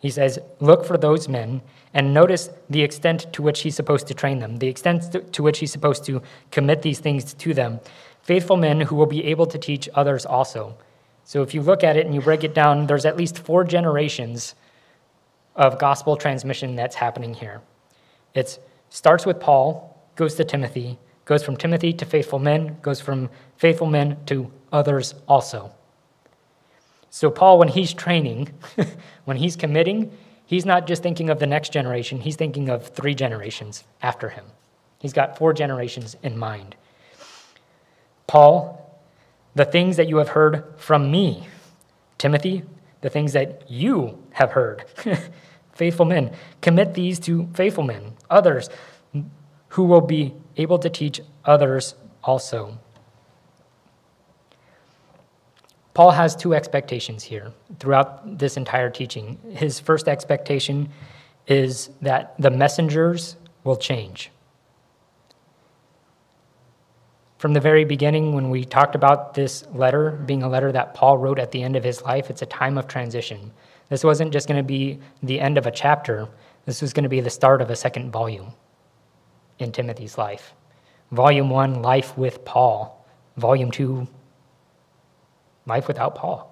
He 0.00 0.10
says, 0.10 0.38
look 0.60 0.84
for 0.84 0.98
those 0.98 1.30
men 1.30 1.62
and 1.94 2.12
notice 2.12 2.50
the 2.68 2.82
extent 2.82 3.32
to 3.32 3.40
which 3.40 3.62
he's 3.62 3.74
supposed 3.74 4.06
to 4.08 4.14
train 4.14 4.40
them, 4.40 4.58
the 4.58 4.68
extent 4.68 5.32
to 5.32 5.42
which 5.42 5.60
he's 5.60 5.72
supposed 5.72 6.04
to 6.04 6.20
commit 6.50 6.82
these 6.82 6.98
things 6.98 7.32
to 7.32 7.54
them. 7.54 7.80
Faithful 8.20 8.58
men 8.58 8.82
who 8.82 8.96
will 8.96 9.06
be 9.06 9.24
able 9.24 9.46
to 9.46 9.56
teach 9.56 9.88
others 9.94 10.26
also. 10.26 10.76
So 11.24 11.40
if 11.40 11.54
you 11.54 11.62
look 11.62 11.82
at 11.82 11.96
it 11.96 12.04
and 12.04 12.14
you 12.14 12.20
break 12.20 12.44
it 12.44 12.54
down, 12.54 12.86
there's 12.86 13.06
at 13.06 13.16
least 13.16 13.38
four 13.38 13.64
generations 13.64 14.54
of 15.56 15.78
gospel 15.78 16.16
transmission 16.16 16.76
that's 16.76 16.96
happening 16.96 17.34
here. 17.34 17.60
It 18.34 18.58
starts 18.88 19.24
with 19.24 19.40
Paul, 19.40 19.96
goes 20.16 20.34
to 20.36 20.44
Timothy, 20.44 20.98
goes 21.24 21.42
from 21.42 21.56
Timothy 21.56 21.92
to 21.92 22.04
faithful 22.04 22.38
men, 22.38 22.78
goes 22.82 23.00
from 23.00 23.30
faithful 23.56 23.86
men 23.86 24.18
to 24.26 24.50
others 24.72 25.14
also. 25.28 25.72
So, 27.10 27.30
Paul, 27.30 27.58
when 27.58 27.68
he's 27.68 27.92
training, 27.92 28.48
when 29.24 29.36
he's 29.36 29.54
committing, 29.54 30.10
he's 30.46 30.66
not 30.66 30.86
just 30.86 31.02
thinking 31.02 31.30
of 31.30 31.38
the 31.38 31.46
next 31.46 31.72
generation, 31.72 32.20
he's 32.20 32.36
thinking 32.36 32.68
of 32.68 32.88
three 32.88 33.14
generations 33.14 33.84
after 34.02 34.30
him. 34.30 34.44
He's 34.98 35.12
got 35.12 35.38
four 35.38 35.52
generations 35.52 36.16
in 36.22 36.36
mind. 36.36 36.74
Paul, 38.26 39.00
the 39.54 39.64
things 39.64 39.96
that 39.96 40.08
you 40.08 40.16
have 40.16 40.30
heard 40.30 40.64
from 40.76 41.10
me. 41.10 41.46
Timothy, 42.18 42.64
the 43.04 43.10
things 43.10 43.34
that 43.34 43.70
you 43.70 44.18
have 44.32 44.52
heard. 44.52 44.82
faithful 45.74 46.06
men. 46.06 46.30
Commit 46.62 46.94
these 46.94 47.20
to 47.20 47.46
faithful 47.52 47.84
men. 47.84 48.14
Others, 48.30 48.70
who 49.68 49.84
will 49.84 50.00
be 50.00 50.32
able 50.56 50.78
to 50.78 50.88
teach 50.88 51.20
others 51.44 51.96
also. 52.22 52.78
Paul 55.92 56.12
has 56.12 56.34
two 56.34 56.54
expectations 56.54 57.22
here 57.24 57.52
throughout 57.78 58.38
this 58.38 58.56
entire 58.56 58.88
teaching. 58.88 59.38
His 59.50 59.78
first 59.78 60.08
expectation 60.08 60.88
is 61.46 61.90
that 62.00 62.34
the 62.38 62.50
messengers 62.50 63.36
will 63.64 63.76
change. 63.76 64.30
From 67.44 67.52
the 67.52 67.60
very 67.60 67.84
beginning, 67.84 68.32
when 68.32 68.48
we 68.48 68.64
talked 68.64 68.94
about 68.94 69.34
this 69.34 69.66
letter 69.74 70.12
being 70.12 70.42
a 70.42 70.48
letter 70.48 70.72
that 70.72 70.94
Paul 70.94 71.18
wrote 71.18 71.38
at 71.38 71.50
the 71.50 71.62
end 71.62 71.76
of 71.76 71.84
his 71.84 72.00
life, 72.00 72.30
it's 72.30 72.40
a 72.40 72.46
time 72.46 72.78
of 72.78 72.88
transition. 72.88 73.52
This 73.90 74.02
wasn't 74.02 74.32
just 74.32 74.48
going 74.48 74.56
to 74.56 74.66
be 74.66 74.98
the 75.22 75.40
end 75.40 75.58
of 75.58 75.66
a 75.66 75.70
chapter, 75.70 76.26
this 76.64 76.80
was 76.80 76.94
going 76.94 77.02
to 77.02 77.10
be 77.10 77.20
the 77.20 77.28
start 77.28 77.60
of 77.60 77.68
a 77.68 77.76
second 77.76 78.10
volume 78.10 78.54
in 79.58 79.72
Timothy's 79.72 80.16
life. 80.16 80.54
Volume 81.12 81.50
one, 81.50 81.82
Life 81.82 82.16
with 82.16 82.46
Paul. 82.46 83.06
Volume 83.36 83.70
two, 83.70 84.08
Life 85.66 85.86
without 85.86 86.14
Paul. 86.14 86.50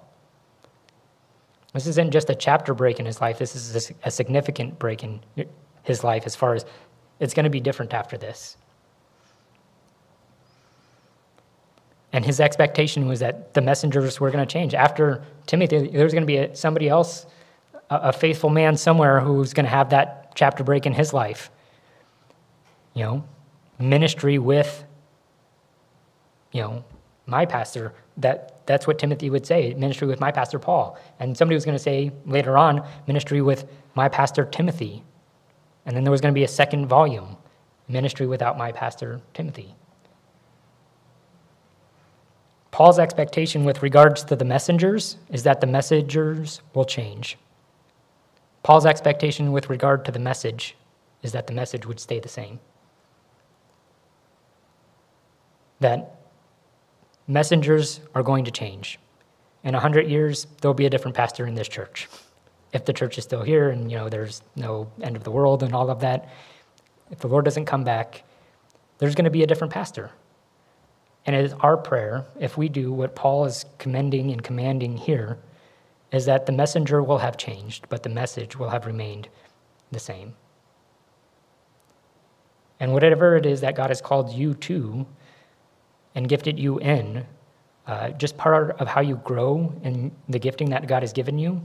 This 1.73 1.87
isn't 1.87 2.11
just 2.11 2.29
a 2.29 2.35
chapter 2.35 2.75
break 2.75 2.99
in 2.99 3.07
his 3.07 3.19
life, 3.19 3.39
this 3.39 3.55
is 3.55 3.91
a 4.03 4.11
significant 4.11 4.77
break 4.77 5.03
in 5.03 5.21
his 5.81 6.03
life 6.03 6.27
as 6.27 6.35
far 6.35 6.53
as 6.53 6.65
it's 7.19 7.33
going 7.33 7.45
to 7.45 7.49
be 7.49 7.59
different 7.59 7.95
after 7.95 8.15
this. 8.15 8.57
And 12.13 12.23
his 12.23 12.39
expectation 12.39 13.07
was 13.07 13.19
that 13.21 13.55
the 13.55 13.61
messengers 13.61 14.19
were 14.19 14.29
going 14.29 14.45
to 14.45 14.51
change. 14.51 14.75
After 14.75 15.23
Timothy, 15.47 15.87
there 15.87 16.03
was 16.03 16.13
going 16.13 16.21
to 16.21 16.27
be 16.27 16.37
a, 16.37 16.55
somebody 16.55 16.87
else, 16.87 17.25
a, 17.89 17.95
a 17.95 18.13
faithful 18.13 18.51
man 18.51 18.77
somewhere, 18.77 19.19
who 19.19 19.33
was 19.33 19.53
going 19.53 19.65
to 19.65 19.71
have 19.71 19.89
that 19.89 20.35
chapter 20.35 20.63
break 20.63 20.85
in 20.85 20.93
his 20.93 21.11
life. 21.11 21.49
You 22.93 23.03
know, 23.03 23.27
ministry 23.79 24.37
with, 24.37 24.85
you 26.51 26.61
know, 26.61 26.85
my 27.25 27.47
pastor. 27.47 27.93
That, 28.17 28.63
that's 28.67 28.85
what 28.85 28.99
Timothy 28.99 29.31
would 29.31 29.47
say 29.47 29.73
ministry 29.73 30.07
with 30.07 30.19
my 30.19 30.31
pastor 30.31 30.59
Paul. 30.59 30.99
And 31.19 31.35
somebody 31.35 31.55
was 31.55 31.65
going 31.65 31.77
to 31.77 31.83
say 31.83 32.11
later 32.27 32.59
on, 32.59 32.87
ministry 33.07 33.41
with 33.41 33.67
my 33.95 34.07
pastor 34.07 34.45
Timothy. 34.45 35.03
And 35.87 35.95
then 35.95 36.03
there 36.03 36.11
was 36.11 36.21
going 36.21 36.33
to 36.33 36.37
be 36.37 36.43
a 36.43 36.47
second 36.47 36.85
volume, 36.85 37.37
ministry 37.87 38.27
without 38.27 38.55
my 38.55 38.71
pastor 38.71 39.19
Timothy. 39.33 39.73
Paul's 42.73 42.97
expectation 42.97 43.65
with 43.65 43.83
regards 43.83 44.23
to 44.23 44.35
the 44.35 44.45
messengers 44.45 45.17
is 45.29 45.43
that 45.43 45.61
the 45.61 45.67
messengers 45.67 46.59
will 46.73 46.85
change. 46.85 47.37
Paul's 48.63 48.87
expectation 48.87 49.51
with 49.51 49.69
regard 49.69 50.03
to 50.05 50.11
the 50.11 50.17
message 50.17 50.75
is 51.21 51.33
that 51.33 51.45
the 51.45 51.53
message 51.53 51.85
would 51.85 51.99
stay 51.99 52.19
the 52.19 52.27
same. 52.27 52.59
That 55.81 56.19
messengers 57.27 57.99
are 58.15 58.23
going 58.23 58.43
to 58.45 58.51
change. 58.51 58.97
In 59.63 59.73
100 59.73 60.07
years, 60.07 60.47
there'll 60.59 60.73
be 60.73 60.87
a 60.87 60.89
different 60.89 61.15
pastor 61.15 61.45
in 61.45 61.53
this 61.53 61.67
church. 61.67 62.09
If 62.71 62.85
the 62.85 62.93
church 62.93 63.19
is 63.19 63.23
still 63.23 63.43
here 63.43 63.69
and 63.69 63.91
you 63.91 63.97
know 63.99 64.09
there's 64.09 64.41
no 64.55 64.91
end 65.03 65.15
of 65.15 65.23
the 65.23 65.29
world 65.29 65.61
and 65.61 65.75
all 65.75 65.91
of 65.91 65.99
that, 65.99 66.27
if 67.11 67.19
the 67.19 67.27
Lord 67.27 67.45
doesn't 67.45 67.65
come 67.65 67.83
back, 67.83 68.23
there's 68.97 69.13
going 69.13 69.25
to 69.25 69.29
be 69.29 69.43
a 69.43 69.47
different 69.47 69.71
pastor. 69.71 70.09
And 71.25 71.35
it 71.35 71.45
is 71.45 71.53
our 71.53 71.77
prayer, 71.77 72.25
if 72.39 72.57
we 72.57 72.67
do 72.67 72.91
what 72.91 73.15
Paul 73.15 73.45
is 73.45 73.65
commending 73.77 74.31
and 74.31 74.43
commanding 74.43 74.97
here, 74.97 75.37
is 76.11 76.25
that 76.25 76.45
the 76.45 76.51
messenger 76.51 77.01
will 77.01 77.19
have 77.19 77.37
changed, 77.37 77.87
but 77.89 78.03
the 78.03 78.09
message 78.09 78.57
will 78.57 78.69
have 78.69 78.85
remained 78.85 79.29
the 79.91 79.99
same. 79.99 80.33
And 82.79 82.91
whatever 82.91 83.37
it 83.37 83.45
is 83.45 83.61
that 83.61 83.75
God 83.75 83.89
has 83.89 84.01
called 84.01 84.33
you 84.33 84.53
to 84.55 85.05
and 86.13 86.27
gifted 86.27 86.59
you 86.59 86.79
in, 86.79 87.25
uh, 87.87 88.09
just 88.09 88.37
part 88.37 88.79
of 88.79 88.87
how 88.87 89.01
you 89.01 89.15
grow 89.17 89.73
in 89.83 90.11
the 90.27 90.39
gifting 90.39 90.69
that 90.69 90.87
God 90.87 91.03
has 91.03 91.13
given 91.13 91.39
you 91.39 91.61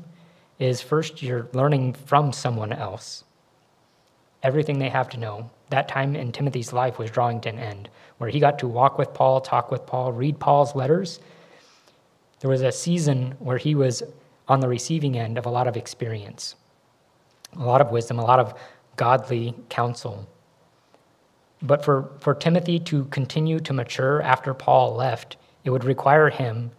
is 0.58 0.80
first 0.80 1.22
you're 1.22 1.48
learning 1.52 1.94
from 1.94 2.32
someone 2.32 2.72
else 2.72 3.24
everything 4.42 4.78
they 4.78 4.88
have 4.88 5.08
to 5.10 5.18
know. 5.18 5.50
That 5.70 5.88
time 5.88 6.16
in 6.16 6.32
Timothy's 6.32 6.72
life 6.72 6.98
was 6.98 7.10
drawing 7.10 7.40
to 7.42 7.50
an 7.50 7.58
end, 7.58 7.88
where 8.18 8.30
he 8.30 8.40
got 8.40 8.58
to 8.60 8.68
walk 8.68 8.98
with 8.98 9.12
Paul, 9.12 9.40
talk 9.40 9.70
with 9.70 9.86
Paul, 9.86 10.12
read 10.12 10.40
Paul's 10.40 10.74
letters. 10.74 11.20
There 12.40 12.50
was 12.50 12.62
a 12.62 12.72
season 12.72 13.34
where 13.38 13.58
he 13.58 13.74
was 13.74 14.02
on 14.46 14.60
the 14.60 14.68
receiving 14.68 15.18
end 15.18 15.36
of 15.36 15.46
a 15.46 15.50
lot 15.50 15.66
of 15.66 15.76
experience, 15.76 16.54
a 17.58 17.64
lot 17.64 17.80
of 17.80 17.90
wisdom, 17.90 18.18
a 18.18 18.24
lot 18.24 18.38
of 18.38 18.58
godly 18.96 19.54
counsel. 19.68 20.28
But 21.60 21.84
for, 21.84 22.12
for 22.20 22.34
Timothy 22.34 22.78
to 22.80 23.04
continue 23.06 23.58
to 23.60 23.72
mature 23.72 24.22
after 24.22 24.54
Paul 24.54 24.94
left, 24.94 25.36
it 25.64 25.70
would 25.70 25.84
require 25.84 26.30
him 26.30 26.70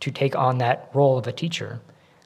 to 0.00 0.10
take 0.10 0.36
on 0.36 0.58
that 0.58 0.88
role 0.94 1.18
of 1.18 1.26
a 1.26 1.32
teacher. 1.32 1.80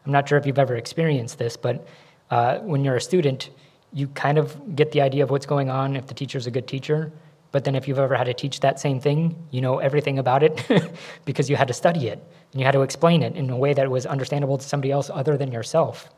I'm 0.04 0.12
not 0.12 0.28
sure 0.28 0.38
if 0.38 0.46
you've 0.46 0.58
ever 0.58 0.76
experienced 0.76 1.38
this, 1.38 1.56
but 1.56 1.86
uh, 2.30 2.58
when 2.58 2.84
you're 2.84 2.96
a 2.96 3.00
student, 3.00 3.50
you 3.94 4.08
kind 4.08 4.36
of 4.36 4.76
get 4.76 4.90
the 4.92 5.00
idea 5.00 5.22
of 5.22 5.30
what's 5.30 5.46
going 5.46 5.70
on 5.70 5.96
if 5.96 6.08
the 6.08 6.14
teacher's 6.14 6.46
a 6.46 6.50
good 6.50 6.66
teacher. 6.66 7.12
But 7.52 7.62
then 7.62 7.76
if 7.76 7.86
you've 7.86 8.00
ever 8.00 8.16
had 8.16 8.24
to 8.24 8.34
teach 8.34 8.58
that 8.60 8.80
same 8.80 8.98
thing, 9.00 9.36
you 9.52 9.60
know 9.60 9.78
everything 9.78 10.18
about 10.18 10.42
it 10.42 10.66
because 11.24 11.48
you 11.48 11.54
had 11.54 11.68
to 11.68 11.74
study 11.74 12.08
it 12.08 12.18
and 12.52 12.60
you 12.60 12.64
had 12.66 12.72
to 12.72 12.82
explain 12.82 13.22
it 13.22 13.36
in 13.36 13.48
a 13.48 13.56
way 13.56 13.72
that 13.72 13.88
was 13.88 14.04
understandable 14.04 14.58
to 14.58 14.66
somebody 14.66 14.90
else 14.90 15.08
other 15.14 15.36
than 15.36 15.52
yourself. 15.52 16.10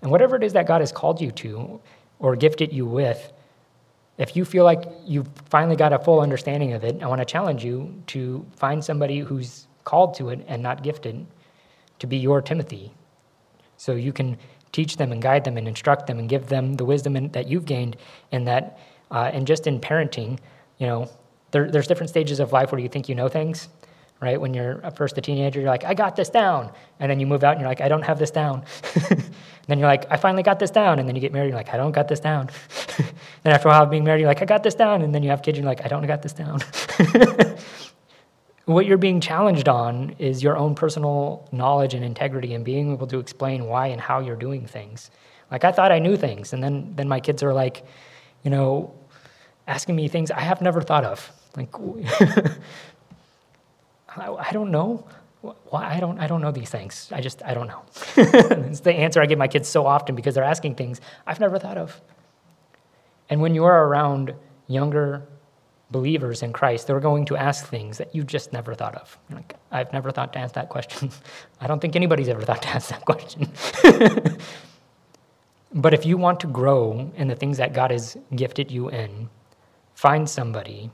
And 0.00 0.10
whatever 0.10 0.36
it 0.36 0.42
is 0.42 0.54
that 0.54 0.66
God 0.66 0.80
has 0.80 0.90
called 0.90 1.20
you 1.20 1.30
to 1.32 1.80
or 2.18 2.34
gifted 2.36 2.72
you 2.72 2.86
with, 2.86 3.32
if 4.16 4.36
you 4.36 4.46
feel 4.46 4.64
like 4.64 4.84
you've 5.04 5.28
finally 5.50 5.76
got 5.76 5.92
a 5.92 5.98
full 5.98 6.20
understanding 6.20 6.72
of 6.72 6.84
it, 6.84 7.02
I 7.02 7.06
want 7.08 7.20
to 7.20 7.26
challenge 7.26 7.62
you 7.62 8.02
to 8.08 8.46
find 8.56 8.82
somebody 8.82 9.18
who's 9.18 9.66
called 9.84 10.14
to 10.14 10.30
it 10.30 10.44
and 10.48 10.62
not 10.62 10.82
gifted 10.82 11.26
to 11.98 12.06
be 12.06 12.16
your 12.16 12.40
Timothy. 12.40 12.94
So 13.76 13.92
you 13.92 14.12
can 14.12 14.38
teach 14.74 14.96
them 14.98 15.12
and 15.12 15.22
guide 15.22 15.44
them 15.44 15.56
and 15.56 15.66
instruct 15.66 16.06
them 16.06 16.18
and 16.18 16.28
give 16.28 16.48
them 16.48 16.74
the 16.74 16.84
wisdom 16.84 17.16
in, 17.16 17.30
that 17.30 17.48
you've 17.48 17.64
gained 17.64 17.96
in 18.32 18.44
that 18.44 18.78
uh, 19.10 19.30
and 19.32 19.46
just 19.46 19.66
in 19.66 19.80
parenting 19.80 20.38
you 20.78 20.86
know 20.86 21.08
there, 21.52 21.70
there's 21.70 21.86
different 21.86 22.10
stages 22.10 22.40
of 22.40 22.52
life 22.52 22.72
where 22.72 22.80
you 22.80 22.88
think 22.88 23.08
you 23.08 23.14
know 23.14 23.28
things 23.28 23.68
right? 24.20 24.40
When 24.40 24.54
you're 24.54 24.80
first 24.92 25.18
a 25.18 25.20
teenager 25.20 25.60
you're 25.60 25.68
like 25.68 25.84
i 25.84 25.94
got 25.94 26.16
this 26.16 26.30
down. 26.30 26.72
And 27.00 27.10
then 27.10 27.20
you 27.20 27.26
move 27.26 27.44
out 27.44 27.52
and 27.52 27.60
you're 27.60 27.68
like 27.68 27.80
i 27.80 27.88
don't 27.88 28.02
have 28.02 28.18
this 28.18 28.30
down. 28.30 28.64
Then 29.66 29.78
you're 29.78 29.88
like 29.88 30.04
i 30.10 30.18
finally 30.18 30.42
got 30.42 30.58
this 30.58 30.70
down. 30.70 30.98
And 30.98 31.08
then 31.08 31.14
you 31.16 31.22
get 31.22 31.32
married 31.32 31.48
you're 31.48 31.56
like 31.56 31.72
i 31.72 31.76
don't 31.76 31.92
got 31.92 32.08
this 32.08 32.20
down. 32.20 32.50
Then 33.42 33.52
after 33.52 33.68
a 33.68 33.72
while 33.72 33.86
being 33.86 34.04
married 34.04 34.20
you're 34.20 34.28
like 34.28 34.42
i 34.42 34.44
got 34.44 34.62
this 34.62 34.74
down. 34.74 35.02
And 35.02 35.14
then 35.14 35.22
you 35.22 35.30
have 35.30 35.42
kids 35.42 35.58
and 35.58 35.64
you're 35.64 35.74
like 35.74 35.84
i 35.84 35.88
don't 35.88 36.06
got 36.06 36.22
this 36.22 36.32
down 36.32 36.60
what 38.66 38.86
you're 38.86 38.98
being 38.98 39.20
challenged 39.20 39.68
on 39.68 40.14
is 40.18 40.42
your 40.42 40.56
own 40.56 40.74
personal 40.74 41.46
knowledge 41.52 41.94
and 41.94 42.04
integrity 42.04 42.54
and 42.54 42.64
being 42.64 42.92
able 42.92 43.06
to 43.08 43.18
explain 43.18 43.66
why 43.66 43.88
and 43.88 44.00
how 44.00 44.20
you're 44.20 44.36
doing 44.36 44.66
things. 44.66 45.10
Like 45.50 45.64
I 45.64 45.72
thought 45.72 45.92
I 45.92 45.98
knew 45.98 46.16
things, 46.16 46.52
and 46.52 46.62
then 46.62 46.94
then 46.96 47.08
my 47.08 47.20
kids 47.20 47.42
are 47.42 47.52
like, 47.52 47.84
you 48.42 48.50
know, 48.50 48.94
asking 49.66 49.96
me 49.96 50.08
things 50.08 50.30
I 50.30 50.40
have 50.40 50.62
never 50.62 50.80
thought 50.80 51.04
of. 51.04 51.30
Like, 51.56 51.68
I 54.16 54.52
don't 54.52 54.70
know. 54.70 55.06
Why 55.42 55.94
I 55.94 56.00
don't 56.00 56.18
I 56.18 56.26
don't 56.26 56.40
know 56.40 56.50
these 56.50 56.70
things. 56.70 57.10
I 57.12 57.20
just 57.20 57.42
I 57.44 57.52
don't 57.52 57.66
know. 57.66 57.82
it's 58.16 58.80
the 58.80 58.94
answer 58.94 59.20
I 59.20 59.26
give 59.26 59.38
my 59.38 59.48
kids 59.48 59.68
so 59.68 59.86
often 59.86 60.14
because 60.14 60.34
they're 60.34 60.42
asking 60.42 60.76
things 60.76 61.02
I've 61.26 61.40
never 61.40 61.58
thought 61.58 61.76
of. 61.76 62.00
And 63.28 63.42
when 63.42 63.54
you're 63.54 63.66
around 63.66 64.34
younger 64.66 65.26
believers 65.94 66.42
in 66.42 66.52
Christ, 66.52 66.88
they're 66.88 66.98
going 66.98 67.24
to 67.26 67.36
ask 67.36 67.68
things 67.68 67.98
that 67.98 68.12
you 68.12 68.24
just 68.24 68.52
never 68.52 68.74
thought 68.74 68.96
of. 68.96 69.16
Like, 69.30 69.54
I've 69.70 69.92
never 69.92 70.10
thought 70.10 70.32
to 70.32 70.40
ask 70.40 70.52
that 70.56 70.68
question. 70.68 71.12
I 71.60 71.68
don't 71.68 71.78
think 71.78 71.94
anybody's 71.94 72.28
ever 72.28 72.42
thought 72.42 72.62
to 72.62 72.68
ask 72.68 72.90
that 72.90 73.04
question. 73.04 73.48
but 75.72 75.94
if 75.94 76.04
you 76.04 76.16
want 76.16 76.40
to 76.40 76.48
grow 76.48 77.12
in 77.14 77.28
the 77.28 77.36
things 77.36 77.58
that 77.58 77.72
God 77.72 77.92
has 77.92 78.16
gifted 78.34 78.72
you 78.72 78.88
in, 78.88 79.30
find 79.94 80.28
somebody 80.28 80.90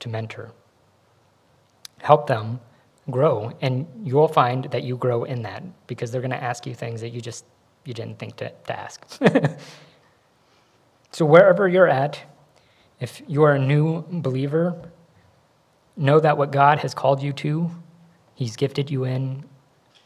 to 0.00 0.08
mentor. 0.08 0.50
Help 1.98 2.26
them 2.26 2.58
grow, 3.08 3.52
and 3.60 3.86
you'll 4.02 4.34
find 4.42 4.64
that 4.72 4.82
you 4.82 4.96
grow 4.96 5.22
in 5.22 5.42
that 5.42 5.62
because 5.86 6.10
they're 6.10 6.26
going 6.26 6.38
to 6.40 6.42
ask 6.42 6.66
you 6.66 6.74
things 6.74 7.00
that 7.02 7.10
you 7.10 7.20
just 7.20 7.44
you 7.84 7.94
didn't 7.94 8.18
think 8.18 8.34
to, 8.38 8.50
to 8.66 8.76
ask. 8.76 9.06
so 11.12 11.24
wherever 11.24 11.68
you're 11.68 11.88
at, 11.88 12.20
if 13.00 13.22
you 13.26 13.42
are 13.42 13.54
a 13.54 13.58
new 13.58 14.04
believer, 14.10 14.76
know 15.96 16.20
that 16.20 16.36
what 16.36 16.52
God 16.52 16.78
has 16.80 16.94
called 16.94 17.22
you 17.22 17.32
to, 17.34 17.70
He's 18.34 18.56
gifted 18.56 18.90
you 18.90 19.04
in, 19.04 19.44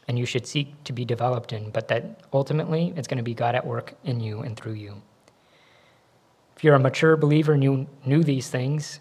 and 0.07 0.19
you 0.19 0.25
should 0.25 0.45
seek 0.45 0.83
to 0.83 0.93
be 0.93 1.05
developed 1.05 1.53
in, 1.53 1.69
but 1.69 1.87
that 1.87 2.21
ultimately 2.33 2.93
it's 2.95 3.07
going 3.07 3.17
to 3.17 3.23
be 3.23 3.33
God 3.33 3.55
at 3.55 3.65
work 3.65 3.93
in 4.03 4.19
you 4.19 4.41
and 4.41 4.57
through 4.57 4.73
you. 4.73 5.01
If 6.55 6.63
you're 6.63 6.75
a 6.75 6.79
mature 6.79 7.17
believer 7.17 7.53
and 7.53 7.63
you 7.63 7.87
knew 8.05 8.23
these 8.23 8.49
things, 8.49 8.99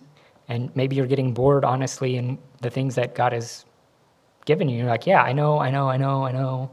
and 0.48 0.74
maybe 0.76 0.96
you're 0.96 1.06
getting 1.06 1.32
bored, 1.32 1.64
honestly, 1.64 2.16
in 2.16 2.38
the 2.60 2.70
things 2.70 2.94
that 2.94 3.14
God 3.14 3.32
has 3.32 3.64
given 4.44 4.68
you, 4.68 4.78
you're 4.78 4.88
like, 4.88 5.06
yeah, 5.06 5.22
I 5.22 5.32
know, 5.32 5.58
I 5.58 5.70
know, 5.70 5.88
I 5.88 5.96
know, 5.96 6.24
I 6.24 6.32
know. 6.32 6.70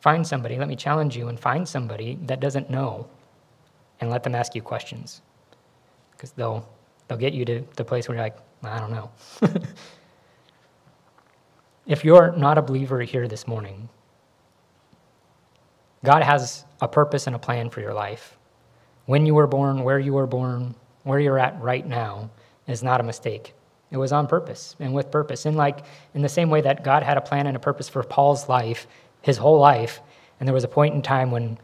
Find 0.00 0.26
somebody, 0.26 0.56
let 0.56 0.68
me 0.68 0.76
challenge 0.76 1.16
you, 1.16 1.28
and 1.28 1.38
find 1.38 1.68
somebody 1.68 2.18
that 2.22 2.40
doesn't 2.40 2.70
know 2.70 3.08
and 4.02 4.10
let 4.10 4.24
them 4.24 4.34
ask 4.34 4.54
you 4.56 4.60
questions. 4.60 5.22
because 6.10 6.32
they'll, 6.32 6.68
they'll 7.06 7.16
get 7.18 7.32
you 7.32 7.44
to 7.44 7.64
the 7.76 7.84
place 7.84 8.08
where 8.08 8.16
you're 8.16 8.24
like, 8.24 8.36
I 8.64 8.78
don't 8.78 8.90
know. 8.90 9.10
if 11.86 12.04
you're 12.04 12.32
not 12.36 12.58
a 12.58 12.62
believer 12.62 13.00
here 13.00 13.28
this 13.28 13.46
morning, 13.46 13.88
God 16.04 16.24
has 16.24 16.64
a 16.80 16.88
purpose 16.88 17.28
and 17.28 17.36
a 17.36 17.38
plan 17.38 17.70
for 17.70 17.80
your 17.80 17.94
life. 17.94 18.36
When 19.06 19.24
you 19.24 19.34
were 19.34 19.46
born, 19.46 19.84
where 19.84 20.00
you 20.00 20.12
were 20.14 20.26
born, 20.26 20.74
where 21.04 21.20
you're 21.20 21.38
at 21.38 21.60
right 21.60 21.86
now 21.86 22.28
is 22.66 22.82
not 22.82 23.00
a 23.00 23.04
mistake. 23.04 23.54
It 23.92 23.98
was 23.98 24.12
on 24.12 24.26
purpose 24.26 24.74
and 24.80 24.92
with 24.94 25.12
purpose. 25.12 25.46
And 25.46 25.56
like 25.56 25.84
in 26.14 26.22
the 26.22 26.28
same 26.28 26.50
way 26.50 26.60
that 26.62 26.82
God 26.82 27.04
had 27.04 27.16
a 27.16 27.20
plan 27.20 27.46
and 27.46 27.56
a 27.56 27.60
purpose 27.60 27.88
for 27.88 28.02
Paul's 28.02 28.48
life, 28.48 28.88
his 29.20 29.36
whole 29.36 29.60
life, 29.60 30.00
and 30.40 30.48
there 30.48 30.54
was 30.54 30.64
a 30.64 30.68
point 30.68 30.94
in 30.94 31.02
time 31.02 31.30
when 31.30 31.56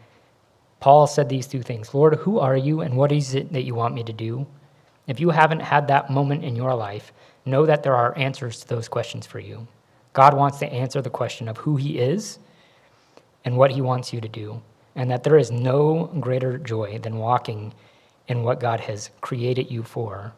Paul 0.81 1.07
said 1.07 1.29
these 1.29 1.47
two 1.47 1.63
things 1.63 1.95
Lord, 1.95 2.15
who 2.15 2.39
are 2.39 2.57
you 2.57 2.81
and 2.81 2.97
what 2.97 3.13
is 3.13 3.35
it 3.35 3.53
that 3.53 3.65
you 3.65 3.75
want 3.75 3.95
me 3.95 4.05
to 4.05 4.13
do? 4.13 4.47
If 5.07 5.21
you 5.21 5.31
haven't 5.31 5.61
had 5.61 5.89
that 5.89 6.11
moment 6.11 6.45
in 6.45 6.55
your 6.55 6.75
life, 6.75 7.13
know 7.45 7.67
that 7.67 7.83
there 7.83 7.97
are 7.97 8.17
answers 8.17 8.61
to 8.61 8.69
those 8.69 8.89
questions 8.89 9.27
for 9.27 9.41
you. 9.41 9.67
God 10.13 10.35
wants 10.35 10.59
to 10.59 10.73
answer 10.73 11.01
the 11.01 11.11
question 11.11 11.49
of 11.49 11.57
who 11.59 11.77
he 11.77 11.99
is 11.99 12.39
and 13.45 13.57
what 13.57 13.71
he 13.71 13.81
wants 13.81 14.13
you 14.13 14.21
to 14.21 14.29
do, 14.29 14.61
and 14.95 15.11
that 15.11 15.23
there 15.23 15.39
is 15.39 15.51
no 15.51 16.11
greater 16.21 16.59
joy 16.59 16.99
than 16.99 17.19
walking 17.19 17.73
in 18.27 18.43
what 18.43 18.61
God 18.61 18.81
has 18.81 19.11
created 19.21 19.71
you 19.71 19.83
for. 19.83 20.33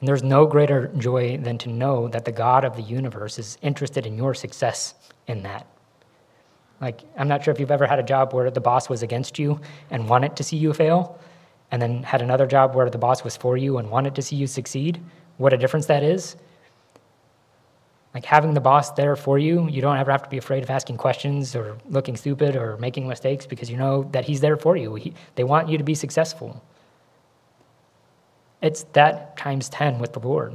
And 0.00 0.08
there's 0.08 0.22
no 0.22 0.46
greater 0.46 0.88
joy 0.98 1.38
than 1.38 1.58
to 1.58 1.68
know 1.68 2.06
that 2.08 2.24
the 2.24 2.32
God 2.32 2.64
of 2.64 2.76
the 2.76 2.82
universe 2.82 3.38
is 3.38 3.58
interested 3.62 4.06
in 4.06 4.16
your 4.16 4.34
success 4.34 4.94
in 5.26 5.42
that. 5.42 5.66
Like, 6.80 7.00
I'm 7.16 7.28
not 7.28 7.42
sure 7.42 7.52
if 7.52 7.60
you've 7.60 7.70
ever 7.70 7.86
had 7.86 7.98
a 7.98 8.02
job 8.02 8.34
where 8.34 8.50
the 8.50 8.60
boss 8.60 8.88
was 8.88 9.02
against 9.02 9.38
you 9.38 9.60
and 9.90 10.08
wanted 10.08 10.36
to 10.36 10.42
see 10.42 10.56
you 10.56 10.72
fail, 10.72 11.18
and 11.70 11.80
then 11.80 12.02
had 12.02 12.22
another 12.22 12.46
job 12.46 12.74
where 12.74 12.88
the 12.90 12.98
boss 12.98 13.24
was 13.24 13.36
for 13.36 13.56
you 13.56 13.78
and 13.78 13.90
wanted 13.90 14.14
to 14.14 14.22
see 14.22 14.36
you 14.36 14.46
succeed. 14.46 15.00
What 15.38 15.52
a 15.52 15.56
difference 15.56 15.86
that 15.86 16.02
is. 16.02 16.36
Like 18.14 18.24
having 18.24 18.54
the 18.54 18.60
boss 18.60 18.92
there 18.92 19.16
for 19.16 19.38
you, 19.38 19.68
you 19.68 19.82
don't 19.82 19.98
ever 19.98 20.10
have 20.10 20.22
to 20.22 20.30
be 20.30 20.38
afraid 20.38 20.62
of 20.62 20.70
asking 20.70 20.96
questions 20.96 21.54
or 21.54 21.76
looking 21.90 22.16
stupid 22.16 22.56
or 22.56 22.78
making 22.78 23.06
mistakes 23.06 23.44
because 23.44 23.70
you 23.70 23.76
know 23.76 24.04
that 24.12 24.24
he's 24.24 24.40
there 24.40 24.56
for 24.56 24.76
you. 24.76 24.94
He, 24.94 25.12
they 25.34 25.44
want 25.44 25.68
you 25.68 25.76
to 25.76 25.84
be 25.84 25.94
successful. 25.94 26.62
It's 28.62 28.84
that 28.94 29.36
times 29.36 29.68
10 29.68 29.98
with 29.98 30.14
the 30.14 30.20
Lord. 30.20 30.54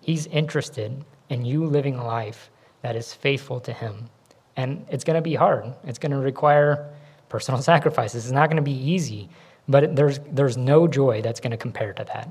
He's 0.00 0.26
interested 0.26 1.04
in 1.28 1.44
you 1.44 1.66
living 1.66 1.94
a 1.96 2.04
life 2.04 2.50
that 2.82 2.96
is 2.96 3.14
faithful 3.14 3.60
to 3.60 3.72
him. 3.72 4.10
And 4.56 4.86
it's 4.90 5.04
going 5.04 5.16
to 5.16 5.22
be 5.22 5.34
hard. 5.34 5.72
It's 5.84 5.98
going 5.98 6.12
to 6.12 6.18
require 6.18 6.92
personal 7.28 7.62
sacrifices. 7.72 8.24
It's 8.24 8.32
not 8.32 8.48
going 8.48 8.56
to 8.56 8.62
be 8.62 8.72
easy, 8.72 9.28
but 9.68 9.96
there's, 9.96 10.18
there's 10.30 10.56
no 10.56 10.86
joy 10.86 11.22
that's 11.22 11.40
going 11.40 11.52
to 11.52 11.56
compare 11.56 11.92
to 11.94 12.04
that. 12.04 12.28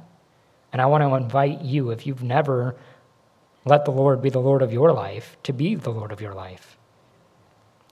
And 0.72 0.82
I 0.82 0.86
want 0.86 1.04
to 1.04 1.16
invite 1.16 1.62
you, 1.62 1.90
if 1.90 2.06
you've 2.06 2.24
never 2.24 2.76
let 3.66 3.86
the 3.86 3.92
Lord 3.92 4.22
be 4.22 4.30
the 4.30 4.40
Lord 4.40 4.62
of 4.62 4.72
your 4.72 4.92
life, 4.92 5.38
to 5.44 5.54
be 5.54 5.76
the 5.76 5.90
Lord 5.90 6.12
of 6.12 6.22
your 6.22 6.34
life. 6.34 6.78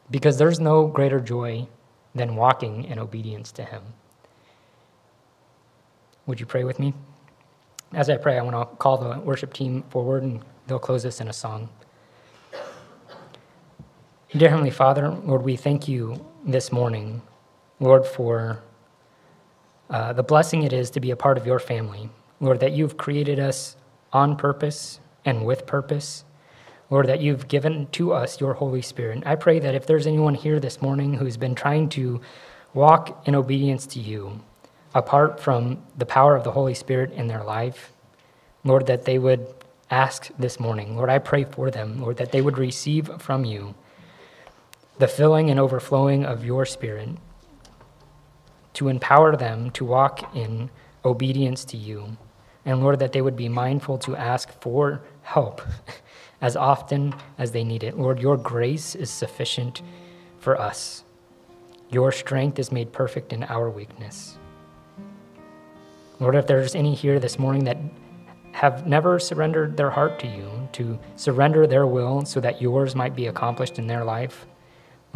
Because 0.10 0.38
there's 0.38 0.60
no 0.60 0.88
greater 0.88 1.20
joy 1.20 1.68
than 2.16 2.36
walking 2.36 2.86
in 2.86 3.00
obedience 3.00 3.52
to 3.54 3.64
Him. 3.64 3.84
Would 6.26 6.40
you 6.40 6.46
pray 6.46 6.64
with 6.64 6.80
me? 6.80 6.94
As 7.94 8.10
I 8.10 8.18
pray, 8.18 8.38
I 8.38 8.42
want 8.42 8.56
to 8.56 8.76
call 8.78 8.98
the 8.98 9.20
worship 9.20 9.54
team 9.54 9.84
forward 9.90 10.24
and 10.24 10.44
they'll 10.68 10.80
close 10.80 11.06
us 11.06 11.22
in 11.22 11.30
a 11.30 11.34
song. 11.34 11.70
Dear 14.36 14.50
Heavenly 14.50 14.72
Father, 14.72 15.08
Lord, 15.08 15.44
we 15.44 15.56
thank 15.56 15.88
you 15.88 16.26
this 16.46 16.70
morning, 16.70 17.22
Lord, 17.80 18.06
for 18.06 18.62
uh, 19.90 20.12
the 20.12 20.22
blessing 20.22 20.64
it 20.64 20.74
is 20.74 20.90
to 20.92 21.00
be 21.00 21.12
a 21.12 21.16
part 21.16 21.38
of 21.38 21.48
your 21.48 21.60
family. 21.60 22.10
Lord, 22.42 22.60
that 22.60 22.74
you've 22.74 22.98
created 22.98 23.40
us 23.40 23.78
on 24.12 24.36
purpose 24.36 25.00
and 25.24 25.46
with 25.46 25.66
purpose. 25.66 26.26
Lord, 26.90 27.08
that 27.08 27.22
you've 27.22 27.48
given 27.48 27.88
to 27.94 28.12
us 28.12 28.42
your 28.42 28.56
Holy 28.56 28.82
Spirit. 28.82 29.24
I 29.26 29.36
pray 29.36 29.60
that 29.60 29.76
if 29.76 29.88
there's 29.88 30.06
anyone 30.06 30.36
here 30.36 30.60
this 30.60 30.82
morning 30.82 31.14
who's 31.14 31.38
been 31.38 31.56
trying 31.56 31.88
to 31.92 32.20
walk 32.74 33.26
in 33.26 33.34
obedience 33.34 33.88
to 33.88 34.02
you, 34.02 34.42
apart 34.94 35.40
from 35.40 35.82
the 35.98 36.06
power 36.06 36.36
of 36.36 36.44
the 36.44 36.52
Holy 36.52 36.74
Spirit 36.74 37.14
in 37.14 37.28
their 37.28 37.46
life, 37.46 37.94
Lord, 38.66 38.88
that 38.88 39.06
they 39.06 39.20
would 39.20 39.48
ask 39.90 40.28
this 40.38 40.60
morning. 40.60 40.98
Lord, 40.98 41.10
I 41.10 41.20
pray 41.20 41.46
for 41.46 41.72
them, 41.72 42.02
Lord, 42.02 42.18
that 42.18 42.34
they 42.34 42.42
would 42.42 42.58
receive 42.58 43.10
from 43.22 43.46
you 43.46 43.74
the 44.98 45.08
filling 45.08 45.50
and 45.50 45.60
overflowing 45.60 46.26
of 46.26 46.44
your 46.44 46.66
Spirit 46.66 47.10
to 48.74 48.90
empower 48.90 49.36
them 49.36 49.72
to 49.72 49.86
walk 49.86 50.36
in 50.36 50.70
obedience 51.04 51.66
to 51.66 51.78
you. 51.78 52.18
And 52.66 52.82
Lord, 52.82 53.00
that 53.00 53.12
they 53.12 53.22
would 53.22 53.36
be 53.36 53.50
mindful 53.50 53.98
to 54.00 54.16
ask 54.16 54.52
for 54.62 55.02
help 55.22 55.62
as 56.42 56.56
often 56.56 57.16
as 57.38 57.52
they 57.52 57.64
need 57.64 57.84
it. 57.84 57.98
Lord, 57.98 58.20
your 58.20 58.38
grace 58.38 58.94
is 58.94 59.10
sufficient 59.10 59.82
for 60.40 60.60
us. 60.60 61.04
Your 61.90 62.12
strength 62.12 62.60
is 62.60 62.72
made 62.72 62.92
perfect 62.92 63.32
in 63.34 63.44
our 63.44 63.70
weakness. 63.70 64.38
Lord, 66.20 66.36
if 66.36 66.48
there's 66.48 66.76
any 66.76 66.94
here 66.94 67.20
this 67.20 67.40
morning 67.40 67.64
that 67.64 67.78
have 68.52 68.88
never 68.88 69.20
surrendered 69.20 69.78
their 69.78 69.90
heart 69.90 70.20
to 70.20 70.28
you, 70.28 70.68
to 70.74 71.00
surrender 71.16 71.68
their 71.68 71.86
will 71.86 72.26
so 72.26 72.40
that 72.40 72.62
yours 72.62 72.96
might 72.96 73.16
be 73.16 73.28
accomplished 73.28 73.78
in 73.80 73.88
their 73.88 74.04
life, 74.04 74.46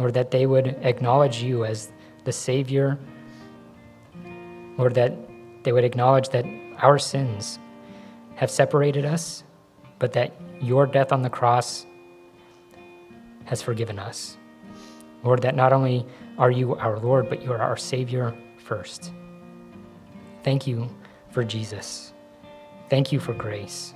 Lord, 0.02 0.14
that 0.14 0.30
they 0.30 0.44
would 0.46 0.66
acknowledge 0.82 1.42
you 1.42 1.64
as 1.64 1.90
the 2.24 2.32
Savior. 2.32 2.98
Lord, 4.76 4.94
that 4.94 5.14
they 5.64 5.72
would 5.72 5.84
acknowledge 5.84 6.28
that 6.30 6.44
our 6.78 6.98
sins 6.98 7.58
have 8.34 8.50
separated 8.50 9.04
us 9.04 9.44
but 10.02 10.14
that 10.14 10.32
your 10.60 10.84
death 10.84 11.12
on 11.12 11.22
the 11.22 11.30
cross 11.30 11.86
has 13.44 13.62
forgiven 13.62 14.00
us. 14.00 14.36
Lord, 15.22 15.42
that 15.42 15.54
not 15.54 15.72
only 15.72 16.04
are 16.38 16.50
you 16.50 16.74
our 16.74 16.98
Lord, 16.98 17.28
but 17.28 17.40
you 17.40 17.52
are 17.52 17.62
our 17.62 17.76
Savior 17.76 18.34
first. 18.58 19.12
Thank 20.42 20.66
you 20.66 20.88
for 21.30 21.44
Jesus. 21.44 22.12
Thank 22.90 23.12
you 23.12 23.20
for 23.20 23.32
grace. 23.32 23.94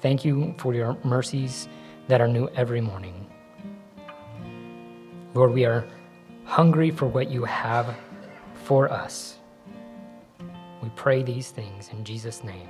Thank 0.00 0.24
you 0.24 0.56
for 0.58 0.74
your 0.74 0.98
mercies 1.04 1.68
that 2.08 2.20
are 2.20 2.26
new 2.26 2.48
every 2.56 2.80
morning. 2.80 3.21
Lord, 5.34 5.52
we 5.52 5.64
are 5.64 5.86
hungry 6.44 6.90
for 6.90 7.06
what 7.06 7.30
you 7.30 7.44
have 7.44 7.96
for 8.64 8.90
us. 8.90 9.38
We 10.82 10.90
pray 10.96 11.22
these 11.22 11.50
things 11.50 11.88
in 11.90 12.04
Jesus' 12.04 12.44
name. 12.44 12.68